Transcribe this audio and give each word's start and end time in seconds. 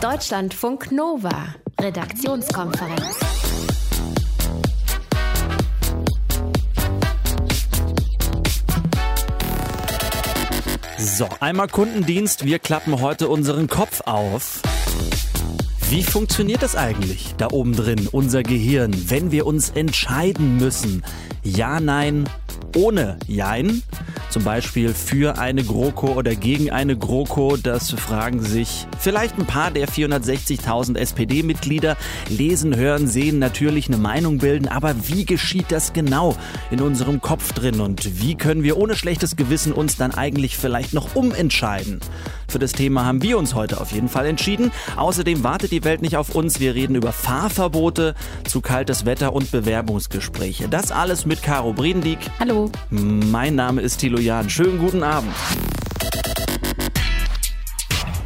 Deutschlandfunk 0.00 0.92
Nova, 0.92 1.54
Redaktionskonferenz. 1.78 3.20
So, 10.96 11.28
einmal 11.40 11.68
Kundendienst. 11.68 12.46
Wir 12.46 12.58
klappen 12.58 13.02
heute 13.02 13.28
unseren 13.28 13.66
Kopf 13.66 14.00
auf. 14.06 14.62
Wie 15.90 16.02
funktioniert 16.02 16.62
das 16.62 16.76
eigentlich 16.76 17.34
da 17.36 17.48
oben 17.50 17.76
drin, 17.76 18.08
unser 18.10 18.42
Gehirn, 18.42 19.10
wenn 19.10 19.32
wir 19.32 19.44
uns 19.44 19.68
entscheiden 19.68 20.56
müssen? 20.56 21.04
Ja, 21.42 21.78
nein, 21.78 22.26
ohne 22.74 23.18
Jein? 23.26 23.82
Zum 24.30 24.44
Beispiel 24.44 24.94
für 24.94 25.38
eine 25.38 25.64
GroKo 25.64 26.12
oder 26.12 26.36
gegen 26.36 26.70
eine 26.70 26.96
GroKo, 26.96 27.56
das 27.56 27.90
fragen 27.90 28.40
sich 28.40 28.86
vielleicht 29.00 29.36
ein 29.38 29.44
paar 29.44 29.72
der 29.72 29.88
460.000 29.88 30.96
SPD-Mitglieder. 30.96 31.96
Lesen, 32.28 32.76
hören, 32.76 33.08
sehen, 33.08 33.40
natürlich 33.40 33.88
eine 33.88 33.96
Meinung 33.96 34.38
bilden, 34.38 34.68
aber 34.68 34.94
wie 35.08 35.24
geschieht 35.24 35.72
das 35.72 35.92
genau 35.92 36.36
in 36.70 36.80
unserem 36.80 37.20
Kopf 37.20 37.52
drin 37.52 37.80
und 37.80 38.22
wie 38.22 38.36
können 38.36 38.62
wir 38.62 38.76
ohne 38.76 38.94
schlechtes 38.94 39.34
Gewissen 39.34 39.72
uns 39.72 39.96
dann 39.96 40.14
eigentlich 40.14 40.56
vielleicht 40.56 40.94
noch 40.94 41.16
umentscheiden? 41.16 41.98
Für 42.50 42.58
das 42.58 42.72
Thema 42.72 43.04
haben 43.04 43.22
wir 43.22 43.38
uns 43.38 43.54
heute 43.54 43.80
auf 43.80 43.92
jeden 43.92 44.08
Fall 44.08 44.26
entschieden. 44.26 44.72
Außerdem 44.96 45.44
wartet 45.44 45.70
die 45.70 45.84
Welt 45.84 46.02
nicht 46.02 46.16
auf 46.16 46.34
uns. 46.34 46.58
Wir 46.58 46.74
reden 46.74 46.96
über 46.96 47.12
Fahrverbote, 47.12 48.16
zu 48.48 48.60
kaltes 48.60 49.04
Wetter 49.04 49.32
und 49.32 49.52
Bewerbungsgespräche. 49.52 50.68
Das 50.68 50.90
alles 50.90 51.26
mit 51.26 51.42
Caro 51.42 51.72
Bredendieck. 51.72 52.18
Hallo. 52.40 52.68
Mein 52.90 53.54
Name 53.54 53.82
ist 53.82 53.98
Thilo 53.98 54.18
Jan. 54.18 54.50
Schönen 54.50 54.78
guten 54.80 55.04
Abend. 55.04 55.32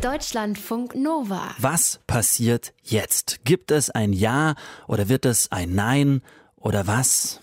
Deutschlandfunk 0.01 0.95
Nova. 0.95 1.55
Was 1.59 2.01
passiert 2.07 2.73
jetzt? 2.83 3.41
Gibt 3.45 3.71
es 3.71 3.91
ein 3.91 4.15
Ja 4.15 4.55
oder 4.89 5.11
wird 5.11 5.27
es 5.27 5.53
ein 5.53 5.75
Nein 5.75 6.23
oder 6.57 6.87
was? 6.87 7.41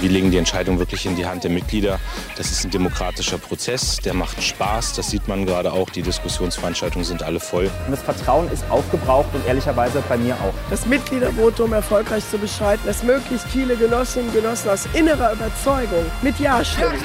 Wir 0.00 0.08
legen 0.08 0.30
die 0.30 0.38
Entscheidung 0.38 0.78
wirklich 0.78 1.04
in 1.04 1.14
die 1.14 1.26
Hand 1.26 1.44
der 1.44 1.50
Mitglieder. 1.50 2.00
Das 2.36 2.50
ist 2.50 2.64
ein 2.64 2.70
demokratischer 2.70 3.36
Prozess, 3.36 3.98
der 3.98 4.14
macht 4.14 4.42
Spaß. 4.42 4.94
Das 4.94 5.10
sieht 5.10 5.28
man 5.28 5.44
gerade 5.44 5.72
auch. 5.72 5.90
Die 5.90 6.00
Diskussionsveranstaltungen 6.00 7.04
sind 7.04 7.22
alle 7.22 7.38
voll. 7.38 7.70
Das 7.90 8.00
Vertrauen 8.02 8.50
ist 8.50 8.64
aufgebraucht 8.70 9.28
und 9.34 9.46
ehrlicherweise 9.46 10.02
bei 10.08 10.16
mir 10.16 10.34
auch. 10.36 10.54
Das 10.70 10.86
Mitgliedervotum 10.86 11.74
erfolgreich 11.74 12.22
zu 12.30 12.38
beschreiten, 12.38 12.82
dass 12.86 13.02
möglichst 13.02 13.46
viele 13.48 13.76
Genossinnen 13.76 14.28
und 14.28 14.34
Genossen 14.34 14.70
aus 14.70 14.88
innerer 14.94 15.34
Überzeugung 15.34 16.06
mit 16.22 16.38
Ja 16.40 16.64
stimmen. 16.64 16.96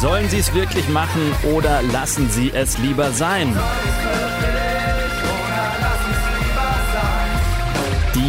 Sollen 0.00 0.28
Sie 0.28 0.38
es 0.38 0.54
wirklich 0.54 0.88
machen 0.90 1.34
oder 1.54 1.82
lassen 1.82 2.30
Sie 2.30 2.52
es 2.54 2.78
lieber 2.78 3.10
sein? 3.10 3.56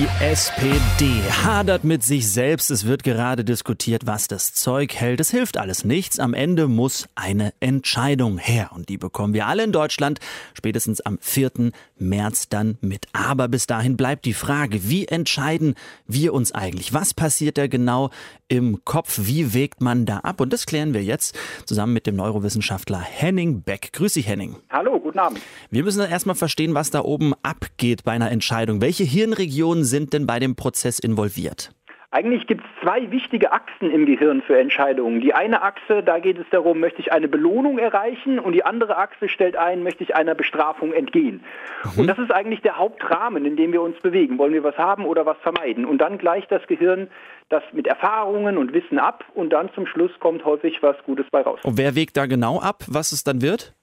Die 0.06 0.24
SPD 0.24 1.20
hadert 1.32 1.84
mit 1.84 2.04
sich 2.04 2.32
selbst. 2.32 2.70
Es 2.70 2.86
wird 2.86 3.04
gerade 3.04 3.44
diskutiert, 3.44 4.06
was 4.06 4.28
das 4.28 4.54
Zeug 4.54 4.94
hält. 4.94 5.20
Es 5.20 5.32
hilft 5.32 5.58
alles 5.58 5.84
nichts. 5.84 6.20
Am 6.20 6.36
Ende 6.36 6.68
muss 6.68 7.08
eine 7.16 7.54
Entscheidung 7.60 8.38
her. 8.38 8.70
Und 8.76 8.90
die 8.90 9.00
bekommen 9.00 9.34
wir 9.34 9.48
alle 9.48 9.64
in 9.64 9.72
Deutschland 9.72 10.20
spätestens 10.54 11.02
am 11.02 11.18
4. 11.20 11.72
März 11.98 12.50
dann 12.50 12.78
mit. 12.82 13.08
Aber 13.14 13.48
bis 13.48 13.66
dahin 13.66 13.98
bleibt 13.98 14.26
die 14.26 14.36
Frage, 14.36 14.88
wie 14.88 15.08
entscheiden 15.08 15.74
wir 16.06 16.36
uns 16.36 16.52
eigentlich? 16.52 16.94
Was 16.94 17.16
passiert 17.16 17.58
da 17.58 17.66
genau 17.66 18.12
im 18.48 18.84
Kopf? 18.86 19.20
Wie 19.24 19.54
wägt 19.54 19.82
man 19.82 20.06
da 20.06 20.20
ab? 20.20 20.42
Und 20.42 20.54
das 20.54 20.66
klären 20.66 20.94
wir 20.94 21.04
jetzt 21.04 21.38
zusammen 21.66 21.94
mit 21.94 22.08
dem 22.08 22.16
Neurowissenschaftler 22.16 23.00
Henning 23.00 23.64
Beck. 23.64 23.92
Grüß 23.94 24.14
dich, 24.14 24.28
Henning. 24.28 24.58
Hallo, 24.70 25.00
guten 25.00 25.20
Abend. 25.20 25.42
Wir 25.72 25.84
müssen 25.84 26.02
erstmal 26.02 26.36
verstehen, 26.36 26.74
was 26.74 26.92
da 26.92 27.02
oben 27.02 27.34
abgeht 27.44 28.04
bei 28.04 28.12
einer 28.12 28.32
Entscheidung. 28.32 28.82
Welche 28.82 29.04
Hirnregionen 29.04 29.84
sind 29.84 30.14
denn 30.14 30.28
bei 30.28 30.40
dem 30.40 30.56
Prozess 30.56 31.00
involviert? 31.00 31.72
Eigentlich 32.16 32.48
gibt 32.48 32.64
es 32.64 32.82
zwei 32.82 33.12
wichtige 33.12 33.52
Achsen 33.52 33.92
im 33.92 34.06
Gehirn 34.06 34.42
für 34.42 34.58
Entscheidungen. 34.58 35.20
Die 35.20 35.34
eine 35.34 35.62
Achse, 35.64 36.02
da 36.02 36.20
geht 36.20 36.40
es 36.40 36.46
darum, 36.50 36.80
möchte 36.80 37.02
ich 37.02 37.12
eine 37.12 37.28
Belohnung 37.28 37.78
erreichen 37.78 38.40
und 38.40 38.54
die 38.54 38.64
andere 38.64 38.98
Achse 38.98 39.28
stellt 39.28 39.58
ein, 39.58 39.84
möchte 39.84 40.02
ich 40.02 40.16
einer 40.16 40.34
Bestrafung 40.34 40.94
entgehen. 40.94 41.44
Mhm. 41.84 42.00
Und 42.00 42.08
das 42.08 42.18
ist 42.18 42.32
eigentlich 42.32 42.62
der 42.62 42.78
Hauptrahmen, 42.78 43.46
in 43.46 43.58
dem 43.58 43.74
wir 43.74 43.82
uns 43.82 44.00
bewegen. 44.00 44.38
Wollen 44.38 44.54
wir 44.54 44.64
was 44.64 44.78
haben 44.78 45.04
oder 45.06 45.26
was 45.26 45.36
vermeiden? 45.40 45.84
Und 45.84 45.98
dann 45.98 46.18
gleicht 46.18 46.50
das 46.54 46.66
Gehirn 46.68 47.10
das 47.50 47.64
mit 47.74 47.88
Erfahrungen 47.88 48.58
und 48.58 48.74
Wissen 48.74 49.00
ab 49.00 49.24
und 49.36 49.52
dann 49.52 49.70
zum 49.74 49.86
Schluss 49.86 50.12
kommt 50.20 50.44
häufig 50.46 50.82
was 50.82 50.96
Gutes 51.06 51.26
bei 51.32 51.42
raus. 51.42 51.60
Und 51.64 51.78
wer 51.78 51.96
wägt 51.96 52.18
da 52.18 52.26
genau 52.26 52.60
ab, 52.60 52.84
was 52.88 53.12
es 53.12 53.24
dann 53.24 53.42
wird? 53.42 53.74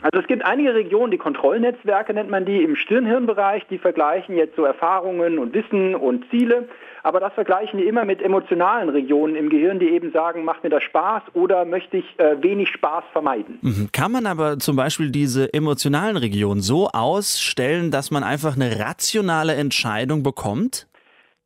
Also 0.00 0.20
es 0.20 0.28
gibt 0.28 0.44
einige 0.44 0.74
Regionen, 0.74 1.10
die 1.10 1.18
Kontrollnetzwerke 1.18 2.14
nennt 2.14 2.30
man 2.30 2.44
die 2.44 2.62
im 2.62 2.76
Stirnhirnbereich, 2.76 3.66
die 3.68 3.78
vergleichen 3.78 4.36
jetzt 4.36 4.54
so 4.54 4.64
Erfahrungen 4.64 5.38
und 5.40 5.54
Wissen 5.54 5.96
und 5.96 6.24
Ziele, 6.30 6.68
aber 7.02 7.20
das 7.20 7.32
vergleichen 7.32 7.78
die 7.80 7.86
immer 7.86 8.04
mit 8.04 8.22
emotionalen 8.22 8.88
Regionen 8.90 9.34
im 9.34 9.48
Gehirn, 9.48 9.78
die 9.78 9.88
eben 9.88 10.12
sagen, 10.12 10.44
macht 10.44 10.62
mir 10.62 10.70
das 10.70 10.82
Spaß 10.84 11.22
oder 11.34 11.64
möchte 11.64 11.96
ich 11.96 12.04
äh, 12.18 12.40
wenig 12.42 12.68
Spaß 12.68 13.04
vermeiden. 13.12 13.58
Mhm. 13.62 13.88
Kann 13.92 14.12
man 14.12 14.26
aber 14.26 14.58
zum 14.58 14.76
Beispiel 14.76 15.10
diese 15.10 15.52
emotionalen 15.52 16.16
Regionen 16.16 16.60
so 16.60 16.88
ausstellen, 16.88 17.90
dass 17.90 18.10
man 18.10 18.22
einfach 18.22 18.54
eine 18.54 18.78
rationale 18.78 19.54
Entscheidung 19.54 20.22
bekommt? 20.22 20.87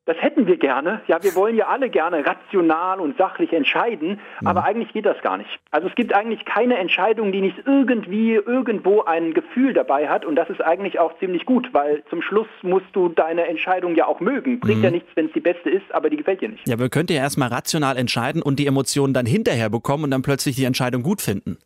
Das 0.05 0.17
hätten 0.21 0.49
wir 0.49 0.57
gerne. 0.57 1.01
Ja, 1.07 1.23
wir 1.23 1.37
wollen 1.37 1.57
ja 1.57 1.69
alle 1.69 1.89
gerne 1.89 2.27
rational 2.27 2.99
und 2.99 3.17
sachlich 3.19 3.53
entscheiden, 3.53 4.19
mhm. 4.41 4.47
aber 4.47 4.65
eigentlich 4.65 4.93
geht 4.93 5.07
das 5.07 5.21
gar 5.23 5.37
nicht. 5.37 5.49
Also 5.71 5.87
es 5.87 5.95
gibt 5.95 6.13
eigentlich 6.13 6.45
keine 6.45 6.77
Entscheidung, 6.79 7.31
die 7.31 7.41
nicht 7.41 7.59
irgendwie 7.67 8.35
irgendwo 8.35 9.03
ein 9.03 9.33
Gefühl 9.33 9.75
dabei 9.75 10.09
hat 10.09 10.25
und 10.25 10.35
das 10.35 10.51
ist 10.51 10.61
eigentlich 10.61 10.99
auch 10.99 11.17
ziemlich 11.21 11.47
gut, 11.47 11.69
weil 11.73 12.03
zum 12.11 12.21
Schluss 12.21 12.49
musst 12.63 12.87
du 12.95 13.11
deine 13.11 13.47
Entscheidung 13.47 13.95
ja 13.95 14.07
auch 14.07 14.19
mögen. 14.19 14.59
Bringt 14.59 14.79
mhm. 14.79 14.85
ja 14.85 14.91
nichts, 14.91 15.09
wenn 15.15 15.27
es 15.27 15.33
die 15.35 15.41
beste 15.41 15.71
ist, 15.71 15.95
aber 15.95 16.11
die 16.11 16.17
gefällt 16.17 16.41
dir 16.41 16.49
nicht. 16.49 16.67
Ja, 16.67 16.81
wir 16.81 16.89
könnten 16.89 17.13
ja 17.13 17.21
erstmal 17.21 17.49
rational 17.51 17.97
entscheiden 17.97 18.43
und 18.43 18.59
die 18.59 18.67
Emotionen 18.67 19.15
dann 19.15 19.27
hinterher 19.27 19.71
bekommen 19.71 20.03
und 20.03 20.11
dann 20.11 20.23
plötzlich 20.23 20.57
die 20.57 20.65
Entscheidung 20.65 21.05
gut 21.05 21.23
finden. 21.23 21.59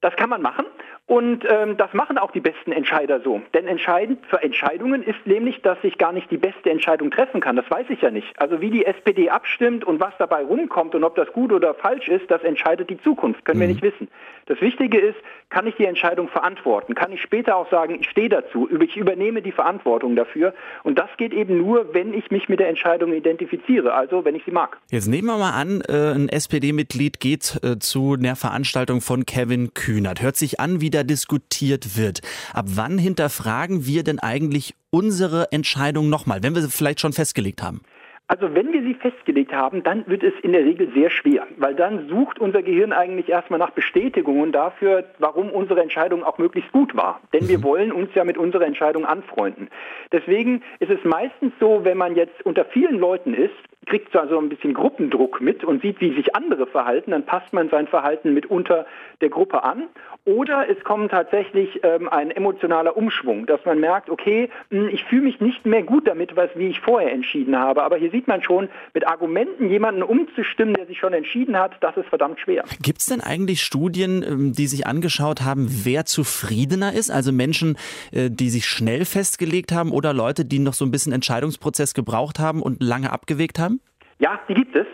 Das 0.00 0.16
kann 0.16 0.30
man 0.30 0.40
machen. 0.40 0.64
Und 1.06 1.44
ähm, 1.50 1.76
das 1.76 1.92
machen 1.92 2.16
auch 2.16 2.30
die 2.30 2.40
besten 2.40 2.72
Entscheider 2.72 3.20
so. 3.20 3.42
Denn 3.52 3.66
entscheidend 3.66 4.24
für 4.26 4.42
Entscheidungen 4.42 5.02
ist 5.02 5.26
nämlich, 5.26 5.60
dass 5.60 5.76
ich 5.82 5.98
gar 5.98 6.12
nicht 6.12 6.30
die 6.30 6.38
beste 6.38 6.70
Entscheidung 6.70 7.10
treffen 7.10 7.42
kann. 7.42 7.56
Das 7.56 7.70
weiß 7.70 7.86
ich 7.90 8.00
ja 8.00 8.10
nicht. 8.10 8.32
Also 8.40 8.62
wie 8.62 8.70
die 8.70 8.86
SPD 8.86 9.28
abstimmt 9.28 9.84
und 9.84 10.00
was 10.00 10.14
dabei 10.18 10.42
rumkommt 10.42 10.94
und 10.94 11.04
ob 11.04 11.14
das 11.14 11.30
gut 11.32 11.52
oder 11.52 11.74
falsch 11.74 12.08
ist, 12.08 12.30
das 12.30 12.42
entscheidet 12.42 12.88
die 12.88 12.98
Zukunft. 13.02 13.44
Können 13.44 13.58
mhm. 13.58 13.62
wir 13.62 13.68
nicht 13.68 13.82
wissen. 13.82 14.08
Das 14.46 14.60
Wichtige 14.60 14.98
ist, 14.98 15.16
kann 15.48 15.66
ich 15.66 15.74
die 15.76 15.86
Entscheidung 15.86 16.28
verantworten? 16.28 16.94
Kann 16.94 17.12
ich 17.12 17.22
später 17.22 17.56
auch 17.56 17.70
sagen, 17.70 17.96
ich 18.00 18.08
stehe 18.10 18.28
dazu, 18.28 18.68
ich 18.80 18.96
übernehme 18.96 19.40
die 19.40 19.52
Verantwortung 19.52 20.16
dafür? 20.16 20.52
Und 20.82 20.98
das 20.98 21.08
geht 21.16 21.32
eben 21.32 21.58
nur, 21.58 21.94
wenn 21.94 22.12
ich 22.12 22.30
mich 22.30 22.48
mit 22.48 22.60
der 22.60 22.68
Entscheidung 22.68 23.12
identifiziere, 23.12 23.94
also 23.94 24.24
wenn 24.24 24.34
ich 24.34 24.44
sie 24.44 24.50
mag. 24.50 24.78
Jetzt 24.90 25.06
nehmen 25.06 25.28
wir 25.28 25.38
mal 25.38 25.52
an, 25.52 25.82
äh, 25.88 26.14
ein 26.14 26.28
SPD-Mitglied 26.28 27.20
geht 27.20 27.58
äh, 27.62 27.78
zu 27.78 28.14
einer 28.18 28.36
Veranstaltung 28.36 29.00
von 29.00 29.24
Kevin 29.24 29.72
Kühnert. 29.72 30.20
Hört 30.20 30.36
sich 30.36 30.60
an, 30.60 30.80
wie 30.80 30.90
da 30.90 31.04
diskutiert 31.04 31.96
wird. 31.96 32.20
Ab 32.52 32.66
wann 32.74 32.98
hinterfragen 32.98 33.86
wir 33.86 34.02
denn 34.02 34.18
eigentlich 34.18 34.74
unsere 34.90 35.50
Entscheidung 35.52 36.10
nochmal, 36.10 36.42
wenn 36.42 36.54
wir 36.54 36.62
sie 36.62 36.70
vielleicht 36.70 37.00
schon 37.00 37.12
festgelegt 37.12 37.62
haben? 37.62 37.80
Also 38.26 38.54
wenn 38.54 38.72
wir 38.72 38.82
sie 38.82 38.94
festgelegt 38.94 39.52
haben, 39.52 39.82
dann 39.82 40.06
wird 40.06 40.22
es 40.22 40.32
in 40.42 40.52
der 40.52 40.64
Regel 40.64 40.90
sehr 40.94 41.10
schwer, 41.10 41.46
weil 41.58 41.74
dann 41.74 42.08
sucht 42.08 42.38
unser 42.38 42.62
Gehirn 42.62 42.92
eigentlich 42.92 43.28
erstmal 43.28 43.58
nach 43.58 43.72
Bestätigungen 43.72 44.50
dafür, 44.50 45.04
warum 45.18 45.50
unsere 45.50 45.82
Entscheidung 45.82 46.24
auch 46.24 46.38
möglichst 46.38 46.72
gut 46.72 46.96
war. 46.96 47.20
Denn 47.34 47.48
wir 47.48 47.58
mhm. 47.58 47.64
wollen 47.64 47.92
uns 47.92 48.14
ja 48.14 48.24
mit 48.24 48.38
unserer 48.38 48.64
Entscheidung 48.64 49.04
anfreunden. 49.04 49.68
Deswegen 50.10 50.62
ist 50.78 50.90
es 50.90 51.04
meistens 51.04 51.52
so, 51.60 51.84
wenn 51.84 51.98
man 51.98 52.16
jetzt 52.16 52.46
unter 52.46 52.64
vielen 52.64 52.98
Leuten 52.98 53.34
ist, 53.34 53.52
kriegt 53.86 54.10
so 54.12 54.18
also 54.18 54.38
ein 54.38 54.48
bisschen 54.48 54.72
Gruppendruck 54.72 55.42
mit 55.42 55.62
und 55.62 55.82
sieht, 55.82 56.00
wie 56.00 56.14
sich 56.14 56.34
andere 56.34 56.66
verhalten, 56.66 57.10
dann 57.10 57.26
passt 57.26 57.52
man 57.52 57.68
sein 57.68 57.86
Verhalten 57.86 58.32
mitunter 58.32 58.86
der 59.20 59.28
Gruppe 59.28 59.62
an 59.62 59.88
oder 60.24 60.66
es 60.70 60.82
kommt 60.84 61.10
tatsächlich 61.10 61.80
ähm, 61.82 62.08
ein 62.08 62.30
emotionaler 62.30 62.96
Umschwung, 62.96 63.44
dass 63.46 63.62
man 63.64 63.78
merkt, 63.78 64.08
okay, 64.08 64.48
hm, 64.70 64.88
ich 64.88 65.04
fühle 65.04 65.22
mich 65.22 65.40
nicht 65.40 65.66
mehr 65.66 65.82
gut 65.82 66.06
damit, 66.06 66.34
was 66.34 66.48
wie 66.54 66.68
ich 66.68 66.80
vorher 66.80 67.12
entschieden 67.12 67.58
habe. 67.58 67.82
Aber 67.82 67.96
hier 67.96 68.10
sieht 68.10 68.26
man 68.26 68.42
schon, 68.42 68.68
mit 68.94 69.06
Argumenten 69.06 69.68
jemanden 69.68 70.02
umzustimmen, 70.02 70.74
der 70.74 70.86
sich 70.86 70.98
schon 70.98 71.12
entschieden 71.12 71.58
hat, 71.58 71.72
das 71.80 71.96
ist 71.96 72.08
verdammt 72.08 72.40
schwer. 72.40 72.64
Gibt 72.80 73.00
es 73.00 73.06
denn 73.06 73.20
eigentlich 73.20 73.62
Studien, 73.62 74.24
ähm, 74.26 74.52
die 74.52 74.66
sich 74.66 74.86
angeschaut 74.86 75.42
haben, 75.42 75.66
wer 75.84 76.06
zufriedener 76.06 76.94
ist? 76.94 77.10
Also 77.10 77.30
Menschen, 77.30 77.76
äh, 78.10 78.30
die 78.30 78.48
sich 78.48 78.66
schnell 78.66 79.04
festgelegt 79.04 79.72
haben 79.72 79.92
oder 79.92 80.14
Leute, 80.14 80.46
die 80.46 80.58
noch 80.58 80.74
so 80.74 80.86
ein 80.86 80.90
bisschen 80.90 81.12
Entscheidungsprozess 81.12 81.92
gebraucht 81.92 82.38
haben 82.38 82.62
und 82.62 82.82
lange 82.82 83.12
abgewegt 83.12 83.58
haben? 83.58 83.80
Ja, 84.18 84.40
die 84.48 84.54
gibt 84.54 84.74
es. 84.74 84.86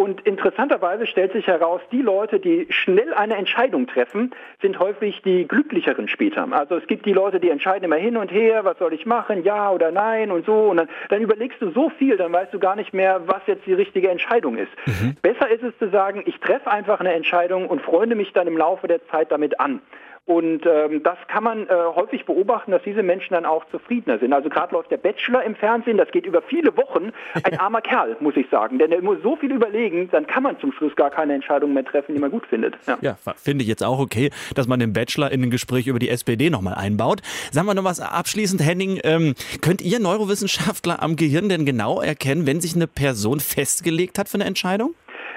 Und 0.00 0.22
interessanterweise 0.22 1.06
stellt 1.06 1.34
sich 1.34 1.46
heraus, 1.46 1.82
die 1.92 2.00
Leute, 2.00 2.40
die 2.40 2.66
schnell 2.70 3.12
eine 3.12 3.36
Entscheidung 3.36 3.86
treffen, 3.86 4.30
sind 4.62 4.78
häufig 4.78 5.20
die 5.26 5.46
glücklicheren 5.46 6.08
später. 6.08 6.48
Also 6.52 6.76
es 6.76 6.86
gibt 6.86 7.04
die 7.04 7.12
Leute, 7.12 7.38
die 7.38 7.50
entscheiden 7.50 7.84
immer 7.84 7.96
hin 7.96 8.16
und 8.16 8.32
her, 8.32 8.64
was 8.64 8.78
soll 8.78 8.94
ich 8.94 9.04
machen, 9.04 9.44
ja 9.44 9.70
oder 9.70 9.90
nein 9.90 10.30
und 10.30 10.46
so. 10.46 10.70
Und 10.70 10.78
dann, 10.78 10.88
dann 11.10 11.20
überlegst 11.20 11.60
du 11.60 11.70
so 11.72 11.90
viel, 11.90 12.16
dann 12.16 12.32
weißt 12.32 12.54
du 12.54 12.58
gar 12.58 12.76
nicht 12.76 12.94
mehr, 12.94 13.20
was 13.26 13.42
jetzt 13.46 13.66
die 13.66 13.74
richtige 13.74 14.08
Entscheidung 14.08 14.56
ist. 14.56 14.72
Mhm. 14.86 15.16
Besser 15.20 15.50
ist 15.50 15.64
es 15.64 15.76
zu 15.78 15.90
sagen, 15.90 16.22
ich 16.24 16.40
treffe 16.40 16.70
einfach 16.70 17.00
eine 17.00 17.12
Entscheidung 17.12 17.68
und 17.68 17.82
freunde 17.82 18.16
mich 18.16 18.32
dann 18.32 18.46
im 18.46 18.56
Laufe 18.56 18.88
der 18.88 19.06
Zeit 19.08 19.30
damit 19.30 19.60
an. 19.60 19.82
Und 20.26 20.64
ähm, 20.64 21.02
das 21.02 21.18
kann 21.26 21.42
man 21.42 21.66
äh, 21.66 21.72
häufig 21.94 22.24
beobachten, 22.24 22.70
dass 22.70 22.82
diese 22.84 23.02
Menschen 23.02 23.34
dann 23.34 23.44
auch 23.44 23.64
zufriedener 23.70 24.18
sind. 24.18 24.32
Also 24.32 24.48
gerade 24.48 24.72
läuft 24.74 24.90
der 24.90 24.96
Bachelor 24.98 25.42
im 25.42 25.56
Fernsehen, 25.56 25.96
das 25.96 26.10
geht 26.12 26.24
über 26.24 26.40
viele 26.42 26.76
Wochen. 26.76 27.10
Ein 27.42 27.58
armer 27.58 27.80
Kerl, 27.80 28.16
muss 28.20 28.36
ich 28.36 28.48
sagen. 28.48 28.78
Denn 28.78 28.92
er 28.92 29.02
muss 29.02 29.18
so 29.22 29.34
viel 29.34 29.50
überlegen, 29.50 30.08
dann 30.12 30.26
kann 30.26 30.44
man 30.44 30.58
zum 30.60 30.72
Schluss 30.72 30.94
gar 30.94 31.10
keine 31.10 31.34
Entscheidung 31.34 31.72
mehr 31.72 31.84
treffen, 31.84 32.14
die 32.14 32.20
man 32.20 32.30
gut 32.30 32.46
findet. 32.46 32.76
Ja, 32.86 32.98
ja 33.00 33.16
finde 33.34 33.62
ich 33.62 33.68
jetzt 33.68 33.82
auch 33.82 33.98
okay, 33.98 34.30
dass 34.54 34.68
man 34.68 34.78
den 34.78 34.92
Bachelor 34.92 35.32
in 35.32 35.42
ein 35.42 35.50
Gespräch 35.50 35.88
über 35.88 35.98
die 35.98 36.08
SPD 36.08 36.48
nochmal 36.48 36.74
einbaut. 36.74 37.22
Sagen 37.50 37.66
wir 37.66 37.74
noch 37.74 37.84
was 37.84 38.00
abschließend, 38.00 38.64
Henning. 38.64 39.00
Ähm, 39.02 39.34
könnt 39.60 39.82
ihr 39.82 39.98
Neurowissenschaftler 39.98 41.02
am 41.02 41.16
Gehirn 41.16 41.48
denn 41.48 41.66
genau 41.66 42.00
erkennen, 42.00 42.46
wenn 42.46 42.60
sich 42.60 42.76
eine 42.76 42.86
Person 42.86 43.40
festgelegt 43.40 44.18
hat 44.18 44.28
für 44.28 44.36
eine 44.36 44.44
Entscheidung? 44.44 44.94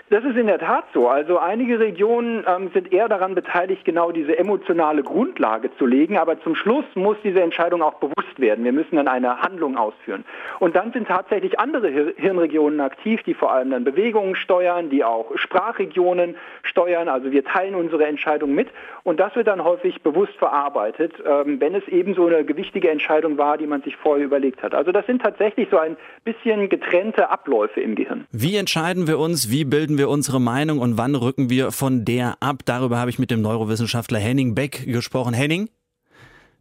Das 0.10 0.24
ist 0.26 0.36
in 0.36 0.48
der 0.48 0.60
Tat 0.60 0.86
so. 0.94 1.08
Also 1.08 1.40
einige 1.40 1.80
Regionen 1.80 2.46
ähm, 2.48 2.70
sind 2.74 2.92
eher 2.92 3.10
daran 3.10 3.36
beteiligt, 3.36 3.84
genau 3.84 4.12
diese 4.12 4.38
emotionale 4.38 5.02
Grundlage 5.02 5.72
zu 5.78 5.86
legen. 5.86 6.18
Aber 6.18 6.40
zum 6.44 6.56
Schluss 6.56 6.86
muss 6.94 7.18
diese 7.24 7.42
Entscheidung 7.42 7.82
auch 7.82 7.96
bewusst 7.96 8.38
werden. 8.38 8.64
Wir 8.64 8.74
müssen 8.74 8.98
dann 8.98 9.08
eine 9.08 9.42
Handlung 9.42 9.78
ausführen. 9.78 10.24
Und 10.60 10.76
dann 10.76 10.92
sind 10.92 11.08
tatsächlich 11.08 11.60
andere 11.60 11.90
Hir 11.90 12.14
Hirnregionen 12.18 12.80
aktiv, 12.82 13.24
die 13.24 13.34
vor 13.34 13.54
allem 13.54 13.72
dann 13.72 13.84
Bewegungen 13.84 14.36
steuern, 14.36 14.90
die 14.90 15.04
auch 15.04 15.32
Sprachregionen 15.36 16.36
steuern. 16.64 17.08
Also 17.08 17.32
wir 17.32 17.44
teilen 17.44 17.74
unsere 17.74 18.06
Entscheidung 18.06 18.54
mit. 18.54 18.68
Und 19.04 19.20
das 19.20 19.36
wird 19.36 19.48
dann 19.48 19.64
häufig 19.64 20.02
bewusst 20.02 20.34
verarbeitet, 20.38 21.14
ähm, 21.26 21.60
wenn 21.60 21.76
es 21.76 21.88
eben 21.88 22.14
so 22.14 22.28
eine 22.28 22.46
gewichtige 22.46 22.90
Entscheidung 22.90 23.38
war, 23.38 23.58
die 23.58 23.68
man 23.68 23.82
sich 23.82 23.96
vorher 23.96 24.26
überlegt 24.26 24.62
hat. 24.64 24.76
Also 24.76 24.92
das 24.92 25.06
sind 25.08 25.22
tatsächlich 25.22 25.70
so 25.72 25.78
ein 25.78 25.98
bisschen 26.24 26.70
getrennte 26.70 27.30
Abläufe 27.30 27.82
im 27.82 27.96
Gehirn. 27.96 28.26
Wie 28.32 28.56
entscheiden 28.58 29.08
wir 29.08 29.18
uns? 29.18 29.50
Wie 29.50 29.66
bilden 29.66 29.93
wir 29.98 30.04
wir 30.04 30.10
unsere 30.10 30.42
Meinung 30.42 30.80
und 30.80 30.98
wann 30.98 31.16
rücken 31.16 31.50
wir 31.50 31.72
von 31.72 32.04
der 32.04 32.36
ab? 32.42 32.64
Darüber 32.66 32.98
habe 32.98 33.10
ich 33.10 33.20
mit 33.20 33.32
dem 33.32 33.42
Neurowissenschaftler 33.42 34.20
Henning 34.20 34.54
Beck 34.54 34.86
gesprochen. 34.86 35.34
Henning, 35.34 35.70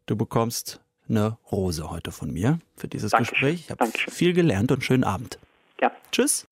du 0.07 0.15
bekommst 0.15 0.81
eine 1.09 1.39
Rose 1.51 1.91
heute 1.91 2.13
von 2.13 2.33
mir 2.33 2.61
für 2.77 2.87
dieses 2.87 3.11
Dankeschön. 3.11 3.35
Gespräch. 3.35 3.61
Ich 3.65 3.71
habe 3.71 3.91
viel 4.11 4.33
gelernt 4.33 4.71
und 4.71 4.85
schönen 4.85 5.03
Abend. 5.03 5.39
Ja. 5.81 5.91
Tschüss. 6.13 6.47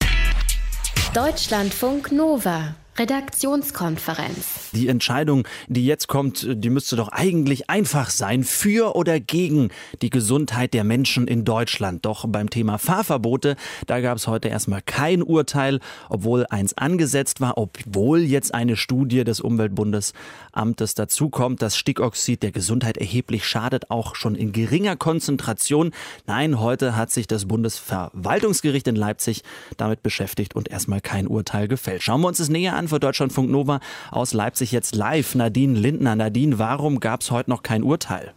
Deutschlandfunk 1.14 2.10
Nova. 2.10 2.74
Redaktionskonferenz. 3.00 4.72
Die 4.72 4.88
Entscheidung, 4.88 5.48
die 5.68 5.86
jetzt 5.86 6.06
kommt, 6.06 6.46
die 6.46 6.68
müsste 6.68 6.96
doch 6.96 7.08
eigentlich 7.08 7.70
einfach 7.70 8.10
sein, 8.10 8.44
für 8.44 8.94
oder 8.94 9.18
gegen 9.20 9.70
die 10.02 10.10
Gesundheit 10.10 10.74
der 10.74 10.84
Menschen 10.84 11.26
in 11.26 11.46
Deutschland. 11.46 12.04
Doch 12.04 12.26
beim 12.28 12.50
Thema 12.50 12.76
Fahrverbote, 12.76 13.56
da 13.86 14.00
gab 14.00 14.18
es 14.18 14.26
heute 14.26 14.48
erstmal 14.48 14.82
kein 14.82 15.22
Urteil, 15.22 15.80
obwohl 16.10 16.44
eins 16.50 16.76
angesetzt 16.76 17.40
war, 17.40 17.56
obwohl 17.56 18.20
jetzt 18.20 18.52
eine 18.52 18.76
Studie 18.76 19.24
des 19.24 19.40
Umweltbundesamtes 19.40 20.94
dazu 20.94 21.30
kommt, 21.30 21.62
dass 21.62 21.78
Stickoxid 21.78 22.42
der 22.42 22.52
Gesundheit 22.52 22.98
erheblich 22.98 23.46
schadet, 23.46 23.90
auch 23.90 24.14
schon 24.14 24.34
in 24.34 24.52
geringer 24.52 24.96
Konzentration. 24.96 25.92
Nein, 26.26 26.60
heute 26.60 26.96
hat 26.96 27.10
sich 27.10 27.26
das 27.26 27.46
Bundesverwaltungsgericht 27.46 28.86
in 28.88 28.96
Leipzig 28.96 29.42
damit 29.78 30.02
beschäftigt 30.02 30.54
und 30.54 30.68
erstmal 30.68 31.00
kein 31.00 31.26
Urteil 31.26 31.66
gefällt. 31.66 32.02
Schauen 32.02 32.20
wir 32.20 32.28
uns 32.28 32.36
das 32.36 32.50
näher 32.50 32.76
an 32.76 32.89
für 32.90 33.00
Deutschlandfunk 33.00 33.48
Nova 33.50 33.80
aus 34.10 34.34
Leipzig 34.34 34.72
jetzt 34.72 34.94
live. 34.94 35.34
Nadine 35.34 35.78
Lindner. 35.78 36.14
Nadine, 36.14 36.58
warum 36.58 37.00
gab 37.00 37.22
es 37.22 37.30
heute 37.30 37.48
noch 37.48 37.62
kein 37.62 37.82
Urteil? 37.82 38.34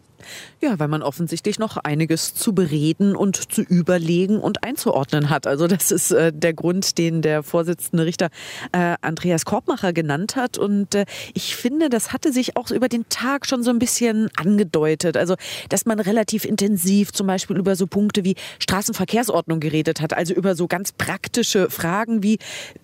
Ja, 0.62 0.80
weil 0.80 0.88
man 0.88 1.02
offensichtlich 1.02 1.60
noch 1.60 1.78
einiges 1.78 2.34
zu 2.34 2.54
bereden 2.54 3.16
und 3.16 3.52
zu 3.52 3.62
überlegen 3.62 4.40
und 4.40 4.64
einzuordnen 4.64 5.30
hat. 5.30 5.48
Also 5.48 5.68
das 5.68 5.92
ist 5.92 6.12
äh, 6.12 6.31
der 6.34 6.54
Grund, 6.54 6.98
den 6.98 7.22
der 7.22 7.44
Vorsitzende 7.44 8.06
Richter 8.06 8.30
äh, 8.72 8.96
Andreas 9.02 9.46
Korbmacher 9.46 9.94
genannt 9.94 10.36
hat. 10.36 10.58
Und 10.58 10.96
äh, 10.96 11.06
ich 11.34 11.56
finde, 11.56 11.90
das 11.90 12.14
hatte 12.14 12.31
sich 12.31 12.56
auch 12.58 12.72
über 12.72 12.90
den 12.90 13.08
Tag 13.10 13.46
schon 13.46 13.64
so 13.64 13.70
ein 13.70 13.80
bisschen 13.80 14.30
angedeutet. 14.36 15.18
Also, 15.18 15.36
dass 15.70 15.86
man 15.86 16.00
relativ 16.00 16.46
intensiv 16.46 17.12
zum 17.12 17.28
Beispiel 17.28 17.58
über 17.58 17.75
so 17.75 17.88
Punkte 17.88 18.24
wie 18.24 18.36
Straßenverkehrsordnung 18.60 19.60
geredet 19.60 20.02
hat. 20.02 20.14
Also 20.14 20.34
über 20.34 20.56
so 20.56 20.68
ganz 20.68 20.92
praktische 20.92 21.70
Fragen 21.70 22.24
wie 22.24 22.40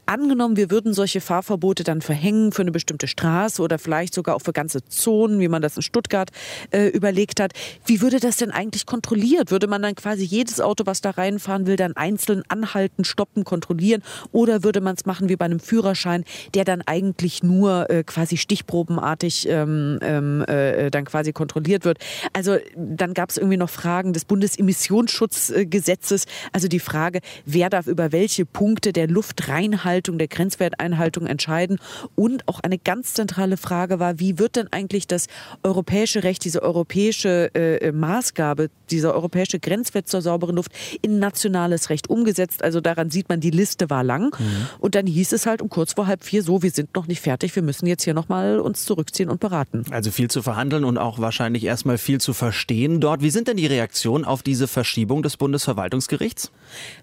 angenommen, 0.06 0.58
wir 0.58 0.72
würden 0.72 0.94
solche 0.94 1.22
Fahrverbote 1.22 1.84
dann 1.84 2.02
verhängen 2.02 2.52
für 2.52 2.64
eine 2.64 2.72
bestimmte 2.72 3.08
Straße 3.08 3.62
oder 3.62 3.80
vielleicht 3.80 4.14
sogar 4.14 4.36
auch 4.36 4.42
für 4.42 4.54
ganze 4.54 4.84
Zonen, 4.86 5.40
wie 5.40 5.48
man 5.48 5.62
das 5.62 5.76
in 5.76 5.82
Stuttgart 5.82 6.32
äh, 6.72 6.88
überlegt 7.30 7.40
hat. 7.40 7.54
Wie 7.86 8.02
würde 8.02 8.20
das 8.20 8.38
denn 8.38 8.52
eigentlich 8.52 8.86
kontrolliert? 8.86 9.52
Würde 9.52 9.68
man 9.68 9.82
dann 9.82 9.96
quasi 9.96 10.24
jedes 10.24 10.62
Auto, 10.62 10.86
was 10.86 11.02
da 11.02 11.12
reinfahren 11.12 11.68
will, 11.68 11.76
dann 11.76 11.96
einzeln 11.96 12.44
anhalten, 12.48 13.04
stoppen, 13.04 13.44
kontrollieren? 13.44 14.02
Oder 14.32 14.64
würde 14.64 14.82
man 14.82 14.96
es 14.96 15.06
machen 15.06 15.30
wie 15.30 15.36
bei 15.36 15.46
einem 15.46 15.60
Führerschein, 15.60 16.24
der 16.54 16.66
dann 16.66 16.82
eigentlich 16.82 17.44
nur 17.44 17.90
äh, 17.90 18.04
quasi 18.04 18.38
stichprobenartig 18.38 19.48
ähm, 19.50 20.00
ähm 20.02 20.44
äh, 20.48 20.90
dann 20.90 21.06
quasi 21.06 21.34
kontrolliert 21.34 21.86
wird? 21.86 22.00
Also 22.34 22.58
dann 22.76 23.14
gab 23.14 23.30
es 23.30 23.38
irgendwie 23.38 23.58
noch 23.58 23.70
Fragen 23.70 24.14
des 24.14 24.26
Bundesemissionsschutzgesetzes, 24.26 26.26
also 26.52 26.68
die 26.68 26.80
Frage, 26.80 27.20
wer 27.46 27.70
darf 27.70 27.88
über 27.88 28.12
welche 28.12 28.46
Punkte 28.46 28.94
der 28.94 29.08
Luftreinhaltung, 29.08 30.18
der 30.18 30.28
Grenzwerteinhaltung 30.28 31.28
entscheiden? 31.28 31.80
Und 32.16 32.48
auch 32.48 32.60
eine 32.62 32.78
ganz 32.78 33.14
zentrale 33.14 33.58
Frage 33.58 34.00
war, 34.00 34.20
wie 34.20 34.40
wird 34.40 34.56
denn 34.56 34.68
eigentlich 34.72 35.08
das 35.08 35.28
europäische 35.64 36.24
Recht, 36.24 36.44
diese 36.46 36.62
europäische 36.62 37.19
äh, 37.28 37.92
Maßgabe, 37.92 38.70
dieser 38.90 39.14
europäische 39.14 39.60
Grenzwert 39.60 40.08
zur 40.08 40.22
sauberen 40.22 40.56
Luft 40.56 40.72
in 41.02 41.20
nationales 41.20 41.90
Recht 41.90 42.10
umgesetzt. 42.10 42.64
Also 42.64 42.82
daran 42.82 43.10
sieht 43.10 43.30
man, 43.30 43.40
die 43.40 43.52
Liste 43.52 43.90
war 43.90 44.04
lang. 44.04 44.36
Mhm. 44.40 44.68
Und 44.80 44.96
dann 44.96 45.06
hieß 45.06 45.34
es 45.34 45.46
halt 45.46 45.62
um 45.62 45.70
kurz 45.70 45.94
vor 45.94 46.08
halb 46.08 46.24
vier 46.24 46.44
so, 46.44 46.62
wir 46.64 46.72
sind 46.72 46.96
noch 46.96 47.08
nicht 47.08 47.22
fertig, 47.22 47.56
wir 47.56 47.64
müssen 47.64 47.86
jetzt 47.86 48.04
hier 48.04 48.14
nochmal 48.14 48.60
uns 48.60 48.86
zurückziehen 48.86 49.30
und 49.30 49.40
beraten. 49.40 49.86
Also 49.92 50.12
viel 50.12 50.30
zu 50.30 50.42
verhandeln 50.42 50.84
und 50.84 50.98
auch 50.98 51.20
wahrscheinlich 51.20 51.64
erstmal 51.64 51.98
viel 51.98 52.20
zu 52.22 52.34
verstehen 52.34 53.00
dort. 53.00 53.22
Wie 53.22 53.30
sind 53.30 53.48
denn 53.48 53.58
die 53.58 53.68
Reaktionen 53.68 54.26
auf 54.26 54.44
diese 54.44 54.68
Verschiebung 54.68 55.24
des 55.24 55.38
Bundesverwaltungsgerichts? 55.38 56.52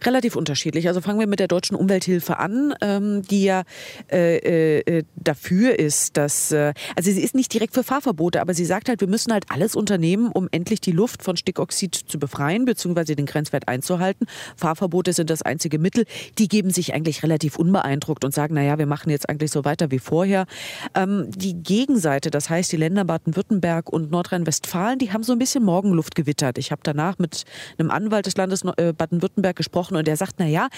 Relativ 0.04 0.36
unterschiedlich. 0.36 0.88
Also 0.88 1.00
fangen 1.00 1.18
wir 1.18 1.26
mit 1.26 1.40
der 1.40 1.48
Deutschen 1.48 1.76
Umwelthilfe 1.76 2.38
an, 2.38 2.74
ähm, 2.80 3.22
die 3.22 3.44
ja 3.44 3.62
äh, 4.10 4.78
äh, 4.78 5.04
dafür 5.16 5.78
ist, 5.78 6.16
dass, 6.16 6.52
äh, 6.52 6.72
also 6.94 7.10
sie 7.10 7.20
ist 7.20 7.34
nicht 7.34 7.52
direkt 7.52 7.74
für 7.74 7.82
Fahrverbote, 7.82 8.40
aber 8.40 8.54
sie 8.54 8.64
sagt 8.64 8.88
halt, 8.88 9.00
wir 9.00 9.08
müssen 9.08 9.32
halt 9.32 9.44
alles 9.48 9.74
unternehmen, 9.74 10.05
um 10.14 10.48
endlich 10.50 10.80
die 10.80 10.92
Luft 10.92 11.22
von 11.22 11.36
Stickoxid 11.36 11.94
zu 11.94 12.18
befreien 12.18 12.64
bzw. 12.64 13.14
den 13.14 13.26
Grenzwert 13.26 13.68
einzuhalten. 13.68 14.26
Fahrverbote 14.56 15.12
sind 15.12 15.30
das 15.30 15.42
einzige 15.42 15.78
Mittel. 15.78 16.04
Die 16.38 16.48
geben 16.48 16.70
sich 16.70 16.94
eigentlich 16.94 17.22
relativ 17.22 17.58
unbeeindruckt 17.58 18.24
und 18.24 18.32
sagen, 18.32 18.54
naja, 18.54 18.78
wir 18.78 18.86
machen 18.86 19.10
jetzt 19.10 19.28
eigentlich 19.28 19.50
so 19.50 19.64
weiter 19.64 19.90
wie 19.90 19.98
vorher. 19.98 20.46
Ähm, 20.94 21.30
die 21.34 21.54
Gegenseite, 21.54 22.30
das 22.30 22.48
heißt 22.48 22.70
die 22.70 22.76
Länder 22.76 23.04
Baden-Württemberg 23.04 23.92
und 23.92 24.10
Nordrhein-Westfalen, 24.10 24.98
die 24.98 25.12
haben 25.12 25.22
so 25.22 25.32
ein 25.32 25.38
bisschen 25.38 25.64
Morgenluft 25.64 26.14
gewittert. 26.14 26.58
Ich 26.58 26.70
habe 26.70 26.80
danach 26.84 27.18
mit 27.18 27.44
einem 27.78 27.90
Anwalt 27.90 28.26
des 28.26 28.36
Landes 28.36 28.62
äh, 28.76 28.92
Baden-Württemberg 28.92 29.56
gesprochen 29.56 29.96
und 29.96 30.06
der 30.06 30.16
sagt, 30.16 30.38
naja, 30.38 30.68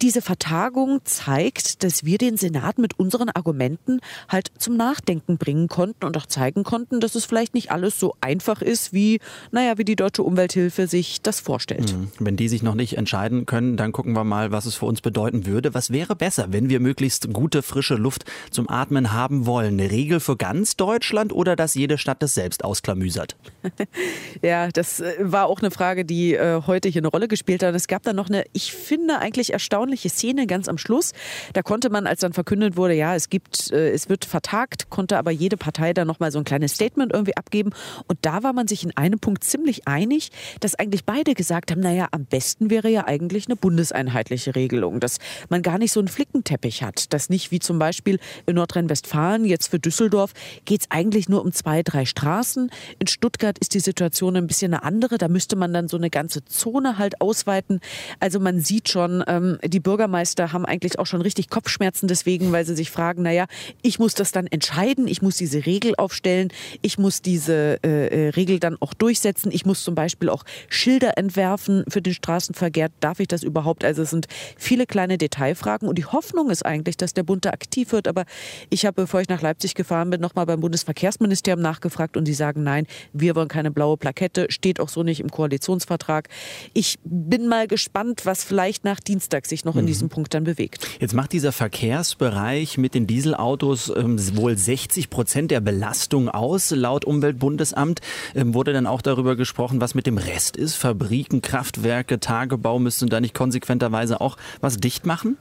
diese 0.00 0.22
Vertagung 0.22 1.00
zeigt, 1.04 1.82
dass 1.84 2.04
wir 2.04 2.18
den 2.18 2.36
Senat 2.36 2.78
mit 2.78 2.98
unseren 2.98 3.28
Argumenten 3.28 4.00
halt 4.28 4.50
zum 4.58 4.76
Nachdenken 4.76 5.36
bringen 5.36 5.68
konnten 5.68 6.04
und 6.04 6.16
auch 6.16 6.26
zeigen 6.26 6.64
konnten, 6.64 7.00
dass 7.00 7.14
es 7.14 7.24
vielleicht 7.24 7.54
nicht 7.54 7.70
alles 7.70 7.98
so 7.98 8.14
einfach 8.20 8.62
ist, 8.62 8.69
wie, 8.92 9.20
naja, 9.50 9.78
wie 9.78 9.84
die 9.84 9.96
Deutsche 9.96 10.22
Umwelthilfe 10.22 10.86
sich 10.86 11.22
das 11.22 11.40
vorstellt. 11.40 11.92
Mhm. 11.92 12.08
Wenn 12.18 12.36
die 12.36 12.48
sich 12.48 12.62
noch 12.62 12.74
nicht 12.74 12.96
entscheiden 12.96 13.46
können, 13.46 13.76
dann 13.76 13.92
gucken 13.92 14.14
wir 14.14 14.24
mal, 14.24 14.52
was 14.52 14.66
es 14.66 14.74
für 14.74 14.86
uns 14.86 15.00
bedeuten 15.00 15.46
würde. 15.46 15.74
Was 15.74 15.90
wäre 15.90 16.14
besser, 16.16 16.48
wenn 16.50 16.68
wir 16.68 16.80
möglichst 16.80 17.32
gute, 17.32 17.62
frische 17.62 17.94
Luft 17.94 18.24
zum 18.50 18.68
Atmen 18.68 19.12
haben 19.12 19.46
wollen? 19.46 19.80
Eine 19.80 19.90
Regel 19.90 20.20
für 20.20 20.36
ganz 20.36 20.76
Deutschland 20.76 21.32
oder 21.32 21.56
dass 21.56 21.74
jede 21.74 21.98
Stadt 21.98 22.22
das 22.22 22.34
selbst 22.34 22.64
ausklamüsert? 22.64 23.36
ja, 24.42 24.68
das 24.68 25.00
äh, 25.00 25.14
war 25.18 25.46
auch 25.46 25.60
eine 25.60 25.70
Frage, 25.70 26.04
die 26.04 26.34
äh, 26.34 26.62
heute 26.66 26.88
hier 26.88 27.00
eine 27.00 27.08
Rolle 27.08 27.28
gespielt 27.28 27.62
hat. 27.62 27.74
Es 27.74 27.88
gab 27.88 28.02
dann 28.02 28.16
noch 28.16 28.28
eine, 28.28 28.44
ich 28.52 28.72
finde, 28.72 29.18
eigentlich 29.18 29.52
erstaunliche 29.52 30.08
Szene 30.08 30.46
ganz 30.46 30.68
am 30.68 30.78
Schluss. 30.78 31.12
Da 31.52 31.62
konnte 31.62 31.90
man, 31.90 32.06
als 32.06 32.20
dann 32.20 32.32
verkündet 32.32 32.76
wurde, 32.76 32.94
ja, 32.94 33.14
es 33.14 33.28
gibt, 33.28 33.70
äh, 33.72 33.90
es 33.90 34.08
wird 34.08 34.24
vertagt, 34.24 34.90
konnte 34.90 35.18
aber 35.18 35.30
jede 35.30 35.56
Partei 35.56 35.92
dann 35.92 36.06
nochmal 36.06 36.32
so 36.32 36.38
ein 36.38 36.44
kleines 36.44 36.74
Statement 36.74 37.12
irgendwie 37.12 37.36
abgeben. 37.36 37.70
Und 38.06 38.18
da 38.22 38.42
war 38.42 38.52
man 38.52 38.59
sich 38.68 38.84
in 38.84 38.96
einem 38.96 39.18
Punkt 39.18 39.44
ziemlich 39.44 39.86
einig, 39.86 40.30
dass 40.60 40.74
eigentlich 40.74 41.04
beide 41.04 41.34
gesagt 41.34 41.70
haben, 41.70 41.80
naja, 41.80 42.08
am 42.10 42.24
besten 42.24 42.70
wäre 42.70 42.88
ja 42.88 43.06
eigentlich 43.06 43.46
eine 43.46 43.56
bundeseinheitliche 43.56 44.54
Regelung, 44.54 45.00
dass 45.00 45.18
man 45.48 45.62
gar 45.62 45.78
nicht 45.78 45.92
so 45.92 46.00
einen 46.00 46.08
Flickenteppich 46.08 46.82
hat, 46.82 47.12
dass 47.12 47.28
nicht 47.28 47.50
wie 47.50 47.58
zum 47.58 47.78
Beispiel 47.78 48.18
in 48.46 48.56
Nordrhein-Westfalen, 48.56 49.44
jetzt 49.44 49.68
für 49.68 49.78
Düsseldorf, 49.78 50.32
geht 50.64 50.82
es 50.82 50.90
eigentlich 50.90 51.28
nur 51.28 51.42
um 51.42 51.52
zwei, 51.52 51.82
drei 51.82 52.04
Straßen. 52.04 52.70
In 52.98 53.06
Stuttgart 53.06 53.58
ist 53.58 53.74
die 53.74 53.80
Situation 53.80 54.36
ein 54.36 54.46
bisschen 54.46 54.74
eine 54.74 54.82
andere, 54.82 55.18
da 55.18 55.28
müsste 55.28 55.56
man 55.56 55.72
dann 55.72 55.88
so 55.88 55.96
eine 55.96 56.10
ganze 56.10 56.44
Zone 56.44 56.98
halt 56.98 57.20
ausweiten. 57.20 57.80
Also 58.18 58.40
man 58.40 58.60
sieht 58.60 58.88
schon, 58.88 59.24
ähm, 59.26 59.58
die 59.64 59.80
Bürgermeister 59.80 60.52
haben 60.52 60.64
eigentlich 60.64 60.98
auch 60.98 61.06
schon 61.06 61.22
richtig 61.22 61.50
Kopfschmerzen 61.50 62.08
deswegen, 62.08 62.52
weil 62.52 62.64
sie 62.64 62.74
sich 62.74 62.90
fragen, 62.90 63.22
naja, 63.22 63.46
ich 63.82 63.98
muss 63.98 64.14
das 64.14 64.32
dann 64.32 64.46
entscheiden, 64.46 65.06
ich 65.06 65.22
muss 65.22 65.36
diese 65.36 65.66
Regel 65.66 65.94
aufstellen, 65.96 66.52
ich 66.82 66.98
muss 66.98 67.22
diese 67.22 67.78
äh, 67.82 68.06
äh 68.06 68.28
Regel 68.40 68.58
dann 68.58 68.76
auch 68.80 68.94
durchsetzen. 68.94 69.50
Ich 69.52 69.66
muss 69.66 69.84
zum 69.84 69.94
Beispiel 69.94 70.30
auch 70.30 70.44
Schilder 70.68 71.18
entwerfen 71.18 71.84
für 71.88 72.00
den 72.00 72.14
Straßenverkehr. 72.14 72.88
Darf 73.00 73.20
ich 73.20 73.28
das 73.28 73.42
überhaupt? 73.42 73.84
Also 73.84 74.02
es 74.02 74.10
sind 74.10 74.26
viele 74.56 74.86
kleine 74.86 75.18
Detailfragen 75.18 75.88
und 75.88 75.98
die 75.98 76.06
Hoffnung 76.06 76.48
ist 76.48 76.64
eigentlich, 76.64 76.96
dass 76.96 77.12
der 77.12 77.22
Bund 77.22 77.44
da 77.44 77.50
aktiv 77.50 77.92
wird. 77.92 78.08
Aber 78.08 78.24
ich 78.70 78.86
habe, 78.86 79.02
bevor 79.02 79.20
ich 79.20 79.28
nach 79.28 79.42
Leipzig 79.42 79.74
gefahren 79.74 80.08
bin, 80.10 80.20
nochmal 80.20 80.46
beim 80.46 80.60
Bundesverkehrsministerium 80.60 81.60
nachgefragt 81.60 82.16
und 82.16 82.26
die 82.26 82.34
sagen, 82.34 82.62
nein, 82.62 82.86
wir 83.12 83.36
wollen 83.36 83.48
keine 83.48 83.70
blaue 83.70 83.96
Plakette, 83.96 84.46
steht 84.48 84.80
auch 84.80 84.88
so 84.88 85.02
nicht 85.02 85.20
im 85.20 85.30
Koalitionsvertrag. 85.30 86.28
Ich 86.72 86.98
bin 87.04 87.48
mal 87.48 87.66
gespannt, 87.66 88.22
was 88.24 88.42
vielleicht 88.42 88.84
nach 88.84 89.00
Dienstag 89.00 89.46
sich 89.46 89.64
noch 89.64 89.76
in 89.76 89.82
mhm. 89.82 89.88
diesem 89.88 90.08
Punkt 90.08 90.32
dann 90.32 90.44
bewegt. 90.44 90.86
Jetzt 90.98 91.14
macht 91.14 91.32
dieser 91.32 91.52
Verkehrsbereich 91.52 92.78
mit 92.78 92.94
den 92.94 93.06
Dieselautos 93.06 93.92
ähm, 93.94 94.18
wohl 94.36 94.56
60 94.56 95.10
Prozent 95.10 95.50
der 95.50 95.60
Belastung 95.60 96.28
aus. 96.28 96.70
Laut 96.70 97.04
Umweltbundesamt 97.04 98.00
wurde 98.34 98.72
dann 98.72 98.86
auch 98.86 99.02
darüber 99.02 99.36
gesprochen, 99.36 99.80
was 99.80 99.94
mit 99.94 100.06
dem 100.06 100.18
Rest 100.18 100.56
ist. 100.56 100.74
Fabriken, 100.74 101.42
Kraftwerke, 101.42 102.20
Tagebau 102.20 102.78
müssten 102.78 103.08
da 103.08 103.20
nicht 103.20 103.34
konsequenterweise 103.34 104.20
auch 104.20 104.36
was 104.60 104.76
dicht 104.78 105.06
machen? 105.06 105.36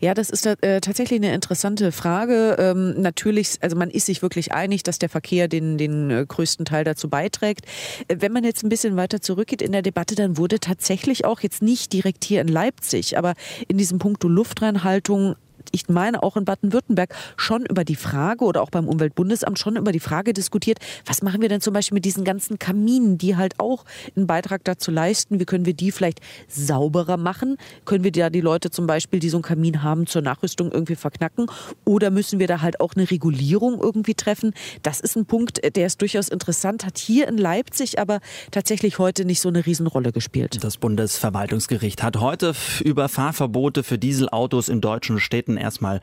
Ja, 0.00 0.14
das 0.14 0.30
ist 0.30 0.46
äh, 0.46 0.80
tatsächlich 0.80 1.20
eine 1.20 1.34
interessante 1.34 1.92
Frage. 1.92 2.56
Ähm, 2.58 3.00
natürlich, 3.00 3.58
also 3.60 3.76
man 3.76 3.90
ist 3.90 4.06
sich 4.06 4.22
wirklich 4.22 4.52
einig, 4.52 4.82
dass 4.82 4.98
der 4.98 5.08
Verkehr 5.08 5.48
den, 5.48 5.78
den 5.78 6.10
äh, 6.10 6.24
größten 6.26 6.64
Teil 6.64 6.84
dazu 6.84 7.08
beiträgt. 7.08 7.66
Äh, 8.08 8.16
wenn 8.20 8.32
man 8.32 8.44
jetzt 8.44 8.64
ein 8.64 8.68
bisschen 8.68 8.96
weiter 8.96 9.20
zurückgeht 9.20 9.62
in 9.62 9.72
der 9.72 9.82
Debatte, 9.82 10.14
dann 10.14 10.36
wurde 10.36 10.60
tatsächlich 10.60 11.24
auch 11.24 11.40
jetzt 11.40 11.62
nicht 11.62 11.92
direkt 11.92 12.24
hier 12.24 12.40
in 12.40 12.48
Leipzig, 12.48 13.16
aber 13.16 13.34
in 13.68 13.78
diesem 13.78 13.98
Punkt 13.98 14.22
Luftreinhaltung 14.24 15.36
ich 15.72 15.88
meine 15.88 16.22
auch 16.22 16.36
in 16.36 16.44
Baden-Württemberg, 16.44 17.14
schon 17.36 17.64
über 17.66 17.84
die 17.84 17.96
Frage 17.96 18.44
oder 18.44 18.62
auch 18.62 18.70
beim 18.70 18.88
Umweltbundesamt 18.88 19.58
schon 19.58 19.76
über 19.76 19.92
die 19.92 20.00
Frage 20.00 20.32
diskutiert, 20.32 20.78
was 21.06 21.22
machen 21.22 21.40
wir 21.40 21.48
denn 21.48 21.60
zum 21.60 21.74
Beispiel 21.74 21.96
mit 21.96 22.04
diesen 22.04 22.24
ganzen 22.24 22.58
Kaminen, 22.58 23.18
die 23.18 23.36
halt 23.36 23.60
auch 23.60 23.84
einen 24.16 24.26
Beitrag 24.26 24.64
dazu 24.64 24.90
leisten, 24.90 25.40
wie 25.40 25.44
können 25.44 25.66
wir 25.66 25.74
die 25.74 25.92
vielleicht 25.92 26.20
sauberer 26.48 27.16
machen? 27.16 27.56
Können 27.84 28.04
wir 28.04 28.12
da 28.12 28.30
die 28.30 28.40
Leute 28.40 28.70
zum 28.70 28.86
Beispiel, 28.86 29.20
die 29.20 29.28
so 29.28 29.36
einen 29.38 29.42
Kamin 29.42 29.82
haben, 29.82 30.06
zur 30.06 30.22
Nachrüstung 30.22 30.72
irgendwie 30.72 30.96
verknacken? 30.96 31.46
Oder 31.84 32.10
müssen 32.10 32.38
wir 32.38 32.46
da 32.46 32.60
halt 32.60 32.80
auch 32.80 32.94
eine 32.94 33.10
Regulierung 33.10 33.80
irgendwie 33.80 34.14
treffen? 34.14 34.54
Das 34.82 35.00
ist 35.00 35.16
ein 35.16 35.26
Punkt, 35.26 35.60
der 35.76 35.86
ist 35.86 36.00
durchaus 36.00 36.28
interessant, 36.28 36.84
hat 36.84 36.98
hier 36.98 37.28
in 37.28 37.38
Leipzig 37.38 37.98
aber 37.98 38.20
tatsächlich 38.50 38.98
heute 38.98 39.24
nicht 39.24 39.40
so 39.40 39.48
eine 39.48 39.64
Riesenrolle 39.64 40.12
gespielt. 40.12 40.62
Das 40.62 40.76
Bundesverwaltungsgericht 40.76 42.02
hat 42.02 42.18
heute 42.18 42.54
über 42.82 43.08
Fahrverbote 43.08 43.82
für 43.82 43.98
Dieselautos 43.98 44.68
in 44.68 44.80
deutschen 44.80 45.20
Städten 45.20 45.51
erstmal 45.56 46.00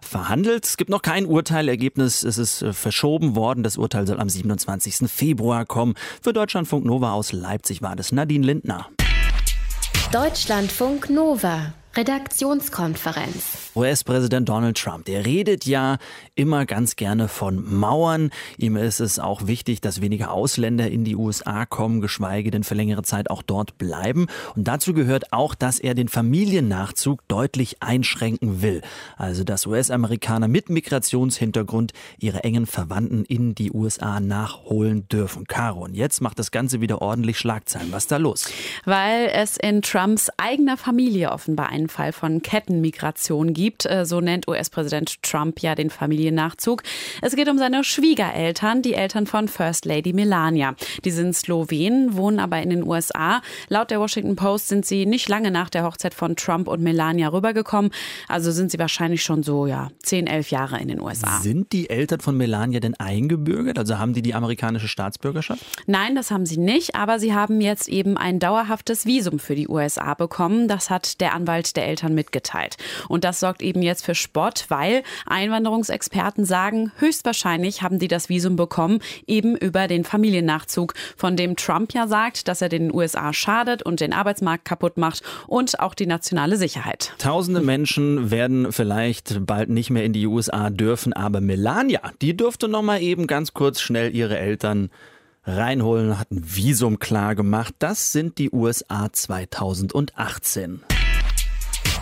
verhandelt. 0.00 0.66
Es 0.66 0.76
gibt 0.76 0.90
noch 0.90 1.02
kein 1.02 1.26
Urteilergebnis. 1.26 2.22
Es 2.22 2.38
ist 2.38 2.62
äh, 2.62 2.72
verschoben 2.72 3.36
worden. 3.36 3.62
Das 3.62 3.76
Urteil 3.76 4.06
soll 4.06 4.20
am 4.20 4.28
27. 4.28 5.10
Februar 5.10 5.64
kommen. 5.64 5.94
Für 6.20 6.32
Deutschlandfunk 6.32 6.84
Nova 6.84 7.12
aus 7.12 7.32
Leipzig 7.32 7.82
war 7.82 7.96
das 7.96 8.12
Nadine 8.12 8.44
Lindner. 8.44 8.88
Deutschlandfunk 10.10 11.08
Nova. 11.08 11.72
Redaktionskonferenz. 11.94 13.70
US-Präsident 13.76 14.48
Donald 14.48 14.78
Trump, 14.78 15.04
der 15.04 15.26
redet 15.26 15.66
ja 15.66 15.98
immer 16.34 16.64
ganz 16.64 16.96
gerne 16.96 17.28
von 17.28 17.62
Mauern. 17.78 18.30
Ihm 18.56 18.76
ist 18.76 19.00
es 19.00 19.18
auch 19.18 19.46
wichtig, 19.46 19.82
dass 19.82 20.00
weniger 20.00 20.30
Ausländer 20.30 20.90
in 20.90 21.04
die 21.04 21.16
USA 21.16 21.66
kommen, 21.66 22.00
geschweige 22.00 22.50
denn 22.50 22.64
für 22.64 22.74
längere 22.74 23.02
Zeit 23.02 23.30
auch 23.30 23.42
dort 23.42 23.76
bleiben. 23.76 24.26
Und 24.56 24.68
dazu 24.68 24.94
gehört 24.94 25.32
auch, 25.32 25.54
dass 25.54 25.78
er 25.78 25.94
den 25.94 26.08
Familiennachzug 26.08 27.26
deutlich 27.28 27.82
einschränken 27.82 28.62
will. 28.62 28.80
Also, 29.18 29.44
dass 29.44 29.66
US-Amerikaner 29.66 30.48
mit 30.48 30.70
Migrationshintergrund 30.70 31.92
ihre 32.18 32.42
engen 32.42 32.66
Verwandten 32.66 33.24
in 33.26 33.54
die 33.54 33.70
USA 33.70 34.20
nachholen 34.20 35.08
dürfen. 35.08 35.44
Caro, 35.46 35.84
und 35.84 35.94
jetzt 35.94 36.22
macht 36.22 36.38
das 36.38 36.50
Ganze 36.50 36.80
wieder 36.80 37.02
ordentlich 37.02 37.38
Schlagzeilen. 37.38 37.92
Was 37.92 38.04
ist 38.04 38.12
da 38.12 38.16
los? 38.16 38.48
Weil 38.86 39.30
es 39.34 39.58
in 39.58 39.82
Trumps 39.82 40.30
eigener 40.38 40.78
Familie 40.78 41.30
offenbar 41.30 41.68
ein 41.68 41.81
einen 41.82 41.88
Fall 41.88 42.12
von 42.12 42.42
Kettenmigration 42.42 43.52
gibt. 43.52 43.86
Äh, 43.86 44.06
so 44.06 44.20
nennt 44.20 44.48
US-Präsident 44.48 45.22
Trump 45.22 45.60
ja 45.60 45.74
den 45.74 45.90
Familiennachzug. 45.90 46.82
Es 47.20 47.34
geht 47.36 47.48
um 47.48 47.58
seine 47.58 47.84
Schwiegereltern, 47.84 48.82
die 48.82 48.94
Eltern 48.94 49.26
von 49.26 49.48
First 49.48 49.84
Lady 49.84 50.12
Melania. 50.12 50.74
Die 51.04 51.10
sind 51.10 51.34
Slowenen, 51.34 52.16
wohnen 52.16 52.38
aber 52.38 52.62
in 52.62 52.70
den 52.70 52.86
USA. 52.86 53.42
Laut 53.68 53.90
der 53.90 54.00
Washington 54.00 54.36
Post 54.36 54.68
sind 54.68 54.86
sie 54.86 55.06
nicht 55.06 55.28
lange 55.28 55.50
nach 55.50 55.70
der 55.70 55.84
Hochzeit 55.84 56.14
von 56.14 56.36
Trump 56.36 56.68
und 56.68 56.82
Melania 56.82 57.28
rübergekommen. 57.28 57.90
Also 58.28 58.52
sind 58.52 58.70
sie 58.70 58.78
wahrscheinlich 58.78 59.22
schon 59.22 59.42
so, 59.42 59.66
ja, 59.66 59.90
10, 60.02 60.26
11 60.26 60.50
Jahre 60.50 60.80
in 60.80 60.88
den 60.88 61.00
USA. 61.00 61.40
Sind 61.40 61.72
die 61.72 61.90
Eltern 61.90 62.20
von 62.20 62.36
Melania 62.36 62.80
denn 62.80 62.94
eingebürgert? 62.94 63.78
Also 63.78 63.98
haben 63.98 64.14
die 64.14 64.22
die 64.22 64.34
amerikanische 64.34 64.88
Staatsbürgerschaft? 64.88 65.64
Nein, 65.86 66.14
das 66.14 66.30
haben 66.30 66.46
sie 66.46 66.58
nicht. 66.58 66.94
Aber 66.94 67.18
sie 67.18 67.34
haben 67.34 67.60
jetzt 67.60 67.88
eben 67.88 68.16
ein 68.16 68.38
dauerhaftes 68.38 69.06
Visum 69.06 69.38
für 69.38 69.54
die 69.54 69.68
USA 69.68 70.14
bekommen. 70.14 70.68
Das 70.68 70.90
hat 70.90 71.20
der 71.20 71.34
Anwalt 71.34 71.71
der 71.72 71.86
Eltern 71.86 72.14
mitgeteilt. 72.14 72.76
Und 73.08 73.24
das 73.24 73.40
sorgt 73.40 73.62
eben 73.62 73.82
jetzt 73.82 74.04
für 74.04 74.14
Spott, 74.14 74.66
weil 74.68 75.02
Einwanderungsexperten 75.26 76.44
sagen, 76.44 76.92
höchstwahrscheinlich 76.98 77.82
haben 77.82 77.98
die 77.98 78.08
das 78.08 78.28
Visum 78.28 78.56
bekommen, 78.56 79.00
eben 79.26 79.56
über 79.56 79.88
den 79.88 80.04
Familiennachzug, 80.04 80.94
von 81.16 81.36
dem 81.36 81.56
Trump 81.56 81.92
ja 81.94 82.06
sagt, 82.06 82.48
dass 82.48 82.62
er 82.62 82.68
den 82.68 82.92
USA 82.92 83.32
schadet 83.32 83.82
und 83.82 84.00
den 84.00 84.12
Arbeitsmarkt 84.12 84.64
kaputt 84.64 84.96
macht 84.96 85.22
und 85.46 85.80
auch 85.80 85.94
die 85.94 86.06
nationale 86.06 86.56
Sicherheit. 86.56 87.12
Tausende 87.18 87.60
Menschen 87.60 88.30
werden 88.30 88.72
vielleicht 88.72 89.46
bald 89.46 89.68
nicht 89.68 89.90
mehr 89.90 90.04
in 90.04 90.12
die 90.12 90.26
USA 90.26 90.70
dürfen, 90.70 91.12
aber 91.12 91.40
Melania, 91.40 92.00
die 92.20 92.36
durfte 92.36 92.68
noch 92.68 92.82
mal 92.82 93.00
eben 93.00 93.26
ganz 93.26 93.54
kurz 93.54 93.80
schnell 93.80 94.14
ihre 94.14 94.38
Eltern 94.38 94.90
reinholen, 95.44 96.18
hat 96.18 96.30
ein 96.30 96.42
Visum 96.44 96.98
klar 96.98 97.34
gemacht. 97.34 97.74
Das 97.78 98.12
sind 98.12 98.38
die 98.38 98.50
USA 98.50 99.12
2018. 99.12 100.82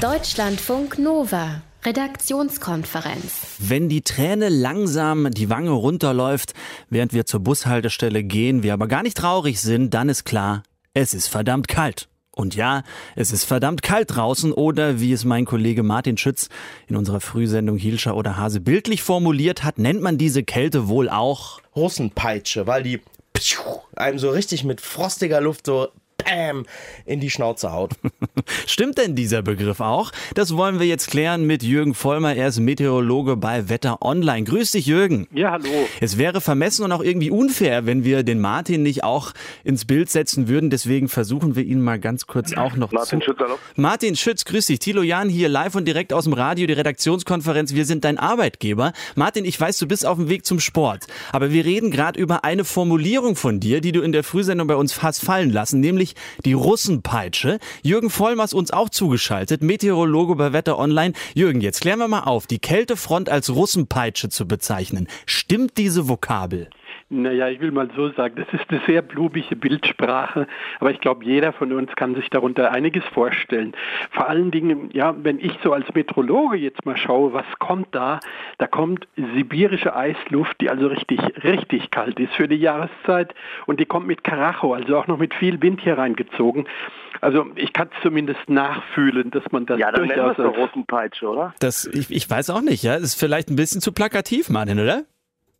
Deutschlandfunk 0.00 0.98
Nova. 0.98 1.62
Redaktionskonferenz. 1.84 3.56
Wenn 3.58 3.88
die 3.88 4.02
Träne 4.02 4.48
langsam 4.48 5.30
die 5.30 5.48
Wange 5.48 5.70
runterläuft, 5.70 6.52
während 6.90 7.12
wir 7.12 7.24
zur 7.24 7.40
Bushaltestelle 7.40 8.22
gehen, 8.22 8.62
wir 8.62 8.74
aber 8.74 8.86
gar 8.86 9.02
nicht 9.02 9.16
traurig 9.16 9.60
sind, 9.60 9.94
dann 9.94 10.08
ist 10.08 10.24
klar, 10.24 10.62
es 10.92 11.14
ist 11.14 11.28
verdammt 11.28 11.68
kalt. 11.68 12.08
Und 12.32 12.54
ja, 12.54 12.82
es 13.16 13.32
ist 13.32 13.44
verdammt 13.44 13.82
kalt 13.82 14.14
draußen 14.14 14.52
oder 14.52 15.00
wie 15.00 15.12
es 15.12 15.24
mein 15.24 15.44
Kollege 15.44 15.82
Martin 15.82 16.16
Schütz 16.16 16.48
in 16.86 16.96
unserer 16.96 17.20
Frühsendung 17.20 17.76
Hielscher 17.76 18.16
oder 18.16 18.36
Hase 18.36 18.60
bildlich 18.60 19.02
formuliert 19.02 19.64
hat, 19.64 19.78
nennt 19.78 20.00
man 20.00 20.18
diese 20.18 20.42
Kälte 20.42 20.88
wohl 20.88 21.08
auch 21.08 21.60
Russenpeitsche, 21.74 22.66
weil 22.66 22.82
die 22.82 23.00
einem 23.96 24.18
so 24.18 24.30
richtig 24.30 24.64
mit 24.64 24.80
frostiger 24.80 25.40
Luft 25.40 25.66
so 25.66 25.88
Bam 26.24 26.66
in 27.06 27.20
die 27.20 27.30
Schnauze 27.30 27.72
haut. 27.72 27.92
Stimmt 28.66 28.98
denn 28.98 29.14
dieser 29.14 29.42
Begriff 29.42 29.80
auch? 29.80 30.12
Das 30.34 30.56
wollen 30.56 30.80
wir 30.80 30.86
jetzt 30.86 31.10
klären 31.10 31.46
mit 31.46 31.62
Jürgen 31.62 31.94
Vollmer. 31.94 32.34
Er 32.34 32.48
ist 32.48 32.60
Meteorologe 32.60 33.36
bei 33.36 33.68
Wetter 33.68 34.02
Online. 34.02 34.44
Grüß 34.44 34.72
dich, 34.72 34.86
Jürgen. 34.86 35.26
Ja, 35.32 35.52
hallo. 35.52 35.68
Es 36.00 36.18
wäre 36.18 36.40
vermessen 36.40 36.84
und 36.84 36.92
auch 36.92 37.02
irgendwie 37.02 37.30
unfair, 37.30 37.86
wenn 37.86 38.04
wir 38.04 38.22
den 38.22 38.40
Martin 38.40 38.82
nicht 38.82 39.04
auch 39.04 39.32
ins 39.64 39.84
Bild 39.84 40.10
setzen 40.10 40.48
würden. 40.48 40.70
Deswegen 40.70 41.08
versuchen 41.08 41.56
wir 41.56 41.64
ihn 41.64 41.80
mal 41.80 41.98
ganz 41.98 42.26
kurz 42.26 42.56
auch 42.56 42.76
noch 42.76 42.92
Martin 42.92 43.20
zu. 43.20 43.26
Schütz, 43.26 43.38
hallo. 43.40 43.58
Martin 43.76 44.16
Schütz, 44.16 44.44
grüß 44.44 44.66
dich. 44.66 44.78
Thilo 44.78 45.02
Jan 45.02 45.28
hier 45.28 45.48
live 45.48 45.74
und 45.74 45.86
direkt 45.86 46.12
aus 46.12 46.24
dem 46.24 46.32
Radio, 46.32 46.66
die 46.66 46.72
Redaktionskonferenz. 46.72 47.74
Wir 47.74 47.84
sind 47.84 48.04
dein 48.04 48.18
Arbeitgeber. 48.18 48.92
Martin, 49.14 49.44
ich 49.44 49.60
weiß, 49.60 49.78
du 49.78 49.86
bist 49.86 50.06
auf 50.06 50.16
dem 50.18 50.28
Weg 50.28 50.46
zum 50.46 50.60
Sport. 50.60 51.06
Aber 51.32 51.52
wir 51.52 51.64
reden 51.64 51.90
gerade 51.90 52.20
über 52.20 52.44
eine 52.44 52.64
Formulierung 52.64 53.36
von 53.36 53.60
dir, 53.60 53.80
die 53.80 53.92
du 53.92 54.00
in 54.00 54.12
der 54.12 54.24
Frühsendung 54.24 54.66
bei 54.66 54.76
uns 54.76 55.02
hast 55.02 55.24
fallen 55.24 55.50
lassen, 55.50 55.80
nämlich 55.80 56.09
nämlich 56.10 56.44
die 56.44 56.52
Russenpeitsche. 56.52 57.58
Jürgen 57.82 58.10
Vollmers 58.10 58.52
uns 58.52 58.70
auch 58.70 58.88
zugeschaltet, 58.88 59.62
Meteorologe 59.62 60.36
bei 60.36 60.52
Wetter 60.52 60.78
Online. 60.78 61.14
Jürgen, 61.34 61.60
jetzt 61.60 61.80
klären 61.80 61.98
wir 61.98 62.08
mal 62.08 62.24
auf, 62.24 62.46
die 62.46 62.58
Kältefront 62.58 63.28
als 63.28 63.50
Russenpeitsche 63.50 64.28
zu 64.28 64.46
bezeichnen. 64.46 65.08
Stimmt 65.26 65.76
diese 65.78 66.08
Vokabel? 66.08 66.68
Naja, 67.12 67.48
ich 67.48 67.60
will 67.60 67.72
mal 67.72 67.88
so 67.96 68.10
sagen, 68.12 68.36
das 68.36 68.46
ist 68.52 68.70
eine 68.70 68.80
sehr 68.86 69.02
blumige 69.02 69.56
Bildsprache, 69.56 70.46
aber 70.78 70.92
ich 70.92 71.00
glaube, 71.00 71.24
jeder 71.24 71.52
von 71.52 71.72
uns 71.72 71.90
kann 71.96 72.14
sich 72.14 72.30
darunter 72.30 72.70
einiges 72.70 73.02
vorstellen. 73.06 73.72
Vor 74.12 74.28
allen 74.28 74.52
Dingen, 74.52 74.90
ja, 74.92 75.16
wenn 75.20 75.40
ich 75.40 75.52
so 75.64 75.72
als 75.72 75.92
Metrologe 75.92 76.56
jetzt 76.56 76.86
mal 76.86 76.96
schaue, 76.96 77.32
was 77.32 77.46
kommt 77.58 77.88
da? 77.96 78.20
Da 78.58 78.68
kommt 78.68 79.08
sibirische 79.34 79.96
Eisluft, 79.96 80.60
die 80.60 80.70
also 80.70 80.86
richtig, 80.86 81.18
richtig 81.42 81.90
kalt 81.90 82.20
ist 82.20 82.32
für 82.34 82.46
die 82.46 82.54
Jahreszeit 82.54 83.34
und 83.66 83.80
die 83.80 83.86
kommt 83.86 84.06
mit 84.06 84.22
Karacho, 84.22 84.72
also 84.72 84.96
auch 84.96 85.08
noch 85.08 85.18
mit 85.18 85.34
viel 85.34 85.60
Wind 85.60 85.80
hier 85.80 85.98
reingezogen. 85.98 86.68
Also 87.20 87.46
ich 87.56 87.72
kann 87.72 87.88
es 87.92 88.02
zumindest 88.02 88.48
nachfühlen, 88.48 89.32
dass 89.32 89.42
man 89.50 89.66
das 89.66 89.80
ja, 89.80 89.90
dann 89.90 90.06
durchaus 90.06 90.38
als... 90.38 90.70
Peitsche, 90.86 91.28
oder? 91.28 91.54
Das, 91.58 91.86
ich, 91.86 92.10
ich 92.10 92.30
weiß 92.30 92.50
auch 92.50 92.62
nicht, 92.62 92.84
ja. 92.84 92.94
Das 92.94 93.02
ist 93.02 93.20
vielleicht 93.20 93.50
ein 93.50 93.56
bisschen 93.56 93.80
zu 93.80 93.92
plakativ, 93.92 94.48
Martin, 94.48 94.78
oder? 94.78 95.04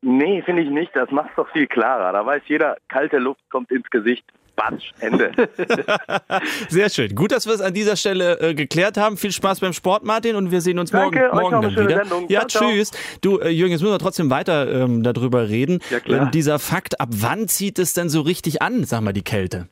Nee, 0.03 0.43
finde 0.43 0.63
ich 0.63 0.71
nicht. 0.71 0.95
Das 0.95 1.11
macht 1.11 1.31
es 1.31 1.37
doch 1.37 1.51
viel 1.51 1.67
klarer. 1.67 2.13
Da 2.13 2.25
weiß 2.25 2.43
jeder, 2.47 2.77
kalte 2.89 3.19
Luft 3.19 3.41
kommt 3.51 3.71
ins 3.71 3.89
Gesicht. 3.91 4.25
Batsch, 4.57 4.93
Ende. 5.01 5.33
Sehr 6.69 6.91
schön. 6.91 7.15
Gut, 7.15 7.33
dass 7.33 7.47
wir 7.47 7.55
es 7.55 7.61
an 7.63 7.73
dieser 7.73 7.97
Stelle 7.97 8.39
äh, 8.41 8.55
geklärt 8.55 8.99
haben. 8.99 9.17
Viel 9.17 9.33
Spaß 9.33 9.61
beim 9.61 9.73
Sport, 9.73 10.05
Martin, 10.05 10.37
und 10.37 10.51
wir 10.51 10.61
sehen 10.61 10.79
uns 10.79 10.91
Danke, 10.91 11.31
morgen, 11.33 11.51
morgen 11.51 11.63
dann 11.63 11.89
wieder. 11.89 12.05
Sendung. 12.05 12.29
Ja, 12.29 12.47
ciao, 12.47 12.71
tschüss. 12.71 12.91
Du, 13.23 13.39
äh, 13.39 13.49
Jürgen, 13.49 13.73
jetzt 13.73 13.81
müssen 13.81 13.95
wir 13.95 13.99
trotzdem 13.99 14.29
weiter 14.29 14.71
ähm, 14.71 15.03
darüber 15.03 15.49
reden. 15.49 15.79
Ja, 15.91 16.01
klar. 16.01 16.23
Ähm, 16.23 16.31
dieser 16.31 16.59
Fakt, 16.59 17.01
ab 17.01 17.09
wann 17.13 17.49
zieht 17.49 17.79
es 17.79 17.95
denn 17.95 18.11
so 18.11 18.21
richtig 18.21 18.61
an, 18.61 18.85
sag 18.85 19.01
mal, 19.01 19.13
die 19.13 19.25
Kälte? 19.25 19.69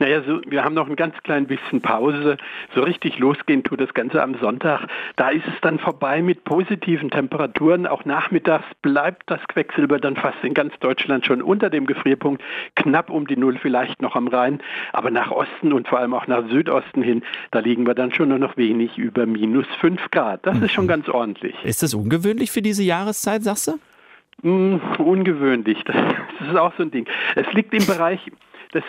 Naja, 0.00 0.22
so, 0.22 0.40
wir 0.46 0.64
haben 0.64 0.74
noch 0.74 0.88
ein 0.88 0.94
ganz 0.94 1.16
klein 1.24 1.46
bisschen 1.46 1.80
Pause. 1.80 2.36
So 2.74 2.82
richtig 2.82 3.18
losgehen 3.18 3.64
tut 3.64 3.80
das 3.80 3.92
Ganze 3.94 4.22
am 4.22 4.36
Sonntag. 4.40 4.86
Da 5.16 5.30
ist 5.30 5.46
es 5.46 5.60
dann 5.60 5.78
vorbei 5.80 6.22
mit 6.22 6.44
positiven 6.44 7.10
Temperaturen. 7.10 7.86
Auch 7.86 8.04
nachmittags 8.04 8.66
bleibt 8.80 9.28
das 9.28 9.40
Quecksilber 9.48 9.98
dann 9.98 10.14
fast 10.14 10.38
in 10.42 10.54
ganz 10.54 10.78
Deutschland 10.78 11.26
schon 11.26 11.42
unter 11.42 11.68
dem 11.68 11.86
Gefrierpunkt, 11.86 12.42
knapp 12.76 13.10
um 13.10 13.26
die 13.26 13.36
Null 13.36 13.58
vielleicht 13.60 14.00
noch 14.00 14.14
am 14.14 14.28
Rhein. 14.28 14.60
Aber 14.92 15.10
nach 15.10 15.32
Osten 15.32 15.72
und 15.72 15.88
vor 15.88 15.98
allem 15.98 16.14
auch 16.14 16.28
nach 16.28 16.48
Südosten 16.48 17.02
hin, 17.02 17.22
da 17.50 17.58
liegen 17.58 17.86
wir 17.86 17.94
dann 17.94 18.12
schon 18.12 18.28
nur 18.28 18.38
noch 18.38 18.56
wenig 18.56 18.98
über 18.98 19.26
minus 19.26 19.66
5 19.80 20.10
Grad. 20.12 20.46
Das 20.46 20.60
ist 20.60 20.72
schon 20.72 20.86
ganz 20.86 21.08
ordentlich. 21.08 21.56
Ist 21.64 21.82
das 21.82 21.94
ungewöhnlich 21.94 22.52
für 22.52 22.62
diese 22.62 22.84
Jahreszeit, 22.84 23.42
sagst 23.42 23.66
du? 23.66 23.78
Mm, 24.42 24.76
ungewöhnlich. 24.98 25.82
Das 25.84 25.96
ist 26.48 26.56
auch 26.56 26.72
so 26.76 26.84
ein 26.84 26.92
Ding. 26.92 27.06
Es 27.34 27.52
liegt 27.52 27.74
im 27.74 27.84
Bereich 27.84 28.30
des, 28.74 28.84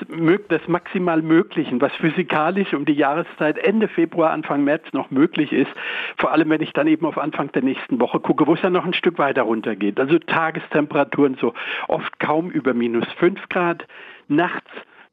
des 0.50 0.68
maximal 0.68 1.22
Möglichen, 1.22 1.82
was 1.82 1.94
physikalisch 1.94 2.74
um 2.74 2.86
die 2.86 2.94
Jahreszeit 2.94 3.58
Ende 3.58 3.88
Februar, 3.88 4.32
Anfang 4.32 4.64
März 4.64 4.84
noch 4.94 5.12
möglich 5.12 5.52
ist. 5.52 5.72
Vor 6.18 6.32
allem, 6.32 6.50
wenn 6.50 6.62
ich 6.62 6.74
dann 6.74 6.88
eben 6.88 7.06
auf 7.06 7.18
Anfang 7.18 7.52
der 7.52 7.64
nächsten 7.64 8.00
Woche 8.00 8.20
gucke, 8.20 8.48
wo 8.48 8.54
es 8.54 8.62
ja 8.62 8.70
noch 8.70 8.86
ein 8.86 8.94
Stück 8.94 9.18
weiter 9.18 9.44
runtergeht. 9.44 10.00
Also 10.00 10.20
Tagestemperaturen 10.20 11.36
so 11.40 11.54
oft 11.88 12.20
kaum 12.20 12.50
über 12.50 12.74
minus 12.74 13.06
5 13.20 13.50
Grad, 13.50 13.86
nachts 14.28 14.70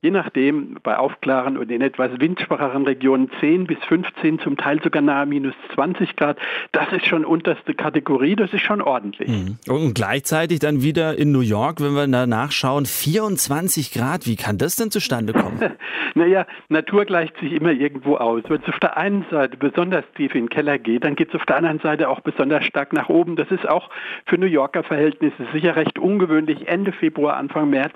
je 0.07 0.13
nachdem 0.13 0.77
bei 0.85 0.97
aufklaren 0.97 1.57
und 1.57 1.69
in 1.69 1.81
etwas 1.81 2.13
windschwacheren 2.21 2.85
Regionen 2.85 3.29
10 3.41 3.67
bis 3.67 3.79
15, 3.89 4.39
zum 4.39 4.57
Teil 4.57 4.81
sogar 4.81 5.03
nahe 5.03 5.27
minus 5.27 5.55
20 5.75 6.15
Grad. 6.15 6.39
Das 6.71 6.93
ist 6.93 7.07
schon 7.07 7.25
unterste 7.25 7.75
Kategorie, 7.75 8.37
das 8.37 8.53
ist 8.53 8.61
schon 8.61 8.81
ordentlich. 8.81 9.29
Mhm. 9.29 9.57
Und 9.69 9.95
gleichzeitig 9.95 10.61
dann 10.61 10.81
wieder 10.81 11.19
in 11.19 11.33
New 11.33 11.41
York, 11.41 11.81
wenn 11.81 11.95
wir 11.95 12.07
da 12.07 12.25
nachschauen, 12.29 12.87
24 12.87 13.93
Grad. 13.93 14.29
Wie 14.29 14.37
kann 14.37 14.59
das 14.59 14.77
denn 14.77 14.93
zustande 14.93 15.33
kommen? 15.33 15.59
Naja, 16.15 16.47
Natur 16.71 17.05
gleicht 17.05 17.37
sich 17.41 17.53
immer 17.53 17.73
irgendwo 17.73 18.17
aus. 18.17 18.43
Wenn 18.49 18.63
es 18.63 18.69
auf 18.71 18.79
der 18.79 18.97
einen 18.97 19.27
Seite 19.31 19.59
besonders 19.59 20.03
tief 20.17 20.35
in 20.35 20.45
den 20.45 20.49
Keller 20.49 20.79
geht, 20.79 21.05
dann 21.05 21.15
geht 21.15 21.29
es 21.29 21.35
auf 21.35 21.45
der 21.45 21.57
anderen 21.57 21.79
Seite 21.81 22.09
auch 22.09 22.21
besonders 22.21 22.65
stark 22.65 22.95
nach 22.95 23.11
oben. 23.11 23.37
Das 23.37 23.51
ist 23.51 23.69
auch 23.69 23.91
für 24.25 24.39
New 24.39 24.47
Yorker 24.47 24.83
Verhältnisse 24.83 25.47
sicher 25.53 25.77
recht 25.77 25.99
ungewöhnlich, 25.99 26.69
Ende 26.69 26.93
Februar, 26.93 27.37
Anfang 27.37 27.69
März 27.69 27.93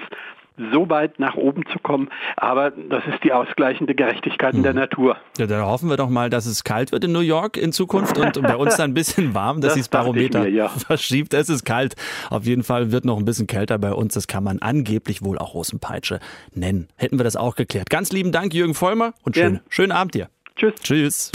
so 0.72 0.88
weit 0.90 1.18
nach 1.18 1.34
oben 1.34 1.64
zu 1.72 1.78
kommen. 1.78 2.08
Aber 2.36 2.70
das 2.70 3.04
ist 3.06 3.24
die 3.24 3.32
ausgleichende 3.32 3.94
Gerechtigkeit 3.94 4.54
in 4.54 4.62
der 4.62 4.74
Natur. 4.74 5.16
Ja, 5.38 5.46
dann 5.46 5.64
hoffen 5.64 5.88
wir 5.88 5.96
doch 5.96 6.08
mal, 6.08 6.30
dass 6.30 6.46
es 6.46 6.64
kalt 6.64 6.92
wird 6.92 7.04
in 7.04 7.12
New 7.12 7.20
York 7.20 7.56
in 7.56 7.72
Zukunft 7.72 8.18
und 8.18 8.40
bei 8.42 8.56
uns 8.56 8.76
dann 8.76 8.90
ein 8.90 8.94
bisschen 8.94 9.34
warm, 9.34 9.60
dass 9.60 9.70
Das 9.70 9.74
sich 9.74 9.82
das 9.84 9.90
dachte 9.90 10.18
ich 10.20 10.30
Barometer 10.30 10.40
mir, 10.40 10.50
ja. 10.50 10.68
verschiebt. 10.86 11.34
Es 11.34 11.48
ist 11.48 11.64
kalt. 11.64 11.96
Auf 12.28 12.44
jeden 12.44 12.62
Fall 12.62 12.92
wird 12.92 13.04
noch 13.04 13.18
ein 13.18 13.24
bisschen 13.24 13.46
kälter 13.46 13.78
bei 13.78 13.92
uns. 13.92 14.14
Das 14.14 14.26
kann 14.26 14.44
man 14.44 14.58
angeblich 14.60 15.22
wohl 15.22 15.38
auch 15.38 15.54
Rosenpeitsche 15.54 16.20
nennen. 16.54 16.88
Hätten 16.96 17.18
wir 17.18 17.24
das 17.24 17.36
auch 17.36 17.56
geklärt. 17.56 17.90
Ganz 17.90 18.12
lieben 18.12 18.32
Dank, 18.32 18.54
Jürgen 18.54 18.74
Vollmer, 18.74 19.14
und 19.22 19.36
schön, 19.36 19.60
schönen 19.68 19.92
Abend 19.92 20.14
dir. 20.14 20.28
Tschüss. 20.56 20.74
Tschüss. 20.82 21.32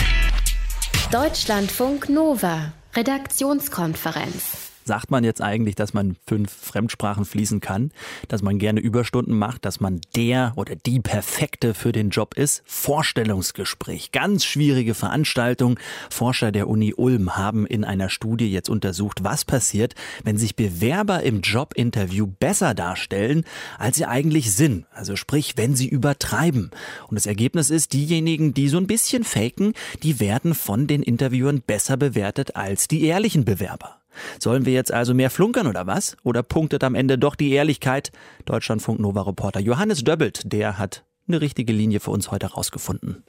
Deutschlandfunk 1.11 2.09
Nova. 2.09 2.73
Redaktionskonferenz. 2.95 4.64
Sagt 4.87 5.09
man 5.09 5.23
jetzt 5.23 5.41
eigentlich, 5.41 5.73
dass 5.73 5.95
man 5.95 6.15
fünf 6.27 6.53
Fremdsprachen 6.53 7.25
fließen 7.25 7.59
kann, 7.59 7.89
dass 8.27 8.43
man 8.43 8.59
gerne 8.59 8.81
Überstunden 8.81 9.35
macht, 9.35 9.65
dass 9.65 9.79
man 9.79 9.99
der 10.15 10.53
oder 10.57 10.75
die 10.75 10.99
Perfekte 10.99 11.73
für 11.73 11.91
den 11.91 12.11
Job 12.11 12.35
ist? 12.35 12.61
Vorstellungsgespräch, 12.67 14.11
ganz 14.11 14.45
schwierige 14.45 14.93
Veranstaltung. 14.93 15.79
Forscher 16.11 16.51
der 16.51 16.67
Uni 16.67 16.93
Ulm 16.93 17.35
haben 17.35 17.65
in 17.65 17.83
einer 17.83 18.09
Studie 18.09 18.51
jetzt 18.51 18.69
untersucht, 18.69 19.23
was 19.23 19.43
passiert, 19.43 19.95
wenn 20.23 20.37
sich 20.37 20.55
Bewerber 20.55 21.23
im 21.23 21.41
Jobinterview 21.41 22.27
besser 22.27 22.75
darstellen, 22.75 23.43
als 23.79 23.97
sie 23.97 24.05
eigentlich 24.05 24.53
sind. 24.53 24.85
Also 24.93 25.15
sprich, 25.15 25.57
wenn 25.57 25.75
sie 25.75 25.87
übertreiben. 25.87 26.69
Und 27.07 27.15
das 27.15 27.25
Ergebnis 27.25 27.71
ist, 27.71 27.93
diejenigen, 27.93 28.53
die 28.53 28.69
so 28.69 28.77
ein 28.77 28.85
bisschen 28.85 29.23
faken, 29.23 29.73
die 30.03 30.19
werden 30.19 30.53
von 30.53 30.85
den 30.85 31.01
Interviewern 31.01 31.63
besser 31.65 31.97
bewertet 31.97 32.55
als 32.55 32.87
die 32.87 33.01
ehrlichen 33.01 33.45
Bewerber. 33.45 34.04
Sollen 34.39 34.65
wir 34.65 34.73
jetzt 34.73 34.93
also 34.93 35.13
mehr 35.13 35.29
flunkern 35.29 35.67
oder 35.67 35.87
was? 35.87 36.17
Oder 36.23 36.43
punktet 36.43 36.83
am 36.83 36.95
Ende 36.95 37.17
doch 37.17 37.35
die 37.35 37.51
Ehrlichkeit? 37.51 38.11
Deutschlandfunk 38.45 38.99
Nova 38.99 39.21
Reporter 39.21 39.59
Johannes 39.59 40.03
Döbbelt, 40.03 40.41
der 40.51 40.77
hat 40.77 41.03
eine 41.27 41.41
richtige 41.41 41.73
Linie 41.73 41.99
für 41.99 42.11
uns 42.11 42.31
heute 42.31 42.47
rausgefunden. 42.47 43.23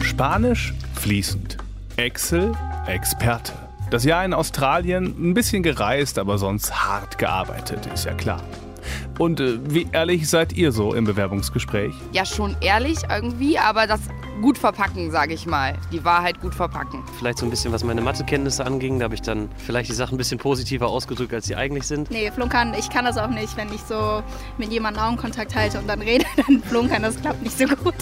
Spanisch 0.00 0.74
fließend. 0.94 1.58
Excel 1.96 2.52
Experte. 2.86 3.52
Das 3.90 4.04
Jahr 4.04 4.24
in 4.24 4.34
Australien 4.34 5.14
ein 5.18 5.34
bisschen 5.34 5.62
gereist, 5.62 6.18
aber 6.18 6.38
sonst 6.38 6.84
hart 6.84 7.18
gearbeitet, 7.18 7.86
ist 7.92 8.04
ja 8.04 8.14
klar. 8.14 8.42
Und 9.18 9.40
äh, 9.40 9.58
wie 9.68 9.88
ehrlich 9.92 10.28
seid 10.28 10.52
ihr 10.52 10.70
so 10.70 10.94
im 10.94 11.04
Bewerbungsgespräch? 11.04 11.92
Ja, 12.12 12.24
schon 12.24 12.56
ehrlich 12.60 12.98
irgendwie, 13.10 13.58
aber 13.58 13.88
das 13.88 14.00
gut 14.40 14.56
verpacken, 14.56 15.10
sage 15.10 15.34
ich 15.34 15.46
mal. 15.46 15.74
Die 15.92 16.04
Wahrheit 16.04 16.40
gut 16.40 16.54
verpacken. 16.54 17.02
Vielleicht 17.18 17.38
so 17.38 17.46
ein 17.46 17.50
bisschen, 17.50 17.72
was 17.72 17.82
meine 17.82 18.00
Mathekenntnisse 18.00 18.64
anging. 18.64 19.00
Da 19.00 19.04
habe 19.04 19.16
ich 19.16 19.22
dann 19.22 19.48
vielleicht 19.56 19.90
die 19.90 19.94
Sachen 19.94 20.14
ein 20.14 20.18
bisschen 20.18 20.38
positiver 20.38 20.88
ausgedrückt, 20.88 21.34
als 21.34 21.46
sie 21.46 21.56
eigentlich 21.56 21.84
sind. 21.84 22.10
Nee, 22.10 22.30
flunkern, 22.30 22.74
ich 22.78 22.88
kann 22.90 23.04
das 23.04 23.18
auch 23.18 23.28
nicht, 23.28 23.56
wenn 23.56 23.72
ich 23.72 23.80
so 23.80 24.22
mit 24.56 24.70
jemandem 24.70 25.02
Augenkontakt 25.02 25.54
halte 25.56 25.78
und 25.78 25.88
dann 25.88 26.00
rede, 26.00 26.24
dann 26.36 26.62
flunkern, 26.62 27.02
das 27.02 27.20
klappt 27.20 27.42
nicht 27.42 27.58
so 27.58 27.66
gut. 27.66 27.94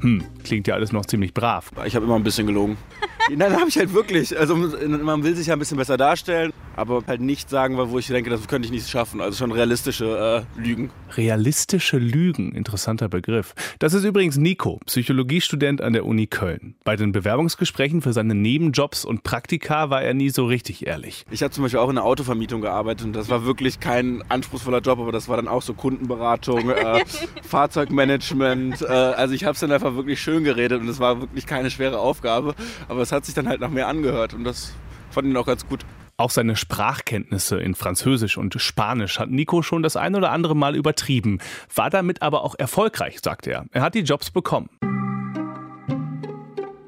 Hm, 0.00 0.24
klingt 0.42 0.66
ja 0.66 0.74
alles 0.74 0.92
noch 0.92 1.06
ziemlich 1.06 1.32
brav. 1.32 1.70
Ich 1.86 1.94
habe 1.94 2.04
immer 2.04 2.16
ein 2.16 2.24
bisschen 2.24 2.46
gelogen. 2.46 2.76
Nein, 3.34 3.54
habe 3.54 3.68
ich 3.68 3.78
halt 3.78 3.94
wirklich. 3.94 4.38
Also 4.38 4.54
man 4.54 5.22
will 5.22 5.34
sich 5.34 5.46
ja 5.46 5.54
ein 5.54 5.58
bisschen 5.58 5.78
besser 5.78 5.96
darstellen, 5.96 6.52
aber 6.76 7.02
halt 7.06 7.20
nicht 7.20 7.48
sagen, 7.48 7.78
wo 7.78 7.98
ich 7.98 8.06
denke, 8.08 8.28
das 8.28 8.46
könnte 8.48 8.66
ich 8.66 8.72
nicht 8.72 8.88
schaffen. 8.88 9.20
Also 9.20 9.38
schon 9.38 9.52
realistische 9.52 10.04
äh, 10.24 10.42
Lügen. 10.56 10.90
Realistische 11.16 11.98
Lügen, 11.98 12.52
interessanter 12.52 13.08
Begriff. 13.08 13.54
Das 13.78 13.94
ist 13.94 14.04
übrigens 14.04 14.36
Nico, 14.36 14.80
Psychologiestudent 14.86 15.80
an 15.80 15.92
der 15.92 16.06
Uni 16.06 16.26
Köln. 16.26 16.74
Bei 16.84 16.96
den 16.96 17.12
Bewerbungsgesprächen 17.12 18.02
für 18.02 18.12
seine 18.12 18.34
Nebenjobs 18.34 19.04
und 19.04 19.22
Praktika 19.22 19.90
war 19.90 20.02
er 20.02 20.14
nie 20.14 20.30
so 20.30 20.46
richtig 20.46 20.86
ehrlich. 20.86 21.24
Ich 21.30 21.42
habe 21.42 21.52
zum 21.52 21.62
Beispiel 21.62 21.80
auch 21.80 21.88
in 21.88 21.96
der 21.96 22.04
Autovermietung 22.04 22.60
gearbeitet 22.60 23.06
und 23.06 23.12
das 23.14 23.28
war 23.28 23.44
wirklich 23.44 23.80
kein 23.80 24.22
anspruchsvoller 24.28 24.80
Job, 24.80 24.98
aber 24.98 25.12
das 25.12 25.28
war 25.28 25.36
dann 25.36 25.48
auch 25.48 25.62
so 25.62 25.74
Kundenberatung, 25.74 26.70
äh, 26.70 27.04
Fahrzeugmanagement. 27.42 28.82
Äh, 28.82 28.86
also 28.86 29.34
ich 29.34 29.44
habe 29.44 29.54
es 29.54 29.60
dann 29.60 29.72
einfach 29.72 29.94
wirklich 29.94 30.20
schön 30.20 30.44
geredet 30.44 30.80
und 30.80 30.88
es 30.88 30.98
war 30.98 31.20
wirklich 31.20 31.46
keine 31.46 31.70
schwere 31.70 31.98
Aufgabe, 31.98 32.54
aber 32.88 33.02
es 33.02 33.12
hat 33.12 33.24
sich 33.24 33.34
dann 33.34 33.48
halt 33.48 33.60
nach 33.60 33.70
mehr 33.70 33.88
angehört 33.88 34.34
und 34.34 34.44
das 34.44 34.74
fand 35.10 35.28
ich 35.28 35.36
auch 35.36 35.46
ganz 35.46 35.66
gut. 35.66 35.84
Auch 36.16 36.30
seine 36.30 36.54
Sprachkenntnisse 36.54 37.58
in 37.58 37.74
Französisch 37.74 38.38
und 38.38 38.54
Spanisch 38.60 39.18
hat 39.18 39.30
Nico 39.30 39.62
schon 39.62 39.82
das 39.82 39.96
ein 39.96 40.14
oder 40.14 40.30
andere 40.30 40.54
Mal 40.54 40.76
übertrieben, 40.76 41.40
war 41.74 41.90
damit 41.90 42.22
aber 42.22 42.44
auch 42.44 42.54
erfolgreich, 42.56 43.18
sagt 43.20 43.48
er. 43.48 43.66
Er 43.72 43.82
hat 43.82 43.96
die 43.96 44.00
Jobs 44.00 44.30
bekommen. 44.30 44.70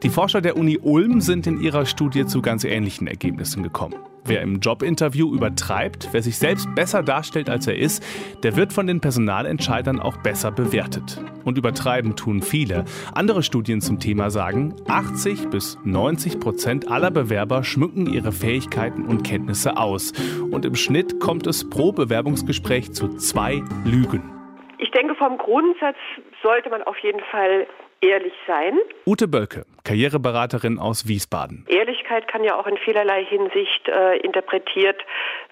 Die 0.04 0.10
Forscher 0.10 0.40
der 0.40 0.56
Uni 0.56 0.78
Ulm 0.80 1.20
sind 1.20 1.48
in 1.48 1.60
ihrer 1.60 1.86
Studie 1.86 2.26
zu 2.26 2.40
ganz 2.40 2.62
ähnlichen 2.62 3.08
Ergebnissen 3.08 3.64
gekommen. 3.64 3.96
Wer 4.28 4.42
im 4.42 4.58
Jobinterview 4.58 5.32
übertreibt, 5.32 6.08
wer 6.10 6.20
sich 6.20 6.36
selbst 6.36 6.66
besser 6.74 7.04
darstellt, 7.04 7.48
als 7.48 7.68
er 7.68 7.76
ist, 7.76 8.04
der 8.42 8.56
wird 8.56 8.72
von 8.72 8.88
den 8.88 9.00
Personalentscheidern 9.00 10.00
auch 10.00 10.16
besser 10.16 10.50
bewertet. 10.50 11.22
Und 11.44 11.58
übertreiben 11.58 12.16
tun 12.16 12.42
viele. 12.42 12.84
Andere 13.14 13.44
Studien 13.44 13.80
zum 13.80 14.00
Thema 14.00 14.30
sagen, 14.30 14.74
80 14.88 15.48
bis 15.50 15.78
90 15.84 16.40
Prozent 16.40 16.90
aller 16.90 17.12
Bewerber 17.12 17.62
schmücken 17.62 18.12
ihre 18.12 18.32
Fähigkeiten 18.32 19.06
und 19.06 19.22
Kenntnisse 19.22 19.76
aus. 19.76 20.12
Und 20.50 20.64
im 20.64 20.74
Schnitt 20.74 21.20
kommt 21.20 21.46
es 21.46 21.70
pro 21.70 21.92
Bewerbungsgespräch 21.92 22.92
zu 22.92 23.16
zwei 23.18 23.62
Lügen. 23.84 24.24
Ich 24.78 24.90
denke, 24.90 25.14
vom 25.14 25.38
Grundsatz 25.38 25.96
sollte 26.42 26.68
man 26.70 26.82
auf 26.82 26.98
jeden 26.98 27.20
Fall 27.30 27.68
ehrlich 28.00 28.32
sein. 28.46 28.78
Ute 29.06 29.28
Bölke, 29.28 29.64
Karriereberaterin 29.84 30.78
aus 30.78 31.06
Wiesbaden. 31.06 31.64
Ehrlichkeit 31.68 32.28
kann 32.28 32.44
ja 32.44 32.58
auch 32.58 32.66
in 32.66 32.76
vielerlei 32.78 33.24
Hinsicht 33.24 33.88
äh, 33.88 34.16
interpretiert 34.18 35.00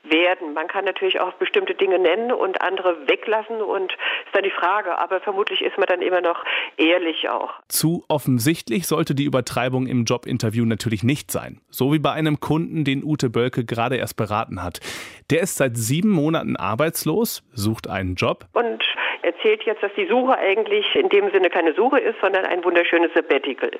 werden. 0.02 0.54
Man 0.54 0.68
kann 0.68 0.84
natürlich 0.84 1.20
auch 1.20 1.32
bestimmte 1.34 1.74
Dinge 1.74 1.98
nennen 1.98 2.32
und 2.32 2.60
andere 2.60 3.08
weglassen 3.08 3.62
und 3.62 3.92
ist 3.92 4.34
dann 4.34 4.42
die 4.42 4.50
Frage. 4.50 4.98
Aber 4.98 5.20
vermutlich 5.20 5.62
ist 5.62 5.78
man 5.78 5.86
dann 5.86 6.02
immer 6.02 6.20
noch 6.20 6.44
ehrlich 6.76 7.28
auch. 7.28 7.50
Zu 7.68 8.04
offensichtlich 8.08 8.86
sollte 8.86 9.14
die 9.14 9.24
Übertreibung 9.24 9.86
im 9.86 10.04
Jobinterview 10.04 10.64
natürlich 10.64 11.02
nicht 11.02 11.30
sein. 11.30 11.60
So 11.70 11.92
wie 11.92 11.98
bei 11.98 12.12
einem 12.12 12.40
Kunden, 12.40 12.84
den 12.84 13.02
Ute 13.02 13.30
Bölke 13.30 13.64
gerade 13.64 13.96
erst 13.96 14.16
beraten 14.16 14.62
hat. 14.62 14.80
Der 15.30 15.40
ist 15.40 15.56
seit 15.56 15.76
sieben 15.76 16.10
Monaten 16.10 16.56
arbeitslos, 16.56 17.42
sucht 17.52 17.88
einen 17.88 18.14
Job. 18.14 18.46
Und 18.52 18.82
erzählt 19.24 19.62
jetzt, 19.64 19.82
dass 19.82 19.92
die 19.96 20.06
Suche 20.06 20.36
eigentlich 20.38 20.94
in 20.94 21.08
dem 21.08 21.30
Sinne 21.30 21.50
keine 21.50 21.74
Suche 21.74 21.98
ist, 21.98 22.20
sondern 22.20 22.44
ein 22.46 22.62
wunderschönes 22.64 23.10
Sabbatical. 23.14 23.70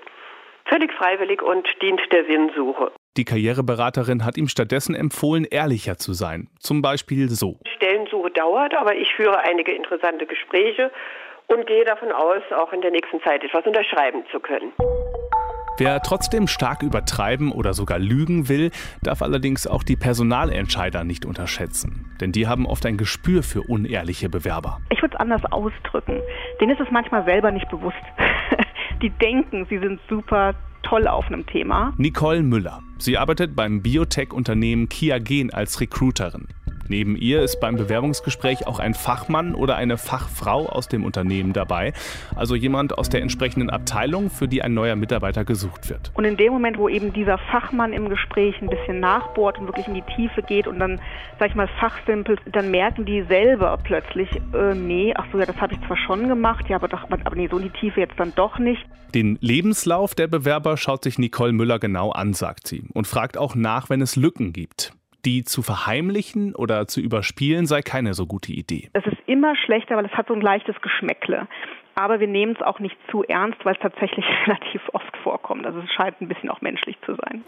Völlig 0.67 0.93
freiwillig 0.95 1.43
und 1.43 1.67
dient 1.83 2.01
der 2.11 2.25
Sinnsuche. 2.25 2.91
Die 3.17 3.25
Karriereberaterin 3.25 4.25
hat 4.25 4.39
ihm 4.39 4.49
stattdessen 4.49 4.95
empfohlen, 4.95 5.47
ehrlicher 5.49 5.99
zu 5.99 6.15
sein. 6.15 6.49
Zum 6.59 6.81
Beispiel 6.81 7.29
so. 7.29 7.59
Stellensuche 7.77 8.31
dauert, 8.31 8.75
aber 8.75 8.97
ich 8.97 9.13
führe 9.15 9.39
einige 9.41 9.73
interessante 9.73 10.27
Gespräche 10.27 10.91
und 11.49 11.67
gehe 11.67 11.85
davon 11.85 12.11
aus, 12.11 12.43
auch 12.57 12.73
in 12.73 12.81
der 12.81 12.91
nächsten 12.91 13.21
Zeit 13.23 13.45
etwas 13.45 13.67
unterschreiben 13.67 14.25
zu 14.33 14.41
können. 14.41 14.73
Wer 15.77 16.01
trotzdem 16.03 16.47
stark 16.47 16.85
übertreiben 16.85 17.51
oder 17.51 17.75
sogar 17.75 17.99
lügen 17.99 18.49
will, 18.49 18.71
darf 19.03 19.23
allerdings 19.23 19.67
auch 19.67 19.83
die 19.83 19.97
Personalentscheider 19.97 21.03
nicht 21.03 21.27
unterschätzen. 21.27 22.15
Denn 22.21 22.31
die 22.31 22.47
haben 22.47 22.65
oft 22.65 22.87
ein 22.87 22.97
Gespür 22.97 23.43
für 23.43 23.63
unehrliche 23.63 24.29
Bewerber. 24.29 24.81
Ich 24.91 25.03
würde 25.03 25.17
es 25.17 25.21
anders 25.21 25.45
ausdrücken. 25.51 26.21
Denen 26.61 26.73
ist 26.73 26.81
es 26.81 26.87
manchmal 26.93 27.25
selber 27.25 27.51
nicht 27.51 27.69
bewusst. 27.71 27.97
die 29.03 29.11
denken, 29.11 29.67
sie 29.69 29.79
sind 29.79 29.99
super 30.09 30.55
toll 30.85 31.09
auf 31.09 31.27
einem 31.27 31.45
Thema. 31.45 31.93
Nicole 31.97 32.45
Müller. 32.45 32.81
Sie 32.99 33.19
arbeitet 33.19 33.57
beim 33.57 33.83
Biotech-Unternehmen 33.83 34.89
Kiagen 34.89 35.53
als 35.53 35.81
Recruiterin. 35.81 36.47
Neben 36.89 37.17
ihr 37.17 37.43
ist 37.43 37.61
beim 37.61 37.77
Bewerbungsgespräch 37.77 38.67
auch 38.67 38.79
ein 38.79 38.95
Fachmann 38.95 39.55
oder 39.55 39.77
eine 39.77 39.97
Fachfrau 39.97 40.67
aus 40.67 40.89
dem 40.89 41.05
Unternehmen 41.05 41.53
dabei, 41.53 41.93
also 42.37 42.55
jemand 42.55 42.99
aus 42.99 43.09
der 43.09 43.23
entsprechenden 43.23 43.71
Abteilung, 43.71 44.31
für 44.31 44.49
die 44.49 44.63
ein 44.63 44.75
neuer 44.75 44.97
Mitarbeiter 44.97 45.45
gesucht 45.45 45.89
wird. 45.89 46.13
Und 46.15 46.25
in 46.25 46.37
dem 46.37 46.53
Moment, 46.53 46.79
wo 46.79 46.89
eben 46.89 47.13
dieser 47.13 47.39
Fachmann 47.39 47.93
im 47.93 48.09
Gespräch 48.09 48.61
ein 48.61 48.69
bisschen 48.69 49.01
nachbohrt 49.01 49.59
und 49.59 49.67
wirklich 49.67 49.89
in 49.89 49.95
die 49.95 50.05
Tiefe 50.15 50.43
geht 50.43 50.67
und 50.67 50.79
dann, 50.79 51.01
sag 51.39 51.51
ich 51.51 51.55
mal, 51.55 51.69
fachsimpelt, 51.81 52.41
dann 52.53 52.71
merken 52.71 53.07
die 53.07 53.23
selber 53.23 53.79
plötzlich, 53.83 54.29
äh, 54.53 54.75
nee, 54.75 55.15
ach 55.17 55.27
so, 55.33 55.39
ja, 55.39 55.47
das 55.47 55.57
habe 55.57 55.75
ich 55.75 55.87
zwar 55.87 55.97
schon 55.97 56.29
gemacht, 56.29 56.69
ja, 56.69 56.77
aber 56.77 56.89
doch, 56.89 57.05
aber 57.11 57.37
nee, 57.37 57.49
so 57.51 57.59
in 57.59 57.65
die 57.65 57.79
Tiefe 57.81 58.01
jetzt 58.01 58.19
dann 58.19 58.33
doch 58.35 58.59
nicht. 58.59 58.85
Den 59.15 59.39
Lebenslauf 59.41 60.15
der 60.15 60.27
Bewerber 60.27 60.77
schaut 60.77 61.05
sich 61.05 61.19
Nicole 61.19 61.53
Müller 61.53 61.79
genau 61.79 62.11
an, 62.11 62.35
sagt 62.35 62.67
sie, 62.67 62.85
und 62.93 63.07
fragt 63.07 63.39
auch 63.39 63.55
nach, 63.55 63.89
wenn 63.89 64.01
es 64.01 64.17
Lücken 64.17 64.53
gibt 64.53 64.93
die 65.25 65.45
zu 65.45 65.63
verheimlichen 65.63 66.55
oder 66.55 66.87
zu 66.87 67.01
überspielen 67.01 67.67
sei 67.67 67.83
keine 67.83 68.15
so 68.15 68.27
gute 68.27 68.53
Idee. 68.53 68.91
Es 68.93 69.07
ist 69.07 69.19
immer 69.27 69.57
schlechter, 69.57 69.97
weil 69.97 70.07
es 70.07 70.13
hat 70.13 70.29
so 70.29 70.35
ein 70.35 70.41
leichtes 70.41 70.81
Geschmäckle. 70.81 71.47
Aber 71.97 72.19
wir 72.19 72.27
nehmen 72.27 72.57
es 72.59 72.63
auch 72.63 72.81
nicht 72.81 72.97
zu 73.11 73.23
ernst, 73.23 73.65
weil 73.65 73.75
es 73.75 73.81
tatsächlich 73.81 74.25
relativ 74.47 74.83
oft 74.93 75.17
vorkommt. 75.23 75.67
Also 75.67 75.81
es 75.81 75.91
scheint 75.93 76.21
ein 76.21 76.29
bisschen 76.29 76.51
auch 76.51 76.61
menschlich 76.61 76.97
zu 77.03 77.15
sein. 77.15 77.45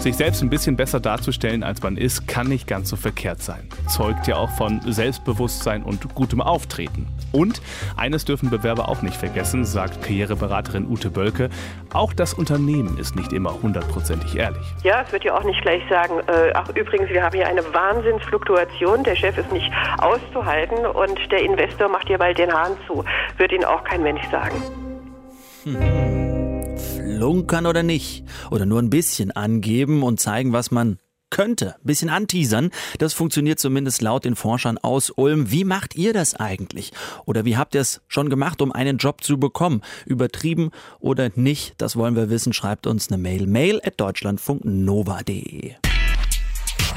Sich 0.00 0.16
selbst 0.16 0.40
ein 0.40 0.48
bisschen 0.48 0.76
besser 0.76 0.98
darzustellen, 0.98 1.62
als 1.62 1.82
man 1.82 1.98
ist, 1.98 2.26
kann 2.26 2.46
nicht 2.46 2.66
ganz 2.66 2.88
so 2.88 2.96
verkehrt 2.96 3.42
sein. 3.42 3.68
Zeugt 3.86 4.26
ja 4.26 4.36
auch 4.36 4.48
von 4.48 4.80
Selbstbewusstsein 4.90 5.82
und 5.82 6.14
gutem 6.14 6.40
Auftreten. 6.40 7.06
Und 7.32 7.60
eines 7.98 8.24
dürfen 8.24 8.48
Bewerber 8.48 8.88
auch 8.88 9.02
nicht 9.02 9.14
vergessen, 9.14 9.66
sagt 9.66 10.00
Karriereberaterin 10.00 10.88
Ute 10.88 11.10
Bölke, 11.10 11.50
auch 11.92 12.14
das 12.14 12.32
Unternehmen 12.32 12.96
ist 12.96 13.14
nicht 13.14 13.34
immer 13.34 13.52
hundertprozentig 13.62 14.36
ehrlich. 14.36 14.64
Ja, 14.84 15.02
es 15.02 15.12
wird 15.12 15.24
ja 15.24 15.36
auch 15.36 15.44
nicht 15.44 15.60
gleich 15.60 15.82
sagen, 15.90 16.14
äh, 16.28 16.50
ach 16.54 16.70
übrigens, 16.70 17.10
wir 17.10 17.22
haben 17.22 17.36
hier 17.36 17.46
eine 17.46 17.62
Wahnsinnsfluktuation, 17.62 19.04
der 19.04 19.16
Chef 19.16 19.36
ist 19.36 19.52
nicht 19.52 19.70
auszuhalten 19.98 20.86
und 20.86 21.30
der 21.30 21.42
Investor 21.42 21.90
macht 21.90 22.06
hier 22.06 22.16
bald 22.16 22.38
den 22.38 22.50
Hahn 22.50 22.72
zu. 22.86 23.04
Wird 23.36 23.52
Ihnen 23.52 23.66
auch 23.66 23.84
kein 23.84 24.02
Mensch 24.02 24.22
sagen. 24.30 24.56
Hm. 25.64 26.09
Flunkern 27.20 27.66
oder 27.66 27.82
nicht? 27.82 28.24
Oder 28.50 28.64
nur 28.64 28.80
ein 28.80 28.88
bisschen 28.88 29.30
angeben 29.30 30.02
und 30.02 30.18
zeigen, 30.18 30.54
was 30.54 30.70
man 30.70 30.96
könnte. 31.28 31.74
Ein 31.74 31.84
bisschen 31.84 32.08
anteasern. 32.08 32.70
Das 32.96 33.12
funktioniert 33.12 33.58
zumindest 33.58 34.00
laut 34.00 34.24
den 34.24 34.36
Forschern 34.36 34.78
aus 34.78 35.10
Ulm. 35.10 35.50
Wie 35.50 35.64
macht 35.64 35.96
ihr 35.96 36.14
das 36.14 36.34
eigentlich? 36.34 36.92
Oder 37.26 37.44
wie 37.44 37.58
habt 37.58 37.74
ihr 37.74 37.82
es 37.82 38.00
schon 38.08 38.30
gemacht, 38.30 38.62
um 38.62 38.72
einen 38.72 38.96
Job 38.96 39.22
zu 39.22 39.38
bekommen? 39.38 39.82
Übertrieben 40.06 40.70
oder 40.98 41.30
nicht? 41.34 41.74
Das 41.76 41.94
wollen 41.94 42.16
wir 42.16 42.30
wissen. 42.30 42.54
Schreibt 42.54 42.86
uns 42.86 43.08
eine 43.08 43.18
Mail. 43.18 43.46
Mail 43.46 43.82
at 43.84 44.00
deutschlandfunknova.de. 44.00 45.74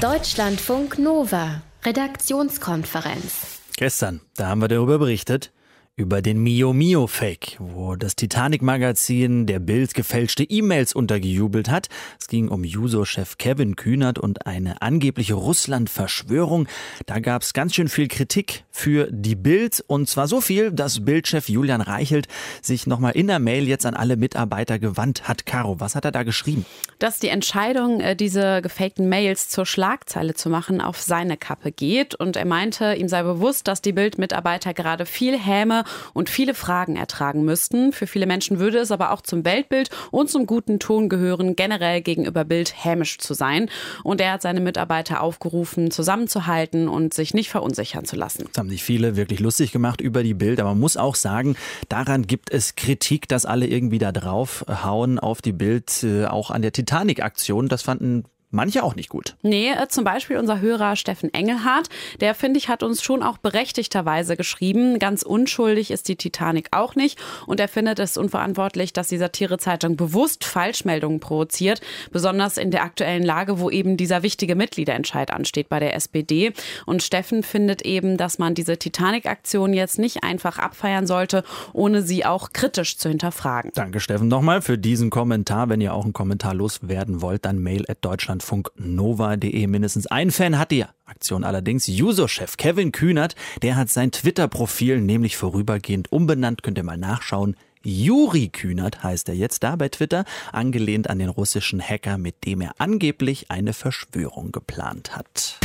Deutschlandfunk 0.00 0.98
Nova. 0.98 1.60
Redaktionskonferenz. 1.84 3.60
Gestern, 3.76 4.22
da 4.36 4.48
haben 4.48 4.62
wir 4.62 4.68
darüber 4.68 4.98
berichtet 4.98 5.52
über 5.96 6.22
den 6.22 6.42
Mio 6.42 6.72
Mio 6.72 7.06
Fake, 7.06 7.56
wo 7.60 7.94
das 7.94 8.16
Titanic 8.16 8.62
Magazin 8.62 9.46
der 9.46 9.60
Bild 9.60 9.94
gefälschte 9.94 10.42
E-Mails 10.42 10.92
untergejubelt 10.92 11.70
hat. 11.70 11.88
Es 12.18 12.26
ging 12.26 12.48
um 12.48 12.64
Juso-Chef 12.64 13.38
Kevin 13.38 13.76
Kühnert 13.76 14.18
und 14.18 14.44
eine 14.44 14.82
angebliche 14.82 15.34
Russland-Verschwörung. 15.34 16.66
Da 17.06 17.20
gab 17.20 17.42
es 17.42 17.52
ganz 17.52 17.76
schön 17.76 17.86
viel 17.86 18.08
Kritik 18.08 18.64
für 18.72 19.06
die 19.12 19.36
Bild 19.36 19.84
und 19.86 20.08
zwar 20.08 20.26
so 20.26 20.40
viel, 20.40 20.72
dass 20.72 21.04
Bildchef 21.04 21.48
Julian 21.48 21.80
Reichelt 21.80 22.26
sich 22.60 22.88
nochmal 22.88 23.12
in 23.12 23.28
der 23.28 23.38
Mail 23.38 23.68
jetzt 23.68 23.86
an 23.86 23.94
alle 23.94 24.16
Mitarbeiter 24.16 24.80
gewandt 24.80 25.28
hat. 25.28 25.46
Caro, 25.46 25.78
was 25.78 25.94
hat 25.94 26.04
er 26.04 26.10
da 26.10 26.24
geschrieben? 26.24 26.66
Dass 26.98 27.20
die 27.20 27.28
Entscheidung, 27.28 28.00
äh, 28.00 28.16
diese 28.16 28.62
gefakten 28.62 29.08
Mails 29.08 29.48
zur 29.48 29.64
Schlagzeile 29.64 30.34
zu 30.34 30.50
machen, 30.50 30.80
auf 30.80 31.00
seine 31.00 31.36
Kappe 31.36 31.70
geht 31.70 32.16
und 32.16 32.34
er 32.34 32.46
meinte, 32.46 32.94
ihm 32.94 33.06
sei 33.08 33.22
bewusst, 33.22 33.68
dass 33.68 33.80
die 33.80 33.92
Bild-Mitarbeiter 33.92 34.74
gerade 34.74 35.06
viel 35.06 35.38
Häme 35.38 35.83
und 36.12 36.28
viele 36.28 36.54
Fragen 36.54 36.96
ertragen 36.96 37.44
müssten. 37.44 37.92
Für 37.92 38.06
viele 38.06 38.26
Menschen 38.26 38.58
würde 38.58 38.78
es 38.78 38.90
aber 38.90 39.12
auch 39.12 39.22
zum 39.22 39.44
Weltbild 39.44 39.90
und 40.10 40.30
zum 40.30 40.46
guten 40.46 40.78
Ton 40.78 41.08
gehören, 41.08 41.56
generell 41.56 42.00
gegenüber 42.00 42.44
Bild 42.44 42.74
hämisch 42.84 43.18
zu 43.18 43.34
sein. 43.34 43.70
Und 44.02 44.20
er 44.20 44.32
hat 44.32 44.42
seine 44.42 44.60
Mitarbeiter 44.60 45.20
aufgerufen, 45.20 45.90
zusammenzuhalten 45.90 46.88
und 46.88 47.14
sich 47.14 47.34
nicht 47.34 47.50
verunsichern 47.50 48.04
zu 48.04 48.16
lassen. 48.16 48.44
Das 48.52 48.58
haben 48.58 48.70
sich 48.70 48.82
viele 48.82 49.16
wirklich 49.16 49.40
lustig 49.40 49.72
gemacht 49.72 50.00
über 50.00 50.22
die 50.22 50.34
Bild, 50.34 50.60
aber 50.60 50.70
man 50.70 50.80
muss 50.80 50.96
auch 50.96 51.14
sagen, 51.14 51.56
daran 51.88 52.26
gibt 52.26 52.52
es 52.52 52.74
Kritik, 52.76 53.28
dass 53.28 53.46
alle 53.46 53.66
irgendwie 53.66 53.98
da 53.98 54.12
drauf 54.12 54.64
hauen 54.68 55.18
auf 55.18 55.42
die 55.42 55.52
Bild, 55.52 56.02
äh, 56.02 56.26
auch 56.26 56.50
an 56.50 56.62
der 56.62 56.72
Titanic-Aktion. 56.72 57.68
Das 57.68 57.82
fanden 57.82 58.24
manche 58.54 58.82
auch 58.82 58.94
nicht 58.94 59.08
gut. 59.08 59.36
Nee, 59.42 59.70
äh, 59.70 59.88
zum 59.88 60.04
Beispiel 60.04 60.38
unser 60.38 60.60
Hörer 60.60 60.96
Steffen 60.96 61.32
Engelhardt, 61.34 61.88
der 62.20 62.34
finde 62.34 62.58
ich 62.58 62.68
hat 62.68 62.82
uns 62.82 63.02
schon 63.02 63.22
auch 63.22 63.38
berechtigterweise 63.38 64.36
geschrieben, 64.36 64.98
ganz 64.98 65.22
unschuldig 65.22 65.90
ist 65.90 66.08
die 66.08 66.16
Titanic 66.16 66.68
auch 66.70 66.94
nicht 66.94 67.18
und 67.46 67.60
er 67.60 67.68
findet 67.68 67.98
es 67.98 68.16
unverantwortlich, 68.16 68.92
dass 68.92 69.08
die 69.08 69.18
Satirezeitung 69.18 69.96
bewusst 69.96 70.44
Falschmeldungen 70.44 71.20
provoziert, 71.20 71.80
besonders 72.12 72.56
in 72.56 72.70
der 72.70 72.82
aktuellen 72.84 73.22
Lage, 73.22 73.58
wo 73.58 73.70
eben 73.70 73.96
dieser 73.96 74.22
wichtige 74.22 74.54
Mitgliederentscheid 74.54 75.30
ansteht 75.30 75.68
bei 75.68 75.80
der 75.80 75.94
SPD 75.94 76.52
und 76.86 77.02
Steffen 77.02 77.42
findet 77.42 77.82
eben, 77.82 78.16
dass 78.16 78.38
man 78.38 78.54
diese 78.54 78.78
Titanic-Aktion 78.78 79.74
jetzt 79.74 79.98
nicht 79.98 80.22
einfach 80.22 80.58
abfeiern 80.58 81.06
sollte, 81.06 81.42
ohne 81.72 82.02
sie 82.02 82.24
auch 82.24 82.52
kritisch 82.52 82.96
zu 82.96 83.08
hinterfragen. 83.08 83.72
Danke 83.74 84.00
Steffen 84.00 84.28
nochmal 84.28 84.62
für 84.62 84.78
diesen 84.78 85.10
Kommentar. 85.10 85.68
Wenn 85.68 85.80
ihr 85.80 85.94
auch 85.94 86.04
einen 86.04 86.12
Kommentar 86.12 86.54
loswerden 86.54 87.20
wollt, 87.20 87.44
dann 87.44 87.58
mail 87.58 87.84
at 87.88 87.98
deutschland 88.02 88.42
deutschlandfunknova.de. 88.44 89.66
Mindestens 89.66 90.06
ein 90.06 90.30
Fan 90.30 90.58
hat 90.58 90.70
die 90.70 90.84
Aktion 91.06 91.44
allerdings. 91.44 91.88
User-Chef 91.88 92.56
Kevin 92.56 92.92
Kühnert, 92.92 93.34
der 93.62 93.76
hat 93.76 93.90
sein 93.90 94.10
Twitter-Profil 94.10 95.00
nämlich 95.00 95.36
vorübergehend 95.36 96.12
umbenannt. 96.12 96.62
Könnt 96.62 96.78
ihr 96.78 96.84
mal 96.84 96.96
nachschauen. 96.96 97.56
Juri 97.82 98.48
Kühnert 98.48 99.02
heißt 99.02 99.28
er 99.28 99.34
jetzt 99.34 99.62
da 99.62 99.76
bei 99.76 99.90
Twitter, 99.90 100.24
angelehnt 100.52 101.10
an 101.10 101.18
den 101.18 101.28
russischen 101.28 101.82
Hacker, 101.82 102.16
mit 102.16 102.46
dem 102.46 102.62
er 102.62 102.72
angeblich 102.78 103.50
eine 103.50 103.74
Verschwörung 103.74 104.52
geplant 104.52 105.14
hat. 105.14 105.58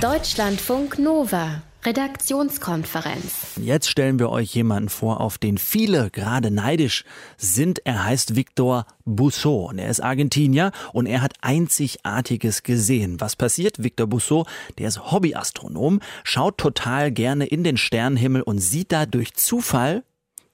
Deutschlandfunk 0.00 0.98
Nova. 0.98 1.62
Redaktionskonferenz. 1.82 3.56
Jetzt 3.56 3.88
stellen 3.88 4.18
wir 4.18 4.28
euch 4.28 4.54
jemanden 4.54 4.90
vor, 4.90 5.20
auf 5.20 5.38
den 5.38 5.56
viele 5.56 6.10
gerade 6.10 6.50
neidisch 6.50 7.04
sind. 7.38 7.80
Er 7.86 8.04
heißt 8.04 8.36
Victor 8.36 8.86
Busseau 9.06 9.70
und 9.70 9.78
er 9.78 9.88
ist 9.88 10.00
Argentinier 10.00 10.72
und 10.92 11.06
er 11.06 11.22
hat 11.22 11.34
Einzigartiges 11.40 12.62
gesehen. 12.62 13.20
Was 13.20 13.34
passiert? 13.34 13.82
Victor 13.82 14.06
Busseau, 14.06 14.44
der 14.78 14.88
ist 14.88 15.10
Hobbyastronom, 15.10 16.00
schaut 16.22 16.58
total 16.58 17.10
gerne 17.12 17.46
in 17.46 17.64
den 17.64 17.78
Sternenhimmel 17.78 18.42
und 18.42 18.58
sieht 18.58 18.92
da 18.92 19.06
durch 19.06 19.34
Zufall 19.34 20.04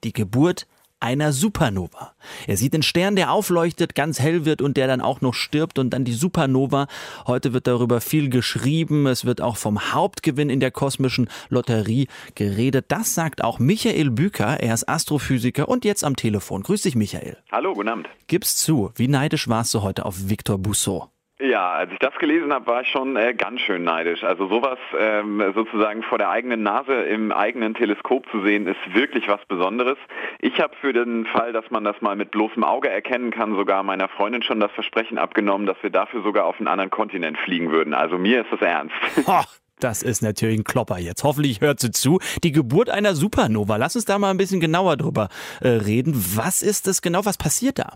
die 0.05 0.13
Geburt 0.13 0.65
einer 0.99 1.31
Supernova. 1.31 2.13
Er 2.47 2.57
sieht 2.57 2.73
den 2.73 2.83
Stern, 2.83 3.15
der 3.15 3.31
aufleuchtet, 3.31 3.95
ganz 3.95 4.19
hell 4.19 4.45
wird 4.45 4.61
und 4.61 4.77
der 4.77 4.87
dann 4.87 5.01
auch 5.01 5.21
noch 5.21 5.33
stirbt 5.33 5.79
und 5.79 5.91
dann 5.91 6.05
die 6.05 6.13
Supernova. 6.13 6.87
Heute 7.25 7.53
wird 7.53 7.67
darüber 7.67 8.01
viel 8.01 8.29
geschrieben. 8.29 9.07
Es 9.07 9.25
wird 9.25 9.41
auch 9.41 9.57
vom 9.57 9.93
Hauptgewinn 9.93 10.49
in 10.49 10.59
der 10.59 10.71
kosmischen 10.71 11.29
Lotterie 11.49 12.07
geredet. 12.35 12.85
Das 12.89 13.13
sagt 13.13 13.43
auch 13.43 13.59
Michael 13.59 14.11
Büker. 14.11 14.59
Er 14.59 14.73
ist 14.73 14.89
Astrophysiker 14.89 15.69
und 15.69 15.85
jetzt 15.85 16.03
am 16.03 16.15
Telefon. 16.15 16.63
Grüß 16.63 16.81
dich, 16.81 16.95
Michael. 16.95 17.37
Hallo, 17.51 17.73
guten 17.73 17.89
Abend. 17.89 18.07
Gib's 18.27 18.55
zu. 18.55 18.91
Wie 18.95 19.07
neidisch 19.07 19.47
warst 19.47 19.73
du 19.73 19.81
heute 19.81 20.05
auf 20.05 20.29
Victor 20.29 20.57
Busseau? 20.57 21.09
Ja, 21.39 21.73
als 21.73 21.91
ich 21.91 21.99
das 21.99 22.15
gelesen 22.15 22.51
habe, 22.51 22.65
war 22.65 22.81
ich 22.81 22.87
schon 22.87 23.15
äh, 23.15 23.35
ganz 23.35 23.61
schön 23.61 23.83
neidisch. 23.83 24.23
Also 24.23 24.47
sowas 24.47 24.79
ähm, 24.99 25.43
sozusagen 25.53 26.01
vor 26.01 26.17
der 26.17 26.29
eigenen 26.29 26.63
Nase 26.63 26.93
im 26.93 27.31
eigenen 27.31 27.75
Teleskop 27.75 28.25
zu 28.31 28.41
sehen, 28.41 28.65
ist 28.65 28.95
wirklich 28.95 29.27
was 29.27 29.39
Besonderes. 29.47 29.97
Ich 30.39 30.59
habe 30.59 30.75
für 30.81 30.93
den 30.93 31.27
Fall, 31.27 31.53
dass 31.53 31.69
man 31.69 31.83
das 31.83 32.01
mal 32.01 32.15
mit 32.15 32.31
bloßem 32.31 32.63
Auge 32.63 32.89
erkennen 32.89 33.29
kann, 33.29 33.55
sogar 33.55 33.83
meiner 33.83 34.09
Freundin 34.09 34.41
schon 34.41 34.59
das 34.59 34.71
Versprechen 34.71 35.19
abgenommen, 35.19 35.67
dass 35.67 35.77
wir 35.83 35.91
dafür 35.91 36.23
sogar 36.23 36.45
auf 36.45 36.57
einen 36.57 36.67
anderen 36.67 36.89
Kontinent 36.89 37.37
fliegen 37.37 37.71
würden. 37.71 37.93
Also 37.93 38.17
mir 38.17 38.41
ist 38.41 38.51
das 38.51 38.61
ernst. 38.61 38.95
Ho, 39.27 39.43
das 39.79 40.01
ist 40.01 40.23
natürlich 40.23 40.57
ein 40.59 40.63
Klopper 40.63 40.97
jetzt. 40.97 41.23
Hoffentlich 41.23 41.61
hört 41.61 41.79
sie 41.79 41.91
zu. 41.91 42.19
Die 42.43 42.51
Geburt 42.51 42.89
einer 42.89 43.13
Supernova. 43.13 43.75
Lass 43.75 43.95
uns 43.95 44.05
da 44.05 44.17
mal 44.17 44.31
ein 44.31 44.37
bisschen 44.37 44.59
genauer 44.59 44.97
drüber 44.97 45.29
äh, 45.61 45.67
reden. 45.67 46.15
Was 46.35 46.63
ist 46.63 46.87
das 46.87 47.03
genau? 47.03 47.25
Was 47.25 47.37
passiert 47.37 47.77
da? 47.77 47.93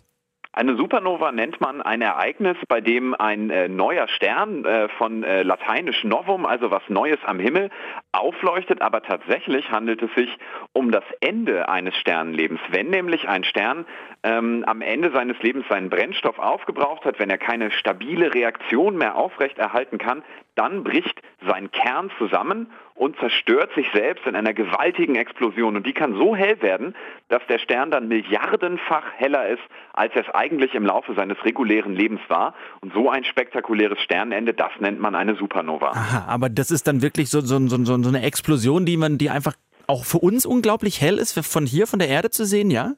Eine 0.54 0.76
Supernova 0.76 1.32
nennt 1.32 1.62
man 1.62 1.82
ein 1.82 2.02
Ereignis, 2.02 2.58
bei 2.68 2.82
dem 2.82 3.14
ein 3.14 3.50
äh, 3.50 3.70
neuer 3.70 4.10
Stern 4.10 4.66
äh, 4.66 4.90
von 4.90 5.24
äh, 5.24 5.44
lateinisch 5.44 6.04
Novum, 6.04 6.46
also 6.46 6.72
was 6.72 6.84
Neues 6.90 7.20
am 7.24 7.40
Himmel, 7.40 7.70
aufleuchtet, 8.12 8.82
aber 8.82 9.02
tatsächlich 9.02 9.72
handelt 9.72 10.02
es 10.02 10.14
sich 10.14 10.30
um 10.74 10.92
das 10.92 11.06
Ende 11.22 11.70
eines 11.70 11.96
Sternenlebens. 11.96 12.60
Wenn 12.70 12.90
nämlich 12.90 13.30
ein 13.30 13.46
Stern 13.46 13.86
ähm, 14.24 14.64
am 14.68 14.82
Ende 14.82 15.12
seines 15.12 15.38
Lebens 15.42 15.66
seinen 15.68 15.90
Brennstoff 15.90 16.38
aufgebraucht 16.38 17.06
hat, 17.06 17.18
wenn 17.20 17.30
er 17.30 17.38
keine 17.38 17.72
stabile 17.72 18.34
Reaktion 18.34 18.98
mehr 18.98 19.16
aufrechterhalten 19.16 19.98
kann, 19.98 20.24
dann 20.56 20.84
bricht 20.84 21.22
sein 21.48 21.72
Kern 21.72 22.12
zusammen 22.18 22.68
und 22.94 23.18
zerstört 23.18 23.72
sich 23.74 23.88
selbst 23.94 24.28
in 24.28 24.36
einer 24.36 24.54
gewaltigen 24.54 25.16
Explosion. 25.16 25.76
Und 25.76 25.88
die 25.88 25.94
kann 25.94 26.14
so 26.16 26.36
hell 26.36 26.62
werden, 26.62 26.94
dass 27.30 27.42
der 27.48 27.58
Stern 27.58 27.90
dann 27.90 28.08
milliardenfach 28.08 29.06
heller 29.16 29.48
ist, 29.48 29.64
als 29.94 30.14
er 30.14 30.28
es 30.28 30.36
eigentlich 30.36 30.76
im 30.76 30.86
Laufe 30.86 31.16
seines 31.16 31.44
regulären 31.44 31.96
Lebens 31.96 32.22
war. 32.28 32.54
Und 32.82 32.94
so 32.94 33.10
ein 33.10 33.24
spektakuläres 33.24 34.00
Sternenende, 34.02 34.54
das 34.54 34.72
nennt 34.80 35.00
man 35.00 35.16
eine 35.16 35.36
Supernova. 35.36 35.92
Aha, 35.92 36.26
aber 36.28 36.50
das 36.50 36.70
ist 36.70 36.88
dann 36.88 37.02
wirklich 37.02 37.30
so, 37.30 37.42
so, 37.42 37.58
so, 37.68 37.84
so 37.84 38.10
eine 38.10 38.22
Explosion, 38.22 38.86
die 38.86 38.98
man, 38.98 39.18
die 39.18 39.32
einfach 39.32 39.56
auch 39.88 40.06
für 40.06 40.20
uns 40.20 40.46
unglaublich 40.46 41.02
hell 41.02 41.18
ist, 41.18 41.40
von 41.40 41.66
hier, 41.66 41.88
von 41.88 41.98
der 41.98 42.10
Erde 42.10 42.30
zu 42.30 42.46
sehen, 42.46 42.70
ja? 42.70 42.94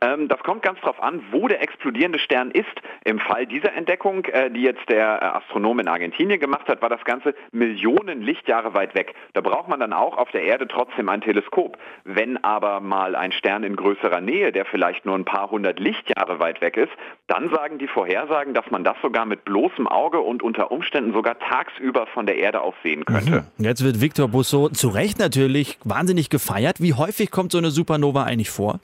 Ähm, 0.00 0.28
das 0.28 0.40
kommt 0.40 0.62
ganz 0.62 0.80
darauf 0.80 1.02
an, 1.02 1.22
wo 1.30 1.48
der 1.48 1.62
explodierende 1.62 2.18
Stern 2.18 2.50
ist. 2.50 2.66
Im 3.04 3.18
Fall 3.18 3.46
dieser 3.46 3.72
Entdeckung, 3.74 4.24
äh, 4.26 4.50
die 4.50 4.62
jetzt 4.62 4.88
der 4.88 5.22
äh, 5.22 5.24
Astronom 5.24 5.78
in 5.80 5.88
Argentinien 5.88 6.40
gemacht 6.40 6.68
hat, 6.68 6.82
war 6.82 6.88
das 6.88 7.04
Ganze 7.04 7.34
Millionen 7.52 8.22
Lichtjahre 8.22 8.74
weit 8.74 8.94
weg. 8.94 9.14
Da 9.32 9.40
braucht 9.40 9.68
man 9.68 9.80
dann 9.80 9.92
auch 9.92 10.16
auf 10.16 10.30
der 10.30 10.42
Erde 10.42 10.66
trotzdem 10.68 11.08
ein 11.08 11.20
Teleskop. 11.20 11.78
Wenn 12.04 12.42
aber 12.44 12.80
mal 12.80 13.14
ein 13.16 13.32
Stern 13.32 13.64
in 13.64 13.76
größerer 13.76 14.20
Nähe, 14.20 14.52
der 14.52 14.64
vielleicht 14.64 15.06
nur 15.06 15.14
ein 15.14 15.24
paar 15.24 15.50
hundert 15.50 15.80
Lichtjahre 15.80 16.38
weit 16.38 16.60
weg 16.60 16.76
ist, 16.76 16.92
dann 17.26 17.50
sagen 17.50 17.78
die 17.78 17.88
Vorhersagen, 17.88 18.54
dass 18.54 18.70
man 18.70 18.84
das 18.84 18.96
sogar 19.02 19.24
mit 19.24 19.44
bloßem 19.44 19.86
Auge 19.86 20.20
und 20.20 20.42
unter 20.42 20.70
Umständen 20.70 21.12
sogar 21.12 21.38
tagsüber 21.38 22.06
von 22.06 22.26
der 22.26 22.36
Erde 22.36 22.60
aus 22.60 22.74
sehen 22.82 23.04
könnte. 23.04 23.46
Mhm. 23.58 23.64
Jetzt 23.64 23.84
wird 23.84 24.00
Victor 24.00 24.28
Busso 24.28 24.68
zu 24.68 24.88
Recht 24.88 25.18
natürlich 25.18 25.78
wahnsinnig 25.84 26.30
gefeiert. 26.30 26.80
Wie 26.80 26.94
häufig 26.94 27.30
kommt 27.30 27.52
so 27.52 27.58
eine 27.58 27.70
Supernova 27.70 28.24
eigentlich 28.24 28.50
vor? 28.50 28.80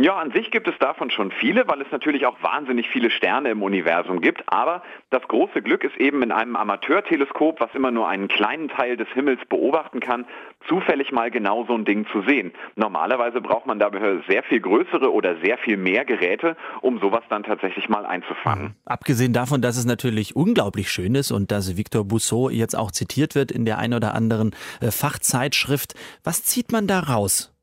Ja, 0.00 0.16
an 0.16 0.32
sich 0.32 0.50
gibt 0.50 0.66
es 0.66 0.74
davon 0.78 1.10
schon 1.10 1.30
viele, 1.30 1.68
weil 1.68 1.82
es 1.82 1.90
natürlich 1.90 2.24
auch 2.24 2.42
wahnsinnig 2.42 2.88
viele 2.88 3.10
Sterne 3.10 3.50
im 3.50 3.62
Universum 3.62 4.22
gibt. 4.22 4.42
Aber 4.46 4.82
das 5.10 5.20
große 5.28 5.60
Glück 5.60 5.84
ist 5.84 5.94
eben 5.98 6.22
in 6.22 6.32
einem 6.32 6.56
Amateurteleskop, 6.56 7.60
was 7.60 7.68
immer 7.74 7.90
nur 7.90 8.08
einen 8.08 8.28
kleinen 8.28 8.68
Teil 8.68 8.96
des 8.96 9.08
Himmels 9.08 9.40
beobachten 9.50 10.00
kann, 10.00 10.24
zufällig 10.68 11.12
mal 11.12 11.30
genau 11.30 11.66
so 11.66 11.74
ein 11.74 11.84
Ding 11.84 12.06
zu 12.12 12.22
sehen. 12.22 12.52
Normalerweise 12.76 13.42
braucht 13.42 13.66
man 13.66 13.78
dafür 13.78 14.22
sehr 14.26 14.42
viel 14.42 14.60
größere 14.60 15.12
oder 15.12 15.36
sehr 15.44 15.58
viel 15.58 15.76
mehr 15.76 16.06
Geräte, 16.06 16.56
um 16.80 16.98
sowas 16.98 17.24
dann 17.28 17.42
tatsächlich 17.42 17.90
mal 17.90 18.06
einzufangen. 18.06 18.76
Abgesehen 18.86 19.34
davon, 19.34 19.60
dass 19.60 19.76
es 19.76 19.84
natürlich 19.84 20.34
unglaublich 20.34 20.90
schön 20.90 21.14
ist 21.14 21.30
und 21.30 21.50
dass 21.50 21.76
Victor 21.76 22.06
Bousseau 22.06 22.48
jetzt 22.48 22.74
auch 22.74 22.90
zitiert 22.90 23.34
wird 23.34 23.52
in 23.52 23.66
der 23.66 23.76
ein 23.76 23.92
oder 23.92 24.14
anderen 24.14 24.52
äh, 24.80 24.90
Fachzeitschrift, 24.90 25.92
was 26.24 26.42
zieht 26.42 26.72
man 26.72 26.86
da 26.86 27.00
raus? 27.00 27.54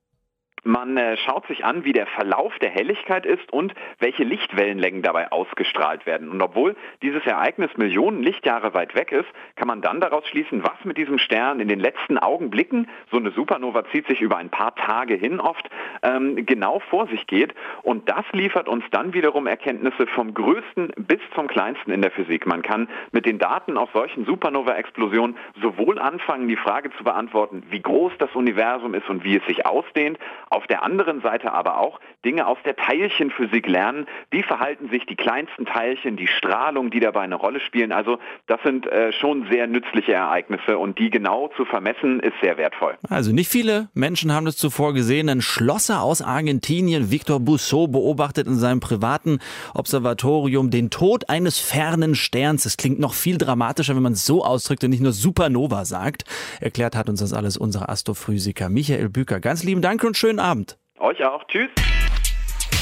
Man 0.68 0.98
äh, 0.98 1.16
schaut 1.16 1.48
sich 1.48 1.64
an, 1.64 1.86
wie 1.86 1.94
der 1.94 2.08
Verlauf 2.08 2.60
der 2.60 2.70
Helligkeit 2.70 3.26
ist 3.26 3.54
und 3.54 3.74
welche 4.00 4.26
Lichtwellenlängen 4.26 5.02
dabei 5.02 5.32
ausgestrahlt 5.32 6.06
werden. 6.06 6.28
Und 6.30 6.42
obwohl 6.42 6.76
dieses 7.02 7.26
Ereignis 7.26 7.72
Millionen 7.78 8.22
Lichtjahre 8.22 8.74
weit 8.74 8.94
weg 8.94 9.14
ist, 9.14 9.30
kann 9.56 9.70
man 9.70 9.82
dann 9.82 10.02
daraus 10.02 10.28
schließen, 10.28 10.64
was 10.64 10.84
mit 10.84 10.98
diesem 10.98 11.20
Stern 11.20 11.62
in 11.62 11.70
den 11.70 11.80
letzten 11.80 12.18
Augenblicken, 12.18 12.90
so 13.10 13.18
eine 13.18 13.32
Supernova 13.32 13.86
zieht 13.94 14.08
sich 14.08 14.20
über 14.20 14.36
ein 14.36 14.50
paar 14.50 14.76
Tage 14.76 15.14
hin 15.14 15.40
oft, 15.40 15.70
ähm, 16.04 16.46
genau 16.46 16.80
vor 16.90 17.08
sich 17.08 17.28
geht. 17.28 17.56
Und 17.84 18.10
das 18.10 18.26
liefert 18.34 18.68
uns 18.68 18.84
dann 18.92 19.14
wiederum 19.14 19.48
Erkenntnisse 19.48 20.06
vom 20.08 20.34
größten 20.34 20.92
bis 20.98 21.22
zum 21.34 21.48
kleinsten 21.48 21.92
in 21.92 22.02
der 22.02 22.12
Physik. 22.12 22.46
Man 22.46 22.62
kann 22.62 22.90
mit 23.14 23.26
den 23.26 23.40
Daten 23.40 23.78
aus 23.78 23.88
solchen 23.94 24.26
Supernova-Explosionen 24.26 25.38
sowohl 25.62 25.98
anfangen, 25.98 26.50
die 26.50 26.58
Frage 26.58 26.92
zu 26.98 27.06
beantworten, 27.06 27.64
wie 27.70 27.82
groß 27.82 28.12
das 28.20 28.36
Universum 28.36 28.96
ist 28.96 29.10
und 29.10 29.24
wie 29.24 29.38
es 29.38 29.46
sich 29.46 29.66
ausdehnt, 29.66 30.20
auf 30.58 30.66
der 30.66 30.84
anderen 30.84 31.22
Seite 31.22 31.52
aber 31.52 31.78
auch 31.78 32.00
Dinge 32.26 32.48
aus 32.48 32.58
der 32.66 32.76
Teilchenphysik 32.76 33.68
lernen. 33.68 34.08
Wie 34.32 34.42
verhalten 34.42 34.90
sich 34.90 35.06
die 35.06 35.16
kleinsten 35.16 35.68
Teilchen, 35.68 36.18
die 36.18 36.26
Strahlung, 36.26 36.90
die 36.90 37.00
dabei 37.00 37.22
eine 37.22 37.36
Rolle 37.36 37.60
spielen. 37.60 37.92
Also 37.92 38.18
das 38.48 38.60
sind 38.64 38.88
äh, 38.88 39.14
schon 39.14 39.48
sehr 39.52 39.68
nützliche 39.68 40.14
Ereignisse 40.14 40.80
und 40.80 40.98
die 40.98 41.12
genau 41.12 41.50
zu 41.56 41.64
vermessen 41.64 42.20
ist 42.22 42.34
sehr 42.42 42.58
wertvoll. 42.58 42.96
Also 43.08 43.32
nicht 43.32 43.50
viele 43.50 43.90
Menschen 43.94 44.34
haben 44.34 44.46
das 44.46 44.58
zuvor 44.58 44.96
gesehen. 44.96 45.30
Ein 45.30 45.42
Schlosser 45.42 46.02
aus 46.02 46.24
Argentinien, 46.24 47.12
Victor 47.12 47.40
Bousseau, 47.40 47.88
beobachtet 47.88 48.48
in 48.48 48.56
seinem 48.56 48.80
privaten 48.80 49.38
Observatorium 49.76 50.72
den 50.72 50.90
Tod 50.90 51.30
eines 51.30 51.60
fernen 51.60 52.16
Sterns. 52.16 52.66
Es 52.66 52.78
klingt 52.78 53.00
noch 53.00 53.14
viel 53.14 53.38
dramatischer, 53.38 53.96
wenn 53.96 54.04
man 54.04 54.14
es 54.14 54.26
so 54.26 54.44
ausdrückt 54.44 54.84
und 54.84 54.90
nicht 54.90 55.04
nur 55.04 55.12
Supernova 55.12 55.86
sagt. 55.86 56.24
Erklärt 56.62 56.96
hat 56.96 57.10
uns 57.10 57.20
das 57.20 57.32
alles 57.32 57.58
unser 57.58 57.90
Astrophysiker 57.90 58.70
Michael 58.70 59.10
Büker. 59.10 59.40
Ganz 59.40 59.64
lieben 59.64 59.84
Dank 59.84 60.04
und 60.04 60.18
schönen 60.18 60.40
Abend. 60.40 60.47
Euch 61.00 61.24
auch. 61.26 61.44
Tschüss. 61.48 61.70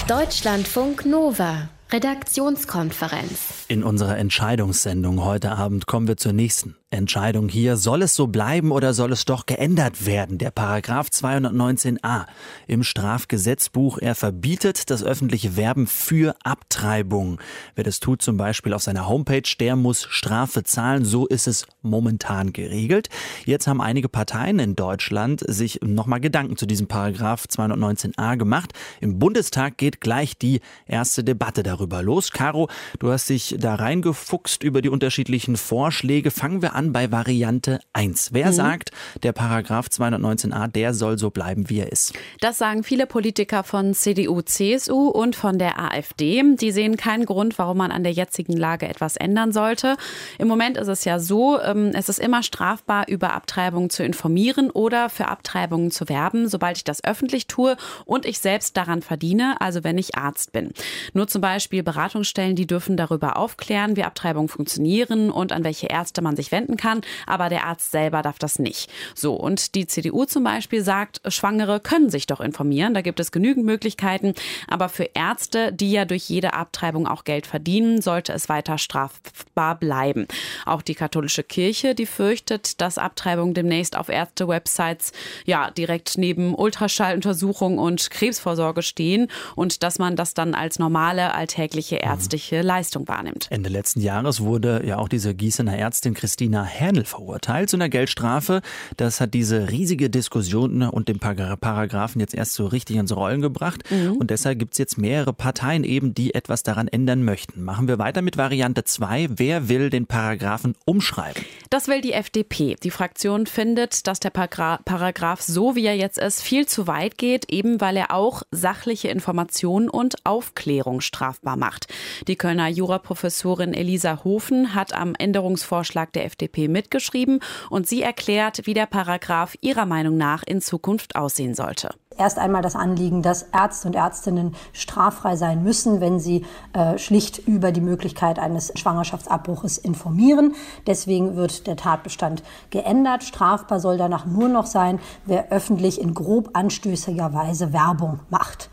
Deutschlandfunk 0.08 1.06
Nova. 1.08 1.69
Redaktionskonferenz. 1.91 3.65
In 3.69 3.84
unserer 3.84 4.17
Entscheidungssendung 4.19 5.23
heute 5.25 5.51
Abend 5.51 5.88
kommen 5.88 6.08
wir 6.08 6.17
zur 6.17 6.34
nächsten. 6.34 6.78
Entscheidung 6.95 7.49
hier, 7.49 7.77
soll 7.77 8.01
es 8.01 8.15
so 8.15 8.27
bleiben 8.27 8.71
oder 8.71 8.93
soll 8.93 9.12
es 9.12 9.25
doch 9.25 9.45
geändert 9.45 10.05
werden? 10.05 10.38
Der 10.38 10.51
Paragraph 10.51 11.10
219a 11.10 12.25
im 12.67 12.84
Strafgesetzbuch, 12.84 13.99
er 13.99 14.15
verbietet 14.15 14.89
das 14.89 15.03
öffentliche 15.03 15.58
Werben 15.58 15.88
für 15.88 16.36
Abtreibung. 16.43 17.39
Wer 17.75 17.84
das 17.84 17.99
tut, 17.99 18.21
zum 18.21 18.38
Beispiel 18.38 18.73
auf 18.73 18.84
seiner 18.84 19.08
Homepage, 19.08 19.43
der 19.60 19.75
muss 19.75 20.08
Strafe 20.10 20.63
zahlen. 20.63 21.05
So 21.05 21.27
ist 21.27 21.47
es 21.47 21.67
momentan 21.81 22.53
geregelt. 22.53 23.10
Jetzt 23.45 23.67
haben 23.67 23.81
einige 23.81 24.10
Parteien 24.10 24.60
in 24.60 24.75
Deutschland 24.75 25.43
sich 25.47 25.79
nochmal 25.84 26.19
Gedanken 26.19 26.58
zu 26.58 26.65
diesem 26.65 26.88
Paragraph 26.88 27.45
219a 27.49 28.38
gemacht. 28.38 28.73
Im 29.01 29.19
Bundestag 29.19 29.77
geht 29.77 30.01
gleich 30.01 30.38
die 30.38 30.62
erste 30.88 31.23
Debatte 31.23 31.63
darüber 31.63 32.01
los. 32.01 32.31
Caro, 32.31 32.69
du 32.99 33.12
hast 33.12 33.29
dich 33.29 33.55
da 33.60 33.75
reingefuchst 33.75 34.63
über 34.63 34.81
die 34.81 34.89
unterschiedlichen 34.89 35.58
Vorschläge. 35.58 36.31
Fangen 36.31 36.62
wir 36.62 36.75
an 36.75 36.85
bei 36.91 37.12
Variante 37.12 37.80
1. 37.93 38.30
Wer 38.34 38.48
mhm. 38.48 38.54
sagt, 38.54 38.91
der 39.24 39.32
Paragraph 39.32 39.88
219a, 39.88 40.67
der 40.67 40.93
soll 40.93 41.17
so 41.17 41.30
bleiben, 41.30 41.69
wie 41.69 41.80
er 41.80 41.91
ist? 41.91 42.13
Das 42.41 42.58
sagen 42.58 42.84
viele 42.84 43.06
Politiker 43.06 43.63
von 43.63 43.93
CDU, 43.93 44.41
CSU 44.41 45.08
und 45.10 45.36
von 45.36 45.58
der 45.58 45.80
AfD. 45.80 46.43
Die 46.56 46.71
sehen 46.71 46.98
keinen 46.98 47.26
Grund, 47.26 47.58
warum 47.58 47.78
man 47.78 47.91
an 47.91 48.04
der 48.04 48.12
jetzigen 48.12 48.58
Lage 48.58 48.88
etwas 48.88 49.15
ändern 49.15 49.52
sollte. 49.52 49.98
Im 50.38 50.48
Moment 50.48 50.78
ist 50.78 50.88
es 50.88 51.06
ja 51.06 51.19
so, 51.19 51.60
ähm, 51.62 51.91
es 51.93 52.10
ist 52.10 52.19
immer 52.19 52.43
strafbar, 52.43 53.08
über 53.08 53.34
Abtreibungen 53.34 53.89
zu 53.89 54.04
informieren 54.04 54.69
oder 54.69 55.10
für 55.10 55.28
Abtreibungen 55.28 55.91
zu 55.91 56.10
werben, 56.10 56.48
sobald 56.48 56.78
ich 56.78 56.84
das 56.84 57.04
öffentlich 57.04 57.48
tue 57.48 57.78
und 58.06 58.26
ich 58.26 58.39
selbst 58.39 58.78
daran 58.78 59.02
verdiene, 59.02 59.60
also 59.60 59.84
wenn 59.84 59.98
ich 59.98 60.15
Arzt 60.15 60.52
bin. 60.52 60.71
Nur 61.13 61.28
zum 61.28 61.41
Beispiel 61.41 61.84
Beratungsstellen, 61.84 62.56
die 62.56 62.67
dürfen 62.67 62.98
darüber 62.98 63.38
aufklären, 63.38 63.95
wie 63.95 64.04
Abtreibungen 64.04 64.50
funktionieren 64.50 65.32
und 65.32 65.52
an 65.52 65.63
welche 65.63 65.88
Ärzte 65.88 66.21
man 66.21 66.36
sich 66.36 66.52
wenden 66.52 66.64
kann, 66.78 67.01
aber 67.28 67.49
der 67.49 67.65
Arzt 67.65 67.91
selber 67.91 68.21
darf 68.21 68.39
das 68.39 68.60
nicht. 68.60 68.89
So, 69.13 69.36
und 69.36 69.75
die 69.75 69.88
CDU 69.88 70.25
zum 70.25 70.43
Beispiel 70.43 70.84
sagt, 70.84 71.21
Schwangere 71.28 71.80
können 71.80 72.10
sich 72.10 72.28
doch 72.28 72.41
informieren, 72.41 72.93
da 72.93 73.01
gibt 73.01 73.19
es 73.19 73.32
genügend 73.32 73.65
Möglichkeiten, 73.65 74.34
aber 74.67 74.89
für 74.89 75.10
Ärzte, 75.13 75.71
die 75.71 75.91
ja 75.91 76.06
durch 76.06 76.30
jede 76.30 76.54
Abtreibung 76.54 77.08
auch 77.08 77.23
Geld 77.23 77.47
verdienen, 77.47 78.01
sollte 78.01 78.34
es 78.34 78.49
weiter 78.49 78.78
strafbar 78.78 79.75
bleiben. 79.75 80.28
Auch 80.65 80.82
die 80.82 80.95
katholische 80.95 81.43
Kirche, 81.43 81.95
die 81.95 82.06
fürchtet, 82.06 82.82
dass 82.82 82.97
Abtreibungen 82.97 83.54
demnächst 83.54 83.95
auf 83.97 84.10
Ärzte-Websites 84.10 85.12
ja 85.45 85.71
direkt 85.71 86.17
neben 86.17 86.56
Ultraschalluntersuchung 86.56 87.78
und 87.78 88.10
Krebsvorsorge 88.10 88.82
stehen 88.82 89.28
und 89.56 89.84
dass 89.84 89.99
man 89.99 90.15
das 90.15 90.34
dann 90.34 90.56
als 90.56 90.80
normale, 90.80 91.34
alltägliche 91.34 91.97
ärztliche 91.97 92.62
Leistung 92.62 93.08
wahrnimmt. 93.08 93.47
Ende 93.49 93.69
letzten 93.69 94.01
Jahres 94.01 94.41
wurde 94.41 94.84
ja 94.86 94.97
auch 94.97 95.10
diese 95.10 95.34
Gießener 95.34 95.78
Ärztin 95.78 96.13
Christine 96.13 96.55
Christina 96.56 96.63
Hernl 96.72 97.04
verurteilt 97.04 97.70
zu 97.70 97.76
einer 97.76 97.89
Geldstrafe. 97.89 98.62
Das 98.96 99.20
hat 99.20 99.34
diese 99.34 99.72
riesige 99.72 100.10
Diskussion 100.10 100.84
und 100.84 101.10
den 101.10 101.20
Paragraphen 101.20 102.22
jetzt 102.22 102.34
erst 102.34 102.54
so 102.54 102.65
richtig 102.65 102.96
ins 102.96 103.13
Rollen 103.13 103.41
gebracht. 103.41 103.84
Mhm. 103.91 104.13
Und 104.13 104.32
deshalb 104.32 104.60
gibt 104.60 104.72
es 104.72 104.78
jetzt 104.78 104.98
mehrere 104.98 105.34
Parteien 105.34 105.84
eben, 105.84 106.13
die 106.13 106.34
etwas 106.34 106.63
daran 106.63 106.88
ändern 106.88 107.24
möchten. 107.24 107.62
Machen 107.62 107.89
wir 107.89 108.00
weiter 108.00 108.22
mit 108.22 108.38
Variante 108.38 108.86
2. 108.86 109.32
Wer 109.36 109.68
will 109.68 109.89
den 109.89 110.06
Paragraphen 110.06 110.76
umschreiben? 110.86 111.44
Das 111.70 111.89
will 111.89 112.00
die 112.00 112.13
FDP. 112.13 112.78
Die 112.82 112.91
Fraktion 112.91 113.48
findet, 113.48 114.08
dass 114.08 114.22
der 114.22 114.30
Paragraph 114.30 115.41
so 115.41 115.76
wie 115.76 115.86
er 115.86 115.98
jetzt 115.98 116.18
ist, 116.18 116.41
viel 116.41 116.68
zu 116.68 116.88
weit 116.88 117.18
geht, 117.18 117.52
eben 117.52 117.82
weil 117.82 117.98
er 117.98 118.13
auch 118.13 118.44
sachliche 118.52 119.10
Informationen 119.10 119.89
und 119.89 120.26
Aufklärung 120.26 121.02
strafbar 121.02 121.58
macht. 121.58 121.88
Die 122.30 122.38
Kölner 122.38 122.70
Juraprofessorin 122.70 123.74
Elisa 123.74 124.24
Hofen 124.24 124.74
hat 124.74 124.94
am 124.94 125.15
Änderungsvorschlag 125.15 126.13
der 126.13 126.24
FDP 126.24 126.44
FDP 126.45 126.67
mitgeschrieben 126.67 127.39
und 127.69 127.88
sie 127.88 128.01
erklärt, 128.01 128.62
wie 128.65 128.73
der 128.73 128.86
Paragraph 128.86 129.55
ihrer 129.62 129.86
Meinung 129.86 130.17
nach 130.17 130.43
in 130.43 130.62
Zukunft 130.62 131.15
aussehen 131.15 131.53
sollte 131.53 131.89
erst 132.17 132.39
einmal 132.39 132.62
das 132.62 132.77
Anliegen, 132.77 133.21
dass 133.21 133.43
Ärzte 133.43 133.89
und 133.89 133.93
Ärztinnen 133.93 134.55
straffrei 134.71 135.36
sein 135.36 135.63
müssen, 135.63 135.99
wenn 135.99 136.17
sie 136.17 136.45
äh, 136.71 136.97
schlicht 136.97 137.39
über 137.39 137.73
die 137.73 137.81
Möglichkeit 137.81 138.39
eines 138.39 138.71
Schwangerschaftsabbruches 138.73 139.77
informieren. 139.77 140.55
Deswegen 140.88 141.36
wird 141.36 141.67
der 141.67 141.75
Tatbestand 141.75 142.41
geändert. 142.69 143.25
Strafbar 143.25 143.81
soll 143.81 143.97
danach 143.97 144.25
nur 144.25 144.47
noch 144.47 144.65
sein, 144.65 144.99
wer 145.25 145.51
öffentlich 145.51 145.99
in 145.99 146.13
grob 146.13 146.51
anstößiger 146.53 147.34
Weise 147.34 147.73
Werbung 147.73 148.21
macht 148.29 148.69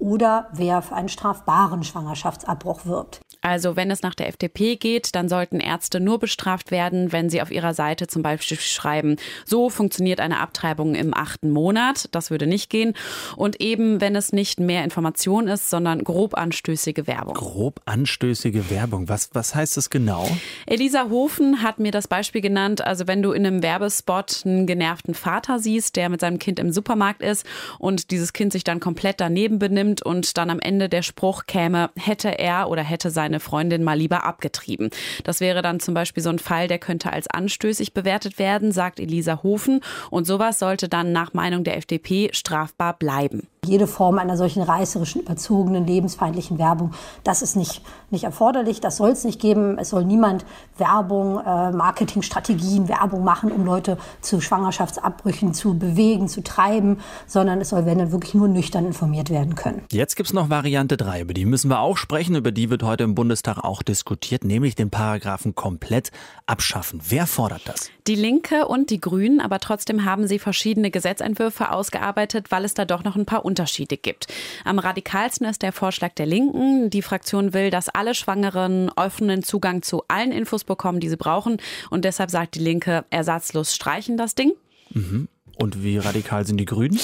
oder 0.00 0.48
wer 0.52 0.82
für 0.82 0.96
einen 0.96 1.08
strafbaren 1.08 1.84
Schwangerschaftsabbruch 1.84 2.86
wirbt. 2.86 3.20
Also 3.40 3.76
wenn 3.76 3.90
es 3.90 4.02
nach 4.02 4.14
der 4.14 4.28
FDP 4.28 4.76
geht, 4.76 5.14
dann 5.14 5.28
sollten 5.28 5.60
Ärzte 5.60 6.00
nur 6.00 6.18
bestraft 6.18 6.70
werden, 6.70 7.12
wenn 7.12 7.30
sie 7.30 7.40
auf 7.40 7.50
ihrer 7.50 7.74
Seite 7.74 8.06
zum 8.06 8.22
Beispiel 8.22 8.58
schreiben, 8.58 9.16
so 9.44 9.70
funktioniert 9.70 10.20
eine 10.20 10.40
Abtreibung 10.40 10.94
im 10.94 11.14
achten 11.14 11.50
Monat. 11.50 12.08
Das 12.12 12.30
würde 12.30 12.46
nicht 12.46 12.70
gehen. 12.70 12.94
Und 13.36 13.60
eben, 13.60 14.00
wenn 14.00 14.14
es 14.14 14.32
nicht 14.32 14.60
mehr 14.60 14.84
Information 14.84 15.48
ist, 15.48 15.70
sondern 15.70 16.04
grob 16.04 16.36
anstößige 16.36 17.06
Werbung. 17.06 17.34
Grob 17.34 17.80
anstößige 17.86 18.70
Werbung. 18.70 19.08
Was, 19.08 19.30
was 19.32 19.54
heißt 19.54 19.76
das 19.76 19.90
genau? 19.90 20.28
Elisa 20.66 21.08
Hofen 21.08 21.62
hat 21.62 21.78
mir 21.78 21.92
das 21.92 22.08
Beispiel 22.08 22.42
genannt. 22.42 22.84
Also 22.84 23.06
wenn 23.06 23.22
du 23.22 23.32
in 23.32 23.46
einem 23.46 23.62
Werbespot 23.62 24.42
einen 24.44 24.66
genervten 24.66 25.14
Vater 25.14 25.58
siehst, 25.58 25.96
der 25.96 26.08
mit 26.08 26.20
seinem 26.20 26.38
Kind 26.38 26.58
im 26.58 26.72
Supermarkt 26.72 27.22
ist 27.22 27.46
und 27.78 28.10
dieses 28.10 28.32
Kind 28.32 28.52
sich 28.52 28.64
dann 28.64 28.80
komplett 28.80 29.20
daneben 29.20 29.58
benimmt 29.58 30.02
und 30.02 30.36
dann 30.36 30.50
am 30.50 30.60
Ende 30.60 30.88
der 30.88 31.02
Spruch 31.02 31.46
käme, 31.46 31.90
hätte 31.96 32.38
er 32.38 32.68
oder 32.68 32.82
hätte 32.82 33.10
sein 33.10 33.29
seine 33.30 33.40
Freundin 33.40 33.84
mal 33.84 33.96
lieber 33.96 34.24
abgetrieben. 34.24 34.90
Das 35.22 35.40
wäre 35.40 35.62
dann 35.62 35.78
zum 35.78 35.94
Beispiel 35.94 36.22
so 36.22 36.30
ein 36.30 36.40
Fall, 36.40 36.66
der 36.66 36.78
könnte 36.78 37.12
als 37.12 37.28
anstößig 37.28 37.94
bewertet 37.94 38.38
werden, 38.38 38.72
sagt 38.72 38.98
Elisa 38.98 39.42
Hofen. 39.42 39.80
Und 40.10 40.26
sowas 40.26 40.58
sollte 40.58 40.88
dann 40.88 41.12
nach 41.12 41.32
Meinung 41.32 41.62
der 41.62 41.76
FDP 41.76 42.30
strafbar 42.32 42.94
bleiben. 42.94 43.46
Jede 43.66 43.86
Form 43.86 44.18
einer 44.18 44.38
solchen 44.38 44.62
reißerischen, 44.62 45.20
überzogenen, 45.20 45.86
lebensfeindlichen 45.86 46.58
Werbung, 46.58 46.92
das 47.24 47.42
ist 47.42 47.56
nicht, 47.56 47.82
nicht 48.10 48.24
erforderlich, 48.24 48.80
das 48.80 48.96
soll 48.96 49.10
es 49.10 49.22
nicht 49.22 49.38
geben. 49.38 49.76
Es 49.78 49.90
soll 49.90 50.04
niemand 50.04 50.46
Werbung, 50.78 51.38
äh, 51.38 51.70
Marketingstrategien, 51.70 52.88
Werbung 52.88 53.22
machen, 53.22 53.52
um 53.52 53.66
Leute 53.66 53.98
zu 54.22 54.40
Schwangerschaftsabbrüchen 54.40 55.52
zu 55.52 55.78
bewegen, 55.78 56.26
zu 56.26 56.42
treiben, 56.42 56.98
sondern 57.26 57.60
es 57.60 57.68
soll, 57.68 57.84
wenn 57.84 57.98
dann 57.98 58.12
wirklich 58.12 58.34
nur 58.34 58.48
nüchtern 58.48 58.86
informiert 58.86 59.28
werden 59.28 59.54
können. 59.54 59.82
Jetzt 59.92 60.16
gibt 60.16 60.28
es 60.28 60.32
noch 60.32 60.48
Variante 60.48 60.96
3, 60.96 61.20
über 61.20 61.34
die 61.34 61.44
müssen 61.44 61.68
wir 61.68 61.80
auch 61.80 61.98
sprechen, 61.98 62.34
über 62.34 62.52
die 62.52 62.70
wird 62.70 62.82
heute 62.82 63.04
im 63.04 63.14
Bundestag 63.20 63.58
auch 63.58 63.82
diskutiert, 63.82 64.44
nämlich 64.44 64.76
den 64.76 64.88
Paragraphen 64.88 65.54
komplett 65.54 66.10
abschaffen. 66.46 67.02
Wer 67.06 67.26
fordert 67.26 67.60
das? 67.66 67.90
Die 68.06 68.14
Linke 68.14 68.66
und 68.66 68.88
die 68.88 68.98
Grünen, 68.98 69.42
aber 69.42 69.60
trotzdem 69.60 70.06
haben 70.06 70.26
sie 70.26 70.38
verschiedene 70.38 70.90
Gesetzentwürfe 70.90 71.70
ausgearbeitet, 71.70 72.50
weil 72.50 72.64
es 72.64 72.72
da 72.72 72.86
doch 72.86 73.04
noch 73.04 73.16
ein 73.16 73.26
paar 73.26 73.44
Unterschiede 73.44 73.98
gibt. 73.98 74.26
Am 74.64 74.78
radikalsten 74.78 75.46
ist 75.46 75.60
der 75.60 75.72
Vorschlag 75.72 76.14
der 76.14 76.24
Linken. 76.24 76.88
Die 76.88 77.02
Fraktion 77.02 77.52
will, 77.52 77.68
dass 77.68 77.90
alle 77.90 78.14
Schwangeren 78.14 78.88
offenen 78.96 79.42
Zugang 79.42 79.82
zu 79.82 80.02
allen 80.08 80.32
Infos 80.32 80.64
bekommen, 80.64 81.00
die 81.00 81.10
sie 81.10 81.18
brauchen. 81.18 81.58
Und 81.90 82.06
deshalb 82.06 82.30
sagt 82.30 82.54
die 82.54 82.60
Linke, 82.60 83.04
ersatzlos 83.10 83.74
streichen 83.74 84.16
das 84.16 84.34
Ding. 84.34 84.54
Mhm. 84.94 85.28
Und 85.60 85.84
wie 85.84 85.98
radikal 85.98 86.46
sind 86.46 86.56
die 86.56 86.64
Grünen? 86.64 86.98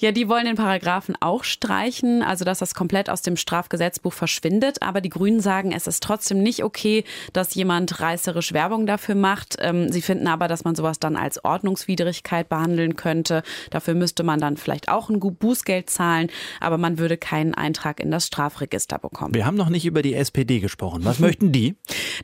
Ja, 0.00 0.10
die 0.10 0.28
wollen 0.28 0.44
den 0.46 0.56
Paragraphen 0.56 1.14
auch 1.20 1.44
streichen, 1.44 2.24
also 2.24 2.44
dass 2.44 2.58
das 2.58 2.74
komplett 2.74 3.08
aus 3.08 3.22
dem 3.22 3.36
Strafgesetzbuch 3.36 4.12
verschwindet. 4.12 4.82
Aber 4.82 5.00
die 5.00 5.08
Grünen 5.08 5.38
sagen, 5.38 5.70
es 5.70 5.86
ist 5.86 6.02
trotzdem 6.02 6.42
nicht 6.42 6.64
okay, 6.64 7.04
dass 7.32 7.54
jemand 7.54 8.00
reißerisch 8.00 8.52
Werbung 8.52 8.86
dafür 8.86 9.14
macht. 9.14 9.56
Ähm, 9.60 9.92
sie 9.92 10.02
finden 10.02 10.26
aber, 10.26 10.48
dass 10.48 10.64
man 10.64 10.74
sowas 10.74 10.98
dann 10.98 11.14
als 11.14 11.44
Ordnungswidrigkeit 11.44 12.48
behandeln 12.48 12.96
könnte. 12.96 13.44
Dafür 13.70 13.94
müsste 13.94 14.24
man 14.24 14.40
dann 14.40 14.56
vielleicht 14.56 14.88
auch 14.88 15.08
ein 15.08 15.20
Bußgeld 15.20 15.88
zahlen, 15.88 16.28
aber 16.58 16.78
man 16.78 16.98
würde 16.98 17.16
keinen 17.16 17.54
Eintrag 17.54 18.00
in 18.00 18.10
das 18.10 18.26
Strafregister 18.26 18.98
bekommen. 18.98 19.34
Wir 19.34 19.46
haben 19.46 19.56
noch 19.56 19.68
nicht 19.68 19.86
über 19.86 20.02
die 20.02 20.14
SPD 20.14 20.58
gesprochen. 20.58 21.04
Was 21.04 21.20
möchten 21.20 21.52
die? 21.52 21.76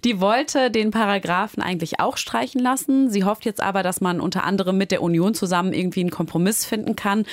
Die 0.02 0.20
wollte 0.20 0.72
den 0.72 0.90
Paragraphen 0.90 1.62
eigentlich 1.62 2.00
auch 2.00 2.16
streichen 2.16 2.60
lassen. 2.60 3.10
Sie 3.10 3.22
hofft 3.22 3.44
jetzt 3.44 3.62
aber, 3.62 3.84
dass 3.84 4.00
man 4.00 4.20
unter 4.20 4.42
anderem 4.42 4.76
mit 4.76 4.90
der 4.90 5.02
Union 5.02 5.34
zusammen 5.34 5.67
irgendwie 5.72 6.00
einen 6.00 6.10
Kompromiss 6.10 6.64
finden 6.64 6.96
kann. 6.96 7.24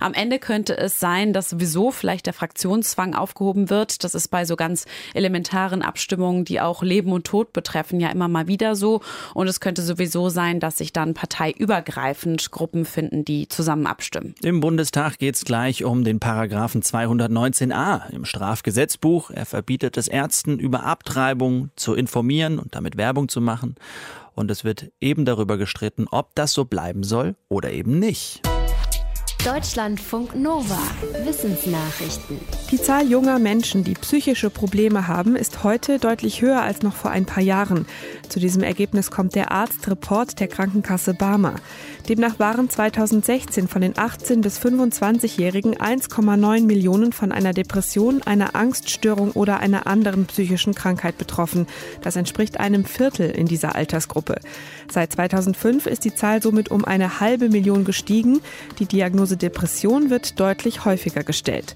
Am 0.00 0.14
Ende 0.14 0.38
könnte 0.38 0.76
es 0.76 1.00
sein, 1.00 1.32
dass 1.32 1.50
sowieso 1.50 1.90
vielleicht 1.90 2.26
der 2.26 2.32
Fraktionszwang 2.32 3.14
aufgehoben 3.14 3.70
wird. 3.70 4.04
Das 4.04 4.14
ist 4.14 4.28
bei 4.28 4.44
so 4.44 4.56
ganz 4.56 4.86
elementaren 5.14 5.82
Abstimmungen, 5.82 6.44
die 6.44 6.60
auch 6.60 6.82
Leben 6.82 7.12
und 7.12 7.26
Tod 7.26 7.52
betreffen, 7.52 8.00
ja 8.00 8.10
immer 8.10 8.28
mal 8.28 8.46
wieder 8.46 8.76
so. 8.76 9.00
Und 9.34 9.48
es 9.48 9.60
könnte 9.60 9.82
sowieso 9.82 10.28
sein, 10.28 10.60
dass 10.60 10.78
sich 10.78 10.92
dann 10.92 11.14
parteiübergreifend 11.14 12.50
Gruppen 12.50 12.84
finden, 12.84 13.24
die 13.24 13.48
zusammen 13.48 13.86
abstimmen. 13.86 14.34
Im 14.42 14.60
Bundestag 14.60 15.18
geht 15.18 15.36
es 15.36 15.44
gleich 15.44 15.84
um 15.84 16.04
den 16.04 16.20
Paragraphen 16.20 16.82
219a 16.82 18.10
im 18.10 18.24
Strafgesetzbuch. 18.24 19.30
Er 19.30 19.46
verbietet 19.46 19.96
es 19.96 20.08
Ärzten, 20.08 20.58
über 20.58 20.84
Abtreibung 20.84 21.70
zu 21.76 21.94
informieren 21.94 22.58
und 22.58 22.74
damit 22.74 22.96
Werbung 22.96 23.28
zu 23.28 23.40
machen. 23.40 23.76
Und 24.34 24.50
es 24.50 24.64
wird 24.64 24.90
eben 25.00 25.24
darüber 25.24 25.56
gestritten, 25.56 26.06
ob 26.10 26.34
das 26.34 26.52
so 26.52 26.64
bleiben 26.64 27.02
soll 27.02 27.36
oder 27.48 27.70
eben 27.70 27.98
nicht. 27.98 28.42
Deutschlandfunk 29.44 30.34
Nova. 30.34 30.78
Wissensnachrichten. 31.22 32.40
Die 32.70 32.80
Zahl 32.80 33.06
junger 33.06 33.38
Menschen, 33.38 33.84
die 33.84 33.92
psychische 33.92 34.48
Probleme 34.48 35.06
haben, 35.06 35.36
ist 35.36 35.62
heute 35.62 35.98
deutlich 35.98 36.40
höher 36.40 36.62
als 36.62 36.80
noch 36.80 36.94
vor 36.94 37.10
ein 37.10 37.26
paar 37.26 37.42
Jahren. 37.42 37.84
Zu 38.30 38.40
diesem 38.40 38.62
Ergebnis 38.62 39.10
kommt 39.10 39.34
der 39.34 39.52
Arztreport 39.52 40.40
der 40.40 40.48
Krankenkasse 40.48 41.12
Barmer. 41.12 41.56
Demnach 42.08 42.38
waren 42.38 42.68
2016 42.68 43.66
von 43.66 43.80
den 43.80 43.96
18 43.96 44.42
bis 44.42 44.58
25-Jährigen 44.58 45.74
1,9 45.74 46.66
Millionen 46.66 47.14
von 47.14 47.32
einer 47.32 47.54
Depression, 47.54 48.20
einer 48.22 48.54
Angststörung 48.54 49.32
oder 49.32 49.60
einer 49.60 49.86
anderen 49.86 50.26
psychischen 50.26 50.74
Krankheit 50.74 51.16
betroffen. 51.16 51.66
Das 52.02 52.16
entspricht 52.16 52.60
einem 52.60 52.84
Viertel 52.84 53.30
in 53.30 53.46
dieser 53.46 53.74
Altersgruppe. 53.74 54.36
Seit 54.92 55.12
2005 55.12 55.86
ist 55.86 56.04
die 56.04 56.14
Zahl 56.14 56.42
somit 56.42 56.70
um 56.70 56.84
eine 56.84 57.20
halbe 57.20 57.48
Million 57.48 57.84
gestiegen. 57.84 58.40
Die 58.78 58.86
Diagnose 58.86 59.38
Depression 59.38 60.10
wird 60.10 60.38
deutlich 60.38 60.84
häufiger 60.84 61.24
gestellt. 61.24 61.74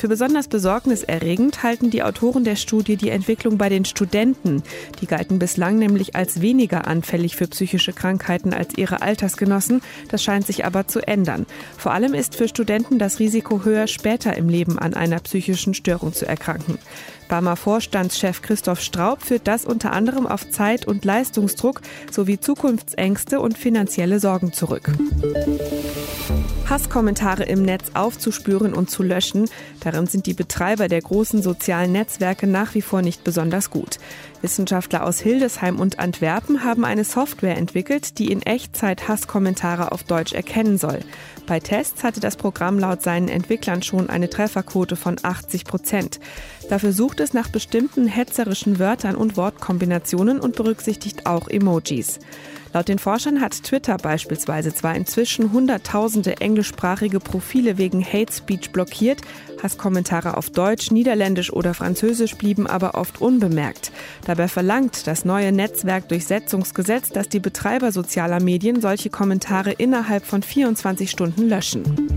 Für 0.00 0.08
besonders 0.08 0.48
besorgniserregend 0.48 1.62
halten 1.62 1.90
die 1.90 2.02
Autoren 2.02 2.42
der 2.42 2.56
Studie 2.56 2.96
die 2.96 3.10
Entwicklung 3.10 3.58
bei 3.58 3.68
den 3.68 3.84
Studenten. 3.84 4.62
Die 5.02 5.06
galten 5.06 5.38
bislang 5.38 5.76
nämlich 5.76 6.16
als 6.16 6.40
weniger 6.40 6.86
anfällig 6.86 7.36
für 7.36 7.46
psychische 7.46 7.92
Krankheiten 7.92 8.54
als 8.54 8.78
ihre 8.78 9.02
Altersgenossen. 9.02 9.82
Das 10.08 10.24
scheint 10.24 10.46
sich 10.46 10.64
aber 10.64 10.88
zu 10.88 11.06
ändern. 11.06 11.44
Vor 11.76 11.92
allem 11.92 12.14
ist 12.14 12.34
für 12.34 12.48
Studenten 12.48 12.98
das 12.98 13.18
Risiko 13.18 13.62
höher, 13.62 13.88
später 13.88 14.34
im 14.38 14.48
Leben 14.48 14.78
an 14.78 14.94
einer 14.94 15.20
psychischen 15.20 15.74
Störung 15.74 16.14
zu 16.14 16.26
erkranken. 16.26 16.78
Barmer 17.30 17.54
Vorstandschef 17.54 18.42
Christoph 18.42 18.80
Straub 18.80 19.22
führt 19.22 19.46
das 19.46 19.64
unter 19.64 19.92
anderem 19.92 20.26
auf 20.26 20.50
Zeit- 20.50 20.88
und 20.88 21.04
Leistungsdruck 21.04 21.80
sowie 22.10 22.40
Zukunftsängste 22.40 23.38
und 23.38 23.56
finanzielle 23.56 24.18
Sorgen 24.18 24.52
zurück. 24.52 24.90
Hasskommentare 26.68 27.44
im 27.44 27.62
Netz 27.62 27.92
aufzuspüren 27.94 28.74
und 28.74 28.90
zu 28.90 29.04
löschen, 29.04 29.48
darin 29.78 30.08
sind 30.08 30.26
die 30.26 30.34
Betreiber 30.34 30.88
der 30.88 31.02
großen 31.02 31.40
sozialen 31.40 31.92
Netzwerke 31.92 32.48
nach 32.48 32.74
wie 32.74 32.82
vor 32.82 33.00
nicht 33.00 33.22
besonders 33.22 33.70
gut. 33.70 33.98
Wissenschaftler 34.42 35.04
aus 35.04 35.20
Hildesheim 35.20 35.78
und 35.78 35.98
Antwerpen 35.98 36.64
haben 36.64 36.84
eine 36.84 37.04
Software 37.04 37.56
entwickelt, 37.56 38.18
die 38.18 38.32
in 38.32 38.42
Echtzeit 38.42 39.08
Hasskommentare 39.08 39.92
auf 39.92 40.02
Deutsch 40.02 40.32
erkennen 40.32 40.78
soll. 40.78 41.00
Bei 41.46 41.60
Tests 41.60 42.04
hatte 42.04 42.20
das 42.20 42.36
Programm 42.36 42.78
laut 42.78 43.02
seinen 43.02 43.28
Entwicklern 43.28 43.82
schon 43.82 44.08
eine 44.08 44.30
Trefferquote 44.30 44.96
von 44.96 45.16
80 45.22 45.64
Prozent. 45.64 46.20
Dafür 46.68 46.92
sucht 46.92 47.20
es 47.20 47.32
nach 47.32 47.48
bestimmten 47.48 48.06
hetzerischen 48.06 48.78
Wörtern 48.78 49.16
und 49.16 49.36
Wortkombinationen 49.36 50.40
und 50.40 50.56
berücksichtigt 50.56 51.26
auch 51.26 51.48
Emojis. 51.48 52.20
Laut 52.72 52.88
den 52.88 52.98
Forschern 52.98 53.40
hat 53.40 53.64
Twitter 53.64 53.96
beispielsweise 53.96 54.72
zwar 54.72 54.94
inzwischen 54.94 55.52
hunderttausende 55.52 56.40
englischsprachige 56.40 57.18
Profile 57.18 57.78
wegen 57.78 58.04
Hate 58.04 58.32
Speech 58.32 58.70
blockiert, 58.70 59.20
Hasskommentare 59.62 60.36
auf 60.36 60.50
Deutsch, 60.50 60.90
Niederländisch 60.90 61.52
oder 61.52 61.74
Französisch 61.74 62.36
blieben 62.36 62.66
aber 62.66 62.94
oft 62.94 63.20
unbemerkt. 63.20 63.92
Dabei 64.24 64.48
verlangt 64.48 65.06
das 65.06 65.24
neue 65.24 65.52
Netzwerkdurchsetzungsgesetz, 65.52 67.10
dass 67.10 67.28
die 67.28 67.40
Betreiber 67.40 67.92
sozialer 67.92 68.40
Medien 68.40 68.80
solche 68.80 69.10
Kommentare 69.10 69.72
innerhalb 69.72 70.24
von 70.24 70.42
24 70.42 71.10
Stunden 71.10 71.48
löschen. 71.48 72.08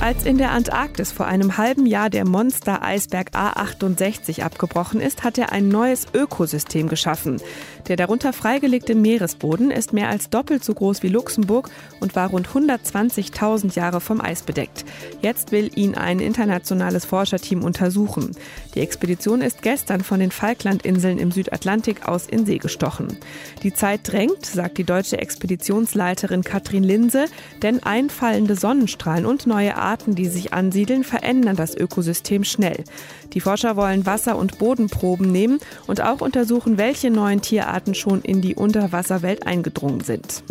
Als 0.00 0.24
in 0.24 0.38
der 0.38 0.52
Antarktis 0.52 1.10
vor 1.10 1.26
einem 1.26 1.58
halben 1.58 1.84
Jahr 1.84 2.08
der 2.08 2.24
Monster-Eisberg 2.24 3.30
A68 3.34 4.42
abgebrochen 4.42 5.00
ist, 5.00 5.24
hat 5.24 5.38
er 5.38 5.50
ein 5.50 5.68
neues 5.68 6.06
Ökosystem 6.14 6.88
geschaffen. 6.88 7.42
Der 7.88 7.96
darunter 7.96 8.32
freigelegte 8.32 8.94
Meeresboden 9.08 9.70
ist 9.70 9.94
mehr 9.94 10.10
als 10.10 10.28
doppelt 10.28 10.62
so 10.62 10.74
groß 10.74 11.02
wie 11.02 11.08
Luxemburg 11.08 11.70
und 11.98 12.14
war 12.14 12.28
rund 12.28 12.46
120.000 12.46 13.74
Jahre 13.74 14.02
vom 14.02 14.20
Eis 14.20 14.42
bedeckt. 14.42 14.84
Jetzt 15.22 15.50
will 15.50 15.70
ihn 15.74 15.94
ein 15.94 16.20
internationales 16.20 17.06
Forscherteam 17.06 17.64
untersuchen. 17.64 18.32
Die 18.74 18.80
Expedition 18.80 19.40
ist 19.40 19.62
gestern 19.62 20.02
von 20.02 20.20
den 20.20 20.30
Falklandinseln 20.30 21.18
im 21.18 21.30
Südatlantik 21.30 22.06
aus 22.06 22.26
in 22.26 22.44
See 22.44 22.58
gestochen. 22.58 23.16
Die 23.62 23.72
Zeit 23.72 24.00
drängt, 24.04 24.44
sagt 24.44 24.76
die 24.76 24.84
deutsche 24.84 25.16
Expeditionsleiterin 25.16 26.44
Katrin 26.44 26.84
Linse, 26.84 27.24
denn 27.62 27.82
einfallende 27.82 28.56
Sonnenstrahlen 28.56 29.24
und 29.24 29.46
neue 29.46 29.76
Arten, 29.76 30.16
die 30.16 30.26
sich 30.26 30.52
ansiedeln, 30.52 31.02
verändern 31.02 31.56
das 31.56 31.74
Ökosystem 31.74 32.44
schnell. 32.44 32.84
Die 33.32 33.40
Forscher 33.40 33.76
wollen 33.76 34.04
Wasser- 34.04 34.36
und 34.36 34.58
Bodenproben 34.58 35.32
nehmen 35.32 35.60
und 35.86 36.02
auch 36.02 36.20
untersuchen, 36.20 36.76
welche 36.76 37.10
neuen 37.10 37.40
Tierarten 37.40 37.94
schon 37.94 38.20
in 38.20 38.42
die 38.42 38.54
Unterwasserwelt 38.98 39.46
eingedrungen 39.46 40.00
sind. 40.00 40.42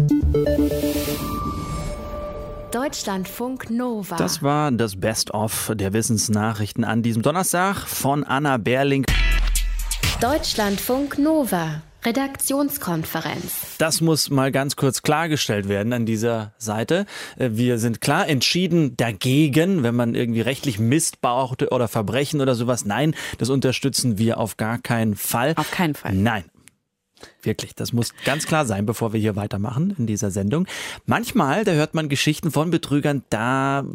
Deutschlandfunk 2.71 3.69
Nova. 3.69 4.15
Das 4.15 4.41
war 4.41 4.71
das 4.71 4.97
Best-of 4.97 5.73
der 5.75 5.91
Wissensnachrichten 5.91 6.85
an 6.85 7.03
diesem 7.03 7.23
Donnerstag 7.23 7.75
von 7.87 8.23
Anna 8.23 8.55
Berling. 8.55 9.05
Deutschlandfunk 10.21 11.17
Nova. 11.17 11.81
Redaktionskonferenz. 12.05 13.75
Das 13.79 13.99
muss 13.99 14.29
mal 14.29 14.53
ganz 14.53 14.77
kurz 14.77 15.01
klargestellt 15.01 15.67
werden 15.67 15.91
an 15.91 16.05
dieser 16.05 16.53
Seite. 16.57 17.05
Äh, 17.37 17.49
wir 17.53 17.79
sind 17.79 17.99
klar 17.99 18.29
entschieden 18.29 18.95
dagegen, 18.95 19.83
wenn 19.83 19.95
man 19.95 20.15
irgendwie 20.15 20.39
rechtlich 20.39 20.79
Mist 20.79 21.19
baut 21.19 21.69
oder 21.69 21.89
Verbrechen 21.89 22.39
oder 22.39 22.55
sowas. 22.55 22.85
Nein, 22.85 23.13
das 23.39 23.49
unterstützen 23.49 24.17
wir 24.17 24.37
auf 24.37 24.55
gar 24.55 24.77
keinen 24.77 25.15
Fall. 25.15 25.53
Auf 25.57 25.71
keinen 25.71 25.95
Fall. 25.95 26.13
Nein. 26.13 26.45
Wirklich, 27.47 27.75
das 27.75 27.93
muss 27.93 28.13
ganz 28.25 28.45
klar 28.45 28.65
sein, 28.65 28.85
bevor 28.85 29.13
wir 29.13 29.21
hier 29.21 29.37
weitermachen 29.37 29.95
in 29.97 30.05
dieser 30.05 30.31
Sendung. 30.31 30.67
Manchmal, 31.05 31.63
da 31.63 31.71
hört 31.71 31.93
man 31.93 32.09
Geschichten 32.09 32.51
von 32.51 32.71
Betrügern, 32.71 33.23
da 33.29 33.85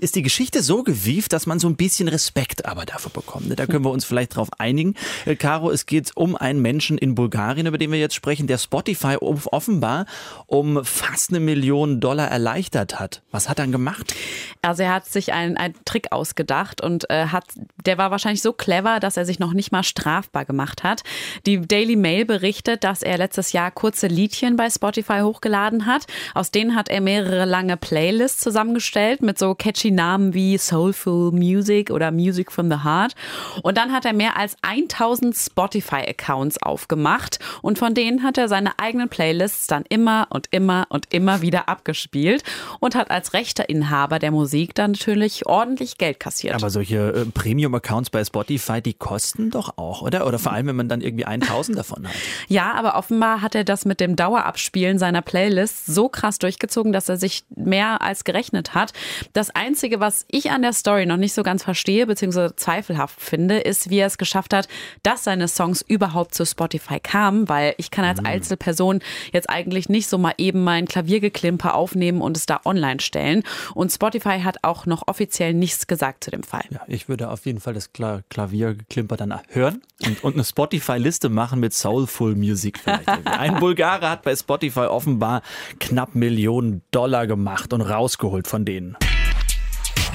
ist 0.00 0.14
die 0.14 0.22
Geschichte 0.22 0.62
so 0.62 0.82
gewieft, 0.82 1.32
dass 1.32 1.46
man 1.46 1.58
so 1.58 1.68
ein 1.68 1.76
bisschen 1.76 2.08
Respekt 2.08 2.66
aber 2.66 2.84
dafür 2.84 3.10
bekommt. 3.10 3.58
Da 3.58 3.64
können 3.64 3.82
wir 3.82 3.90
uns 3.90 4.04
vielleicht 4.04 4.36
drauf 4.36 4.48
einigen. 4.58 4.94
Äh, 5.24 5.36
Caro, 5.36 5.70
es 5.70 5.86
geht 5.86 6.12
um 6.16 6.36
einen 6.36 6.60
Menschen 6.60 6.98
in 6.98 7.14
Bulgarien, 7.14 7.66
über 7.66 7.78
den 7.78 7.90
wir 7.90 7.98
jetzt 7.98 8.14
sprechen, 8.14 8.46
der 8.46 8.58
Spotify 8.58 9.16
offenbar 9.20 10.04
um 10.46 10.84
fast 10.84 11.30
eine 11.30 11.40
Million 11.40 12.00
Dollar 12.00 12.28
erleichtert 12.28 13.00
hat. 13.00 13.22
Was 13.30 13.48
hat 13.48 13.58
er 13.58 13.68
gemacht? 13.68 14.14
Also 14.60 14.82
er 14.82 14.92
hat 14.92 15.06
sich 15.06 15.32
einen, 15.32 15.56
einen 15.56 15.74
Trick 15.86 16.12
ausgedacht 16.12 16.82
und 16.82 17.08
äh, 17.08 17.28
hat, 17.28 17.44
der 17.86 17.96
war 17.96 18.10
wahrscheinlich 18.10 18.42
so 18.42 18.52
clever, 18.52 19.00
dass 19.00 19.16
er 19.16 19.24
sich 19.24 19.38
noch 19.38 19.54
nicht 19.54 19.72
mal 19.72 19.82
strafbar 19.82 20.44
gemacht 20.44 20.84
hat. 20.84 21.04
Die 21.46 21.60
Daily 21.60 21.96
Mail 21.96 22.26
berichtet, 22.26 22.84
dass 22.84 22.97
er 23.02 23.18
letztes 23.18 23.52
Jahr 23.52 23.70
kurze 23.70 24.06
Liedchen 24.06 24.56
bei 24.56 24.68
Spotify 24.70 25.20
hochgeladen 25.20 25.86
hat. 25.86 26.06
Aus 26.34 26.50
denen 26.50 26.74
hat 26.74 26.88
er 26.88 27.00
mehrere 27.00 27.44
lange 27.44 27.76
Playlists 27.76 28.40
zusammengestellt 28.40 29.22
mit 29.22 29.38
so 29.38 29.54
catchy 29.54 29.90
Namen 29.90 30.34
wie 30.34 30.58
Soulful 30.58 31.32
Music 31.32 31.90
oder 31.90 32.10
Music 32.10 32.52
from 32.52 32.70
the 32.70 32.84
Heart. 32.84 33.14
Und 33.62 33.76
dann 33.78 33.92
hat 33.92 34.04
er 34.04 34.12
mehr 34.12 34.36
als 34.36 34.56
1000 34.62 35.34
Spotify-Accounts 35.34 36.62
aufgemacht 36.62 37.38
und 37.62 37.78
von 37.78 37.94
denen 37.94 38.22
hat 38.22 38.38
er 38.38 38.48
seine 38.48 38.78
eigenen 38.78 39.08
Playlists 39.08 39.66
dann 39.66 39.84
immer 39.88 40.26
und 40.30 40.48
immer 40.50 40.86
und 40.90 41.12
immer 41.12 41.42
wieder 41.42 41.68
abgespielt 41.68 42.42
und 42.80 42.94
hat 42.94 43.10
als 43.10 43.32
rechter 43.32 43.68
Inhaber 43.68 44.18
der 44.18 44.30
Musik 44.30 44.74
dann 44.74 44.92
natürlich 44.92 45.46
ordentlich 45.46 45.98
Geld 45.98 46.20
kassiert. 46.20 46.54
Aber 46.54 46.70
solche 46.70 47.12
äh, 47.12 47.24
Premium-Accounts 47.26 48.10
bei 48.10 48.24
Spotify, 48.24 48.82
die 48.82 48.94
kosten 48.94 49.50
doch 49.50 49.78
auch, 49.78 50.02
oder? 50.02 50.26
Oder 50.26 50.38
vor 50.38 50.52
allem, 50.52 50.66
wenn 50.66 50.76
man 50.76 50.88
dann 50.88 51.00
irgendwie 51.00 51.24
1000 51.24 51.78
davon 51.78 52.06
hat. 52.06 52.14
Ja, 52.48 52.72
aber 52.72 52.87
offenbar 52.96 53.42
hat 53.42 53.54
er 53.54 53.64
das 53.64 53.84
mit 53.84 54.00
dem 54.00 54.16
Dauerabspielen 54.16 54.98
seiner 54.98 55.22
Playlist 55.22 55.86
so 55.86 56.08
krass 56.08 56.38
durchgezogen, 56.38 56.92
dass 56.92 57.08
er 57.08 57.16
sich 57.16 57.44
mehr 57.54 58.02
als 58.02 58.24
gerechnet 58.24 58.74
hat. 58.74 58.92
Das 59.32 59.50
Einzige, 59.50 60.00
was 60.00 60.24
ich 60.30 60.50
an 60.50 60.62
der 60.62 60.72
Story 60.72 61.06
noch 61.06 61.16
nicht 61.16 61.32
so 61.32 61.42
ganz 61.42 61.64
verstehe, 61.64 62.06
beziehungsweise 62.06 62.54
zweifelhaft 62.56 63.20
finde, 63.20 63.58
ist, 63.58 63.90
wie 63.90 63.98
er 63.98 64.06
es 64.06 64.18
geschafft 64.18 64.54
hat, 64.54 64.68
dass 65.02 65.24
seine 65.24 65.48
Songs 65.48 65.82
überhaupt 65.82 66.34
zu 66.34 66.44
Spotify 66.44 67.00
kamen, 67.00 67.48
weil 67.48 67.74
ich 67.78 67.90
kann 67.90 68.04
als 68.04 68.24
Einzelperson 68.24 69.00
jetzt 69.32 69.48
eigentlich 69.48 69.88
nicht 69.88 70.08
so 70.08 70.18
mal 70.18 70.34
eben 70.38 70.64
mein 70.64 70.86
Klaviergeklimper 70.86 71.74
aufnehmen 71.74 72.20
und 72.20 72.36
es 72.36 72.46
da 72.46 72.60
online 72.64 73.00
stellen. 73.00 73.42
Und 73.74 73.92
Spotify 73.92 74.40
hat 74.40 74.58
auch 74.62 74.86
noch 74.86 75.04
offiziell 75.06 75.54
nichts 75.54 75.86
gesagt 75.86 76.24
zu 76.24 76.30
dem 76.30 76.42
Fall. 76.42 76.64
Ja, 76.70 76.80
ich 76.86 77.08
würde 77.08 77.30
auf 77.30 77.46
jeden 77.46 77.60
Fall 77.60 77.74
das 77.74 77.92
Kla 77.92 78.22
Klaviergeklimper 78.28 79.16
dann 79.16 79.40
hören 79.48 79.82
und, 80.04 80.22
und 80.24 80.34
eine 80.34 80.44
Spotify-Liste 80.44 81.28
machen 81.28 81.60
mit 81.60 81.74
Soulful 81.74 82.34
Music 82.34 82.67
vielleicht. 82.76 83.08
Ein 83.26 83.56
Bulgare 83.60 84.10
hat 84.10 84.22
bei 84.22 84.36
Spotify 84.36 84.80
offenbar 84.80 85.40
knapp 85.80 86.14
Millionen 86.14 86.82
Dollar 86.90 87.26
gemacht 87.26 87.72
und 87.72 87.80
rausgeholt 87.80 88.46
von 88.46 88.64
denen. 88.64 88.96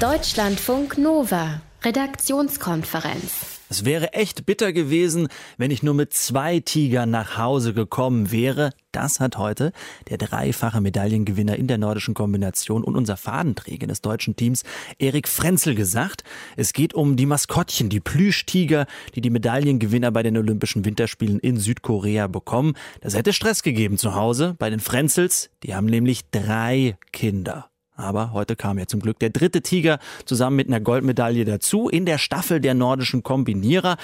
Deutschlandfunk 0.00 0.98
Nova. 0.98 1.60
Redaktionskonferenz. 1.84 3.53
Es 3.74 3.84
wäre 3.84 4.12
echt 4.12 4.46
bitter 4.46 4.72
gewesen, 4.72 5.26
wenn 5.58 5.72
ich 5.72 5.82
nur 5.82 5.94
mit 5.94 6.12
zwei 6.12 6.60
Tigern 6.60 7.10
nach 7.10 7.38
Hause 7.38 7.74
gekommen 7.74 8.30
wäre. 8.30 8.70
Das 8.92 9.18
hat 9.18 9.36
heute 9.36 9.72
der 10.08 10.16
dreifache 10.16 10.80
Medaillengewinner 10.80 11.56
in 11.56 11.66
der 11.66 11.78
nordischen 11.78 12.14
Kombination 12.14 12.84
und 12.84 12.94
unser 12.94 13.16
Fadenträger 13.16 13.88
des 13.88 14.00
deutschen 14.00 14.36
Teams, 14.36 14.62
Erik 15.00 15.26
Frenzel, 15.26 15.74
gesagt. 15.74 16.22
Es 16.56 16.72
geht 16.72 16.94
um 16.94 17.16
die 17.16 17.26
Maskottchen, 17.26 17.88
die 17.88 17.98
Plüschtiger, 17.98 18.86
die 19.16 19.20
die 19.20 19.30
Medaillengewinner 19.30 20.12
bei 20.12 20.22
den 20.22 20.38
Olympischen 20.38 20.84
Winterspielen 20.84 21.40
in 21.40 21.56
Südkorea 21.56 22.28
bekommen. 22.28 22.74
Das 23.00 23.16
hätte 23.16 23.32
Stress 23.32 23.64
gegeben 23.64 23.98
zu 23.98 24.14
Hause 24.14 24.54
bei 24.56 24.70
den 24.70 24.78
Frenzels. 24.78 25.50
Die 25.64 25.74
haben 25.74 25.86
nämlich 25.86 26.30
drei 26.30 26.96
Kinder. 27.10 27.73
Aber 27.96 28.32
heute 28.32 28.56
kam 28.56 28.78
ja 28.78 28.86
zum 28.86 29.00
Glück 29.00 29.18
der 29.20 29.30
dritte 29.30 29.62
Tiger 29.62 29.98
zusammen 30.24 30.56
mit 30.56 30.68
einer 30.68 30.80
Goldmedaille 30.80 31.44
dazu 31.44 31.88
in 31.88 32.06
der 32.06 32.18
Staffel 32.18 32.60
der 32.60 32.74
nordischen 32.74 33.22
Kombinierer. 33.22 33.96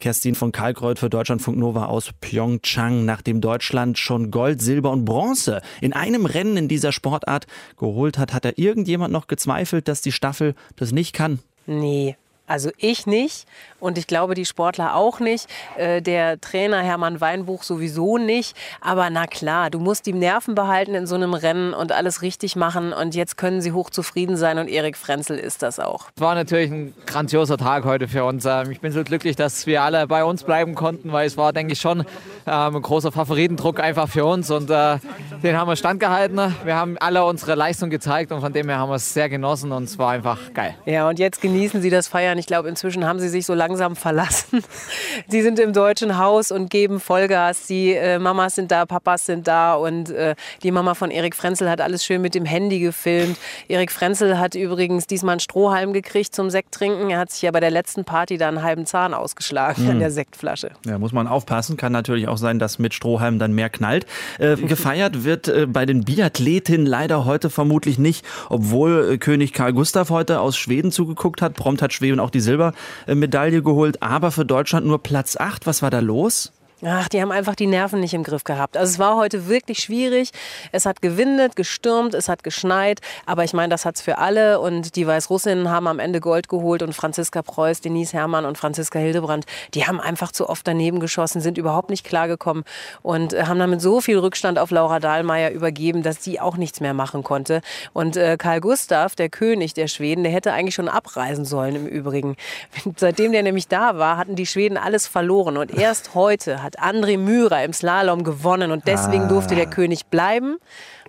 Kerstin 0.00 0.34
von 0.34 0.52
Kalkreuth 0.52 0.98
für 0.98 1.08
Deutschlandfunk 1.08 1.56
Nova 1.56 1.86
aus 1.86 2.10
Pyeongchang, 2.20 3.04
nachdem 3.04 3.40
Deutschland 3.40 3.98
schon 3.98 4.30
Gold, 4.30 4.60
Silber 4.60 4.90
und 4.90 5.04
Bronze 5.04 5.62
in 5.80 5.92
einem 5.92 6.26
Rennen 6.26 6.56
in 6.56 6.68
dieser 6.68 6.92
Sportart 6.92 7.46
geholt 7.78 8.18
hat, 8.18 8.34
hat 8.34 8.44
da 8.44 8.50
irgendjemand 8.56 9.12
noch 9.12 9.28
gezweifelt, 9.28 9.86
dass 9.86 10.02
die 10.02 10.12
Staffel 10.12 10.54
das 10.76 10.90
nicht 10.90 11.12
kann? 11.14 11.38
Nee, 11.66 12.16
also 12.52 12.70
ich 12.76 13.06
nicht 13.06 13.46
und 13.80 13.96
ich 13.96 14.06
glaube 14.06 14.34
die 14.34 14.44
Sportler 14.44 14.94
auch 14.94 15.20
nicht. 15.20 15.48
Äh, 15.76 16.02
der 16.02 16.38
Trainer 16.38 16.82
Hermann 16.82 17.20
Weinbuch 17.20 17.62
sowieso 17.62 18.18
nicht. 18.18 18.54
Aber 18.82 19.08
na 19.08 19.26
klar, 19.26 19.70
du 19.70 19.80
musst 19.80 20.04
die 20.04 20.12
Nerven 20.12 20.54
behalten 20.54 20.94
in 20.94 21.06
so 21.06 21.14
einem 21.14 21.32
Rennen 21.32 21.72
und 21.72 21.92
alles 21.92 22.20
richtig 22.20 22.54
machen. 22.54 22.92
Und 22.92 23.14
jetzt 23.14 23.38
können 23.38 23.62
sie 23.62 23.72
hochzufrieden 23.72 24.36
sein 24.36 24.58
und 24.58 24.68
Erik 24.68 24.98
Frenzel 24.98 25.38
ist 25.38 25.62
das 25.62 25.80
auch. 25.80 26.06
War 26.16 26.34
natürlich 26.34 26.70
ein 26.70 26.94
grandioser 27.06 27.56
Tag 27.56 27.84
heute 27.84 28.06
für 28.06 28.24
uns. 28.24 28.44
Ähm, 28.44 28.70
ich 28.70 28.80
bin 28.80 28.92
so 28.92 29.02
glücklich, 29.02 29.34
dass 29.34 29.66
wir 29.66 29.82
alle 29.82 30.06
bei 30.06 30.24
uns 30.24 30.44
bleiben 30.44 30.74
konnten, 30.74 31.10
weil 31.10 31.26
es 31.26 31.38
war, 31.38 31.54
denke 31.54 31.72
ich, 31.72 31.80
schon 31.80 32.00
ähm, 32.46 32.76
ein 32.76 32.82
großer 32.82 33.12
Favoritendruck 33.12 33.80
einfach 33.80 34.08
für 34.08 34.26
uns. 34.26 34.50
Und 34.50 34.68
äh, 34.68 34.98
den 35.42 35.56
haben 35.56 35.68
wir 35.68 35.76
standgehalten. 35.76 36.54
Wir 36.64 36.76
haben 36.76 36.98
alle 36.98 37.24
unsere 37.24 37.54
Leistung 37.54 37.88
gezeigt 37.88 38.30
und 38.30 38.42
von 38.42 38.52
dem 38.52 38.68
her 38.68 38.78
haben 38.78 38.90
wir 38.90 38.96
es 38.96 39.14
sehr 39.14 39.30
genossen 39.30 39.72
und 39.72 39.84
es 39.84 39.98
war 39.98 40.10
einfach 40.10 40.38
geil. 40.52 40.74
Ja, 40.84 41.08
und 41.08 41.18
jetzt 41.18 41.40
genießen 41.40 41.80
sie 41.80 41.90
das 41.90 42.08
Feiern 42.08 42.36
ich 42.42 42.46
glaube, 42.46 42.68
inzwischen 42.68 43.06
haben 43.06 43.20
sie 43.20 43.28
sich 43.28 43.46
so 43.46 43.54
langsam 43.54 43.94
verlassen. 43.94 44.64
Sie 45.28 45.42
sind 45.42 45.60
im 45.60 45.72
deutschen 45.72 46.18
Haus 46.18 46.50
und 46.50 46.70
geben 46.70 46.98
Vollgas. 46.98 47.66
Die 47.68 47.94
äh, 47.94 48.18
Mamas 48.18 48.56
sind 48.56 48.72
da, 48.72 48.84
Papas 48.84 49.26
sind 49.26 49.46
da 49.46 49.74
und 49.74 50.10
äh, 50.10 50.34
die 50.64 50.72
Mama 50.72 50.94
von 50.94 51.12
Erik 51.12 51.36
Frenzel 51.36 51.70
hat 51.70 51.80
alles 51.80 52.04
schön 52.04 52.20
mit 52.20 52.34
dem 52.34 52.44
Handy 52.44 52.80
gefilmt. 52.80 53.38
Erik 53.68 53.92
Frenzel 53.92 54.40
hat 54.40 54.56
übrigens 54.56 55.06
diesmal 55.06 55.34
einen 55.34 55.40
Strohhalm 55.40 55.92
gekriegt 55.92 56.34
zum 56.34 56.50
Sekt 56.50 56.72
trinken. 56.72 57.10
Er 57.10 57.20
hat 57.20 57.30
sich 57.30 57.42
ja 57.42 57.52
bei 57.52 57.60
der 57.60 57.70
letzten 57.70 58.04
Party 58.04 58.38
da 58.38 58.48
einen 58.48 58.64
halben 58.64 58.86
Zahn 58.86 59.14
ausgeschlagen 59.14 59.84
Hm. 59.84 59.90
an 59.90 59.98
der 60.00 60.10
Sektflasche. 60.10 60.70
Ja, 60.84 60.98
muss 60.98 61.12
man 61.12 61.28
aufpassen. 61.28 61.76
Kann 61.76 61.92
natürlich 61.92 62.26
auch 62.26 62.38
sein, 62.38 62.58
dass 62.58 62.80
mit 62.80 62.92
Strohhalm 62.92 63.38
dann 63.38 63.52
mehr 63.52 63.70
knallt. 63.70 64.06
Äh, 64.40 64.56
gefeiert 64.72 65.22
wird 65.22 65.46
äh, 65.46 65.66
bei 65.66 65.86
den 65.86 66.04
Biathletinnen 66.04 66.86
leider 66.86 67.24
heute 67.24 67.50
vermutlich 67.50 67.98
nicht, 67.98 68.24
obwohl 68.48 69.12
äh, 69.12 69.18
König 69.18 69.52
Karl 69.52 69.72
Gustav 69.72 70.10
heute 70.10 70.40
aus 70.40 70.56
Schweden 70.56 70.90
zugeguckt 70.90 71.40
hat. 71.40 71.54
Prompt 71.54 71.82
hat 71.82 71.92
Schweden 71.92 72.18
auch 72.18 72.30
die 72.32 72.40
Silbermedaille 72.40 73.62
geholt, 73.62 74.02
aber 74.02 74.30
für 74.30 74.44
Deutschland 74.44 74.86
nur 74.86 75.02
Platz 75.02 75.36
8. 75.36 75.66
Was 75.66 75.82
war 75.82 75.90
da 75.90 76.00
los? 76.00 76.52
Ach, 76.84 77.08
die 77.08 77.22
haben 77.22 77.30
einfach 77.30 77.54
die 77.54 77.68
Nerven 77.68 78.00
nicht 78.00 78.12
im 78.12 78.24
Griff 78.24 78.42
gehabt. 78.42 78.76
Also 78.76 78.90
es 78.90 78.98
war 78.98 79.16
heute 79.16 79.46
wirklich 79.46 79.78
schwierig. 79.78 80.32
Es 80.72 80.84
hat 80.84 81.00
gewindet, 81.00 81.54
gestürmt, 81.54 82.12
es 82.12 82.28
hat 82.28 82.42
geschneit. 82.42 83.00
Aber 83.24 83.44
ich 83.44 83.52
meine, 83.52 83.68
das 83.68 83.84
hat's 83.84 84.00
für 84.00 84.18
alle. 84.18 84.58
Und 84.58 84.96
die 84.96 85.06
Weißrussinnen 85.06 85.70
haben 85.70 85.86
am 85.86 86.00
Ende 86.00 86.18
Gold 86.18 86.48
geholt. 86.48 86.82
Und 86.82 86.92
Franziska 86.92 87.42
Preuß, 87.42 87.82
Denise 87.82 88.14
Herrmann 88.14 88.44
und 88.44 88.58
Franziska 88.58 88.98
Hildebrand, 88.98 89.44
die 89.74 89.86
haben 89.86 90.00
einfach 90.00 90.32
zu 90.32 90.48
oft 90.48 90.66
daneben 90.66 90.98
geschossen, 90.98 91.40
sind 91.40 91.56
überhaupt 91.56 91.88
nicht 91.88 92.04
klargekommen 92.04 92.64
und 93.02 93.32
äh, 93.32 93.44
haben 93.44 93.60
damit 93.60 93.80
so 93.80 94.00
viel 94.00 94.18
Rückstand 94.18 94.58
auf 94.58 94.72
Laura 94.72 94.98
Dahlmeier 94.98 95.50
übergeben, 95.50 96.02
dass 96.02 96.24
sie 96.24 96.40
auch 96.40 96.56
nichts 96.56 96.80
mehr 96.80 96.94
machen 96.94 97.22
konnte. 97.22 97.60
Und 97.92 98.16
äh, 98.16 98.36
Karl 98.36 98.60
Gustav, 98.60 99.14
der 99.14 99.28
König 99.28 99.74
der 99.74 99.86
Schweden, 99.86 100.24
der 100.24 100.32
hätte 100.32 100.52
eigentlich 100.52 100.74
schon 100.74 100.88
abreisen 100.88 101.44
sollen 101.44 101.76
im 101.76 101.86
Übrigen. 101.86 102.36
Seitdem 102.96 103.30
der 103.30 103.44
nämlich 103.44 103.68
da 103.68 103.98
war, 103.98 104.16
hatten 104.16 104.34
die 104.34 104.46
Schweden 104.46 104.76
alles 104.76 105.06
verloren. 105.06 105.56
Und 105.56 105.72
erst 105.72 106.16
heute 106.16 106.60
hat 106.60 106.71
hat 106.76 106.94
André 106.94 107.18
Myhrer 107.18 107.64
im 107.64 107.72
Slalom 107.72 108.24
gewonnen 108.24 108.70
und 108.70 108.86
deswegen 108.86 109.24
ah. 109.24 109.28
durfte 109.28 109.54
der 109.54 109.66
König 109.66 110.06
bleiben. 110.06 110.56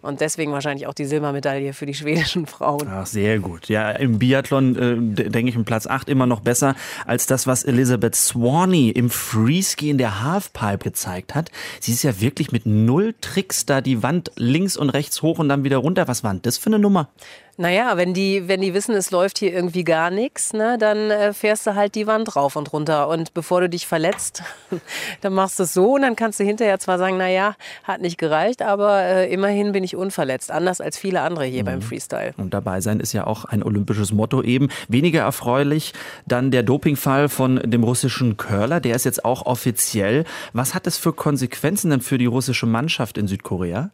Und 0.01 0.20
deswegen 0.20 0.51
wahrscheinlich 0.51 0.86
auch 0.88 0.93
die 0.93 1.05
Silbermedaille 1.05 1.72
für 1.72 1.86
die 1.86 1.93
schwedischen 1.93 2.45
Frauen. 2.45 2.89
Ach, 2.91 3.05
sehr 3.05 3.39
gut. 3.39 3.70
Ja, 3.70 3.91
im 3.91 4.20
Biathlon 4.20 5.16
äh, 5.16 5.30
denke 5.30 5.49
ich 5.49 5.55
im 5.55 5.64
Platz 5.64 5.88
8 5.88 6.09
immer 6.09 6.26
noch 6.26 6.41
besser 6.41 6.76
als 7.05 7.26
das, 7.26 7.47
was 7.47 7.64
Elizabeth 7.64 8.14
Swaney 8.14 8.89
im 8.89 9.09
Freeski 9.09 9.89
in 9.89 9.97
der 9.97 10.22
Halfpipe 10.22 10.80
gezeigt 10.80 11.36
hat. 11.36 11.51
Sie 11.80 11.93
ist 11.93 12.03
ja 12.03 12.20
wirklich 12.20 12.51
mit 12.51 12.66
null 12.66 13.16
Tricks 13.22 13.66
da 13.66 13.80
die 13.80 14.03
Wand 14.03 14.34
links 14.36 14.76
und 14.76 14.89
rechts 14.89 15.22
hoch 15.22 15.39
und 15.39 15.47
dann 15.47 15.64
wieder 15.64 15.78
runter. 15.78 16.05
Was 16.09 16.22
war 16.22 16.34
denn 16.34 16.41
das 16.41 16.57
für 16.57 16.68
eine 16.68 16.80
Nummer? 16.80 17.07
Naja, 17.58 17.97
wenn 17.97 18.16
die, 18.16 18.47
wenn 18.47 18.62
die 18.62 18.74
wissen, 18.74 18.95
es 18.95 19.12
läuft 19.12 19.38
hier 19.38 19.54
irgendwie 19.54 19.84
gar 19.84 20.10
nichts, 20.10 20.54
ne, 20.54 20.78
dann 20.80 21.12
äh, 21.12 21.34
fährst 21.34 21.68
du 21.68 21.76
halt 21.76 21.93
die 21.93 22.08
Wand 22.08 22.36
rauf 22.36 22.56
und 22.56 22.74
runter. 22.74 23.08
Und 23.08 23.36
bevor 23.36 23.62
du 23.62 23.70
dich 23.70 23.86
verletzt, 23.86 24.41
dann 25.22 25.34
machst 25.34 25.60
du 25.60 25.64
es 25.64 25.74
so 25.74 25.93
und 25.93 26.01
dann 26.01 26.16
kannst 26.16 26.39
du 26.39 26.43
hinterher 26.43 26.80
zwar 26.80 26.97
sagen, 26.97 27.18
naja, 27.18 27.56
hat 27.84 28.01
nicht 28.01 28.18
gereicht, 28.18 28.64
aber 28.64 29.01
äh, 29.04 29.32
immerhin 29.32 29.72
bin 29.72 29.84
ich 29.84 29.95
unverletzt. 29.95 30.49
Anders 30.49 30.82
als 30.82 30.97
viele 30.97 31.22
andere 31.22 31.45
hier 31.45 31.62
mhm. 31.62 31.68
beim 31.68 31.82
Freestyle. 31.84 32.34
Und 32.38 32.56
dabei 32.56 32.82
sein 32.82 32.99
ist 32.99 33.14
ja 33.14 33.28
auch 33.28 33.45
ein 33.45 33.62
olympisches 33.62 34.12
Motto 34.12 34.41
eben. 34.41 34.70
Weniger 34.88 35.22
erfreulich 35.22 35.93
dann 36.26 36.49
der 36.49 36.64
Dopingfall 36.64 37.30
von 37.30 37.58
dem 37.64 37.84
russischen 37.84 38.36
Curler. 38.36 38.80
Der 38.80 38.95
ist 38.95 39.06
jetzt 39.06 39.24
auch 39.26 39.45
offiziell. 39.45 40.26
Was 40.54 40.74
hat 40.74 40.88
das 40.88 40.97
für 40.97 41.14
Konsequenzen 41.14 41.91
denn 41.91 42.01
für 42.01 42.18
die 42.18 42.26
russische 42.26 42.66
Mannschaft 42.66 43.20
in 43.20 43.28
Südkorea? 43.28 43.91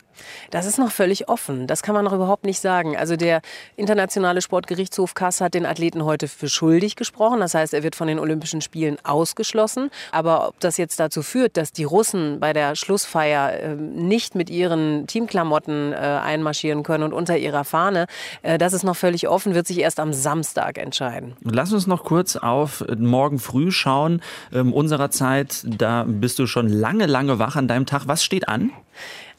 Das 0.51 0.65
ist 0.65 0.77
noch 0.77 0.91
völlig 0.91 1.29
offen. 1.29 1.67
Das 1.67 1.83
kann 1.83 1.95
man 1.95 2.05
noch 2.05 2.13
überhaupt 2.13 2.45
nicht 2.45 2.59
sagen. 2.59 2.97
Also 2.97 3.15
der 3.15 3.41
internationale 3.75 4.41
Sportgerichtshof 4.41 5.13
Kass 5.13 5.41
hat 5.41 5.53
den 5.53 5.65
Athleten 5.65 6.05
heute 6.05 6.27
für 6.27 6.49
schuldig 6.49 6.95
gesprochen. 6.95 7.39
Das 7.39 7.53
heißt, 7.53 7.73
er 7.73 7.83
wird 7.83 7.95
von 7.95 8.07
den 8.07 8.19
Olympischen 8.19 8.61
Spielen 8.61 8.97
ausgeschlossen. 9.03 9.89
Aber 10.11 10.47
ob 10.49 10.59
das 10.59 10.77
jetzt 10.77 10.99
dazu 10.99 11.21
führt, 11.21 11.57
dass 11.57 11.71
die 11.71 11.83
Russen 11.83 12.39
bei 12.39 12.53
der 12.53 12.75
Schlussfeier 12.75 13.53
äh, 13.53 13.75
nicht 13.75 14.35
mit 14.35 14.49
ihren 14.49 15.07
Teamklamotten 15.07 15.93
äh, 15.93 15.95
einmarschieren 15.95 16.83
können 16.83 17.03
und 17.03 17.13
unter 17.13 17.37
ihrer 17.37 17.63
Fahne, 17.63 18.07
äh, 18.41 18.57
das 18.57 18.73
ist 18.73 18.83
noch 18.83 18.95
völlig 18.95 19.27
offen, 19.27 19.55
wird 19.55 19.67
sich 19.67 19.79
erst 19.79 19.99
am 19.99 20.13
Samstag 20.13 20.77
entscheiden. 20.77 21.35
Lass 21.41 21.73
uns 21.73 21.87
noch 21.87 22.03
kurz 22.03 22.35
auf 22.35 22.83
morgen 22.97 23.39
früh 23.39 23.71
schauen. 23.71 24.21
Ähm, 24.53 24.73
unserer 24.73 25.11
Zeit, 25.11 25.63
da 25.65 26.05
bist 26.07 26.39
du 26.39 26.47
schon 26.47 26.67
lange, 26.67 27.05
lange 27.05 27.39
wach 27.39 27.55
an 27.55 27.67
deinem 27.67 27.85
Tag. 27.85 28.03
Was 28.07 28.23
steht 28.23 28.47
an? 28.47 28.71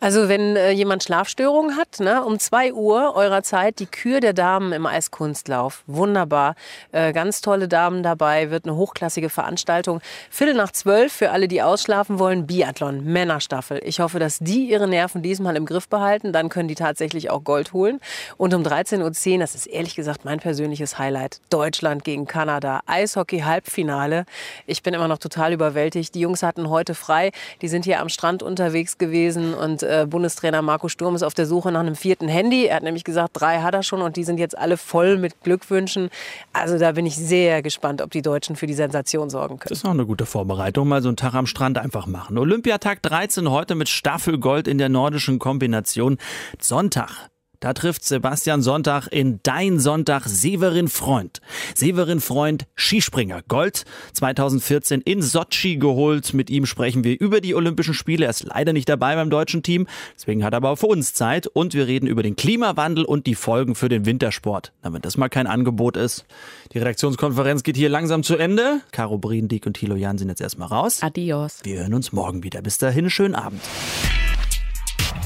Also 0.02 0.30
wenn 0.30 0.56
äh, 0.56 0.70
jemand 0.70 1.04
Schlafstörungen 1.04 1.76
hat, 1.76 2.00
ne, 2.00 2.24
um 2.24 2.38
2 2.38 2.72
Uhr 2.72 3.14
eurer 3.16 3.42
Zeit 3.42 3.80
die 3.80 3.86
Kür 3.86 4.20
der 4.20 4.32
Damen 4.32 4.72
im 4.72 4.86
Eiskunstlauf. 4.86 5.84
Wunderbar. 5.86 6.54
Äh, 6.90 7.12
ganz 7.12 7.42
tolle 7.42 7.68
Damen 7.68 8.02
dabei, 8.02 8.50
wird 8.50 8.64
eine 8.64 8.76
hochklassige 8.76 9.28
Veranstaltung. 9.28 10.00
Viertel 10.30 10.54
nach 10.54 10.72
zwölf 10.72 11.12
für 11.12 11.32
alle, 11.32 11.48
die 11.48 11.60
ausschlafen 11.60 12.18
wollen, 12.18 12.46
Biathlon, 12.46 13.04
Männerstaffel. 13.04 13.78
Ich 13.84 14.00
hoffe, 14.00 14.18
dass 14.18 14.38
die 14.38 14.70
ihre 14.70 14.88
Nerven 14.88 15.20
diesmal 15.20 15.54
im 15.54 15.66
Griff 15.66 15.86
behalten. 15.86 16.32
Dann 16.32 16.48
können 16.48 16.68
die 16.68 16.76
tatsächlich 16.76 17.28
auch 17.28 17.44
Gold 17.44 17.74
holen. 17.74 18.00
Und 18.38 18.54
um 18.54 18.62
13.10 18.62 19.34
Uhr, 19.34 19.38
das 19.40 19.54
ist 19.54 19.66
ehrlich 19.66 19.96
gesagt 19.96 20.24
mein 20.24 20.40
persönliches 20.40 20.98
Highlight, 20.98 21.42
Deutschland 21.50 22.04
gegen 22.04 22.26
Kanada. 22.26 22.80
Eishockey-Halbfinale. 22.86 24.24
Ich 24.66 24.82
bin 24.82 24.94
immer 24.94 25.08
noch 25.08 25.18
total 25.18 25.52
überwältigt. 25.52 26.14
Die 26.14 26.20
Jungs 26.20 26.42
hatten 26.42 26.70
heute 26.70 26.94
frei. 26.94 27.32
Die 27.60 27.68
sind 27.68 27.84
hier 27.84 28.00
am 28.00 28.08
Strand 28.08 28.42
unterwegs 28.42 28.96
gewesen 28.96 29.52
und 29.52 29.89
äh, 29.90 30.06
Bundestrainer 30.06 30.62
Marco 30.62 30.88
Sturm 30.88 31.14
ist 31.14 31.22
auf 31.22 31.34
der 31.34 31.46
Suche 31.46 31.72
nach 31.72 31.80
einem 31.80 31.96
vierten 31.96 32.28
Handy. 32.28 32.66
Er 32.66 32.76
hat 32.76 32.82
nämlich 32.82 33.04
gesagt, 33.04 33.30
drei 33.34 33.60
hat 33.60 33.74
er 33.74 33.82
schon 33.82 34.02
und 34.02 34.16
die 34.16 34.24
sind 34.24 34.38
jetzt 34.38 34.56
alle 34.56 34.76
voll 34.76 35.18
mit 35.18 35.42
Glückwünschen. 35.42 36.10
Also 36.52 36.78
da 36.78 36.92
bin 36.92 37.06
ich 37.06 37.16
sehr 37.16 37.62
gespannt, 37.62 38.00
ob 38.02 38.10
die 38.10 38.22
Deutschen 38.22 38.56
für 38.56 38.66
die 38.66 38.74
Sensation 38.74 39.30
sorgen 39.30 39.58
können. 39.58 39.68
Das 39.68 39.78
ist 39.78 39.84
auch 39.84 39.90
eine 39.90 40.06
gute 40.06 40.26
Vorbereitung. 40.26 40.88
Mal 40.88 41.02
so 41.02 41.08
einen 41.08 41.16
Tag 41.16 41.34
am 41.34 41.46
Strand 41.46 41.78
einfach 41.78 42.06
machen. 42.06 42.38
Olympiatag 42.38 43.02
13 43.02 43.50
heute 43.50 43.74
mit 43.74 43.88
Staffelgold 43.88 44.68
in 44.68 44.78
der 44.78 44.88
nordischen 44.88 45.38
Kombination. 45.38 46.18
Sonntag 46.60 47.28
da 47.60 47.74
trifft 47.74 48.04
Sebastian 48.04 48.62
Sonntag 48.62 49.06
in 49.08 49.40
Dein 49.42 49.78
Sonntag 49.78 50.24
Severin 50.24 50.88
Freund. 50.88 51.42
Severin 51.74 52.20
Freund, 52.20 52.66
Skispringer, 52.74 53.42
Gold 53.48 53.84
2014 54.14 55.02
in 55.02 55.20
Sochi 55.20 55.76
geholt. 55.76 56.32
Mit 56.32 56.48
ihm 56.48 56.64
sprechen 56.64 57.04
wir 57.04 57.20
über 57.20 57.42
die 57.42 57.54
Olympischen 57.54 57.92
Spiele. 57.92 58.24
Er 58.24 58.30
ist 58.30 58.44
leider 58.44 58.72
nicht 58.72 58.88
dabei 58.88 59.14
beim 59.14 59.28
deutschen 59.28 59.62
Team, 59.62 59.86
deswegen 60.16 60.42
hat 60.42 60.54
er 60.54 60.58
aber 60.58 60.76
für 60.78 60.86
uns 60.86 61.12
Zeit. 61.12 61.46
Und 61.46 61.74
wir 61.74 61.86
reden 61.86 62.06
über 62.06 62.22
den 62.22 62.34
Klimawandel 62.34 63.04
und 63.04 63.26
die 63.26 63.34
Folgen 63.34 63.74
für 63.74 63.90
den 63.90 64.06
Wintersport. 64.06 64.72
Wenn 64.82 65.02
das 65.02 65.18
mal 65.18 65.28
kein 65.28 65.46
Angebot 65.46 65.98
ist. 65.98 66.24
Die 66.72 66.78
Redaktionskonferenz 66.78 67.62
geht 67.62 67.76
hier 67.76 67.90
langsam 67.90 68.22
zu 68.22 68.36
Ende. 68.36 68.80
Caro 68.90 69.18
Briendick 69.18 69.66
und 69.66 69.74
Thilo 69.74 69.96
Jan 69.96 70.16
sind 70.16 70.28
jetzt 70.28 70.40
erstmal 70.40 70.68
raus. 70.68 71.02
Adios. 71.02 71.60
Wir 71.62 71.80
hören 71.80 71.94
uns 71.94 72.12
morgen 72.12 72.42
wieder. 72.42 72.62
Bis 72.62 72.78
dahin, 72.78 73.10
schönen 73.10 73.34
Abend. 73.34 73.60